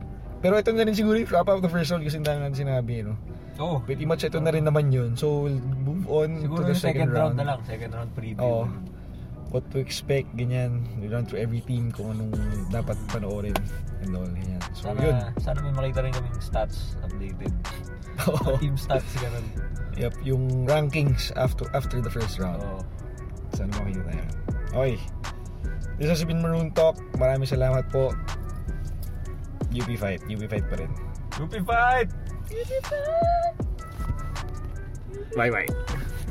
Pero 0.43 0.59
ito 0.59 0.75
na 0.75 0.83
rin 0.83 0.95
siguro 0.95 1.17
yung 1.17 1.31
wrap 1.31 1.47
up 1.47 1.63
the 1.63 1.71
first 1.71 1.95
round 1.95 2.03
kasi 2.03 2.19
dami 2.19 2.43
natin 2.43 2.67
sinabi, 2.67 3.07
no? 3.07 3.15
Oh, 3.61 3.79
Pretty 3.85 4.09
much 4.09 4.25
ito 4.25 4.41
na 4.43 4.51
rin 4.51 4.67
naman 4.67 4.91
yun. 4.91 5.15
So 5.15 5.47
we'll 5.47 5.61
move 5.61 6.03
on 6.11 6.43
siguro 6.43 6.67
to 6.67 6.73
the 6.73 6.75
yung 6.75 6.83
second 6.83 7.09
round 7.15 7.35
na 7.39 7.45
lang. 7.47 7.59
Second 7.63 7.91
round 7.95 8.11
preview. 8.17 8.43
Oo. 8.43 8.67
what 9.53 9.69
to 9.69 9.77
expect, 9.79 10.33
ganyan. 10.33 10.81
We 10.97 11.13
run 11.13 11.29
through 11.29 11.45
every 11.45 11.61
team 11.61 11.93
kung 11.93 12.17
anong 12.17 12.33
dapat 12.73 12.97
panoorin 13.13 13.53
and 14.01 14.17
all, 14.17 14.25
ganyan. 14.25 14.59
So, 14.73 14.89
Sana, 14.91 15.01
yun. 15.05 15.17
sana 15.45 15.59
may 15.61 15.73
makita 15.77 16.01
rin 16.01 16.13
kaming 16.17 16.41
stats 16.41 16.97
updated. 17.05 17.53
Oo. 18.33 18.57
Team 18.65 18.81
stats, 18.81 19.13
ganun. 19.21 19.45
yep, 19.93 20.17
yung 20.25 20.65
rankings 20.65 21.29
after 21.37 21.69
after 21.77 22.01
the 22.01 22.09
first 22.09 22.41
round. 22.41 22.65
Oo. 22.65 22.81
Sana 23.53 23.69
makikita 23.77 24.11
yan. 24.17 24.29
Okay. 24.73 24.97
This 26.01 26.09
has 26.09 26.25
been 26.25 26.41
Maroon 26.41 26.73
Talk. 26.73 26.97
Maraming 27.21 27.45
salamat 27.45 27.93
po. 27.93 28.17
UP 29.73 29.91
Fight. 29.97 30.21
UP 30.29 30.43
Fight 30.47 30.67
pa 30.69 30.77
rin. 30.79 30.91
UP 31.41 31.53
fight! 31.65 32.09
Bye-bye. 35.33 35.71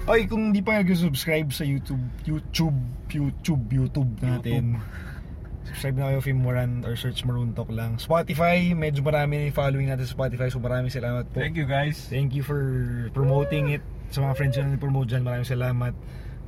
Okay, 0.01 0.23
kung 0.25 0.53
di 0.53 0.61
pa 0.61 0.81
nag-subscribe 0.81 1.49
sa 1.53 1.65
YouTube, 1.65 2.01
YouTube, 2.25 2.77
YouTube, 3.09 3.63
YouTube 3.69 4.11
natin. 4.21 4.81
Subscribe 5.65 5.97
na 5.97 6.05
kayo 6.09 6.19
Film 6.25 6.41
Moran 6.41 6.81
or 6.85 6.97
search 6.97 7.21
Maroon 7.21 7.53
Talk 7.53 7.69
lang. 7.69 8.01
Spotify, 8.01 8.73
medyo 8.73 9.05
marami 9.05 9.37
na 9.37 9.43
yung 9.49 9.57
following 9.57 9.87
natin 9.93 10.09
sa 10.09 10.13
Spotify. 10.17 10.49
So 10.49 10.57
maraming 10.57 10.89
salamat 10.89 11.29
po. 11.29 11.37
Thank 11.37 11.57
you 11.57 11.69
guys. 11.69 12.09
Thank 12.09 12.33
you 12.33 12.41
for 12.41 12.61
promoting 13.13 13.77
it 13.77 13.83
sa 14.09 14.25
mga 14.25 14.33
friends 14.35 14.55
na 14.57 14.77
promote 14.81 15.13
dyan. 15.13 15.21
Maraming 15.21 15.47
salamat. 15.47 15.93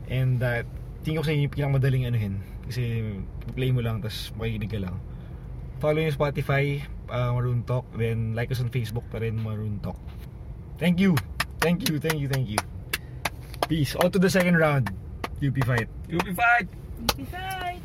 And 0.10 0.41
uh, 0.41 0.66
tingin 1.06 1.22
ko 1.22 1.26
sa 1.26 1.32
inyo 1.32 1.46
yung 1.48 1.54
pinakamadaling 1.54 2.04
anuhin. 2.10 2.36
Kasi 2.68 2.82
play 3.54 3.70
mo 3.70 3.86
lang, 3.86 4.02
tapos 4.02 4.34
makikinig 4.36 4.72
ka 4.72 4.80
lang 4.82 4.96
follow 5.84 5.99
yung 5.99 6.15
Spotify, 6.15 6.79
uh, 7.11 7.36
Maroon 7.36 7.67
Talk. 7.67 7.84
Then 7.99 8.31
like 8.31 8.47
us 8.55 8.63
on 8.63 8.71
Facebook 8.71 9.03
pa 9.11 9.19
rin, 9.19 9.36
Maroon 9.36 9.84
Talk. 9.84 9.99
Thank 10.79 11.03
you. 11.03 11.19
Thank 11.59 11.91
you, 11.91 11.99
thank 11.99 12.23
you, 12.23 12.31
thank 12.31 12.47
you. 12.47 12.61
Peace. 13.67 13.91
On 13.99 14.07
to 14.07 14.15
the 14.15 14.31
second 14.31 14.55
round. 14.55 14.95
UP 15.43 15.59
fight. 15.67 15.91
UP 16.07 16.23
fight! 16.31 16.71
UP 17.03 17.19
fight! 17.27 17.84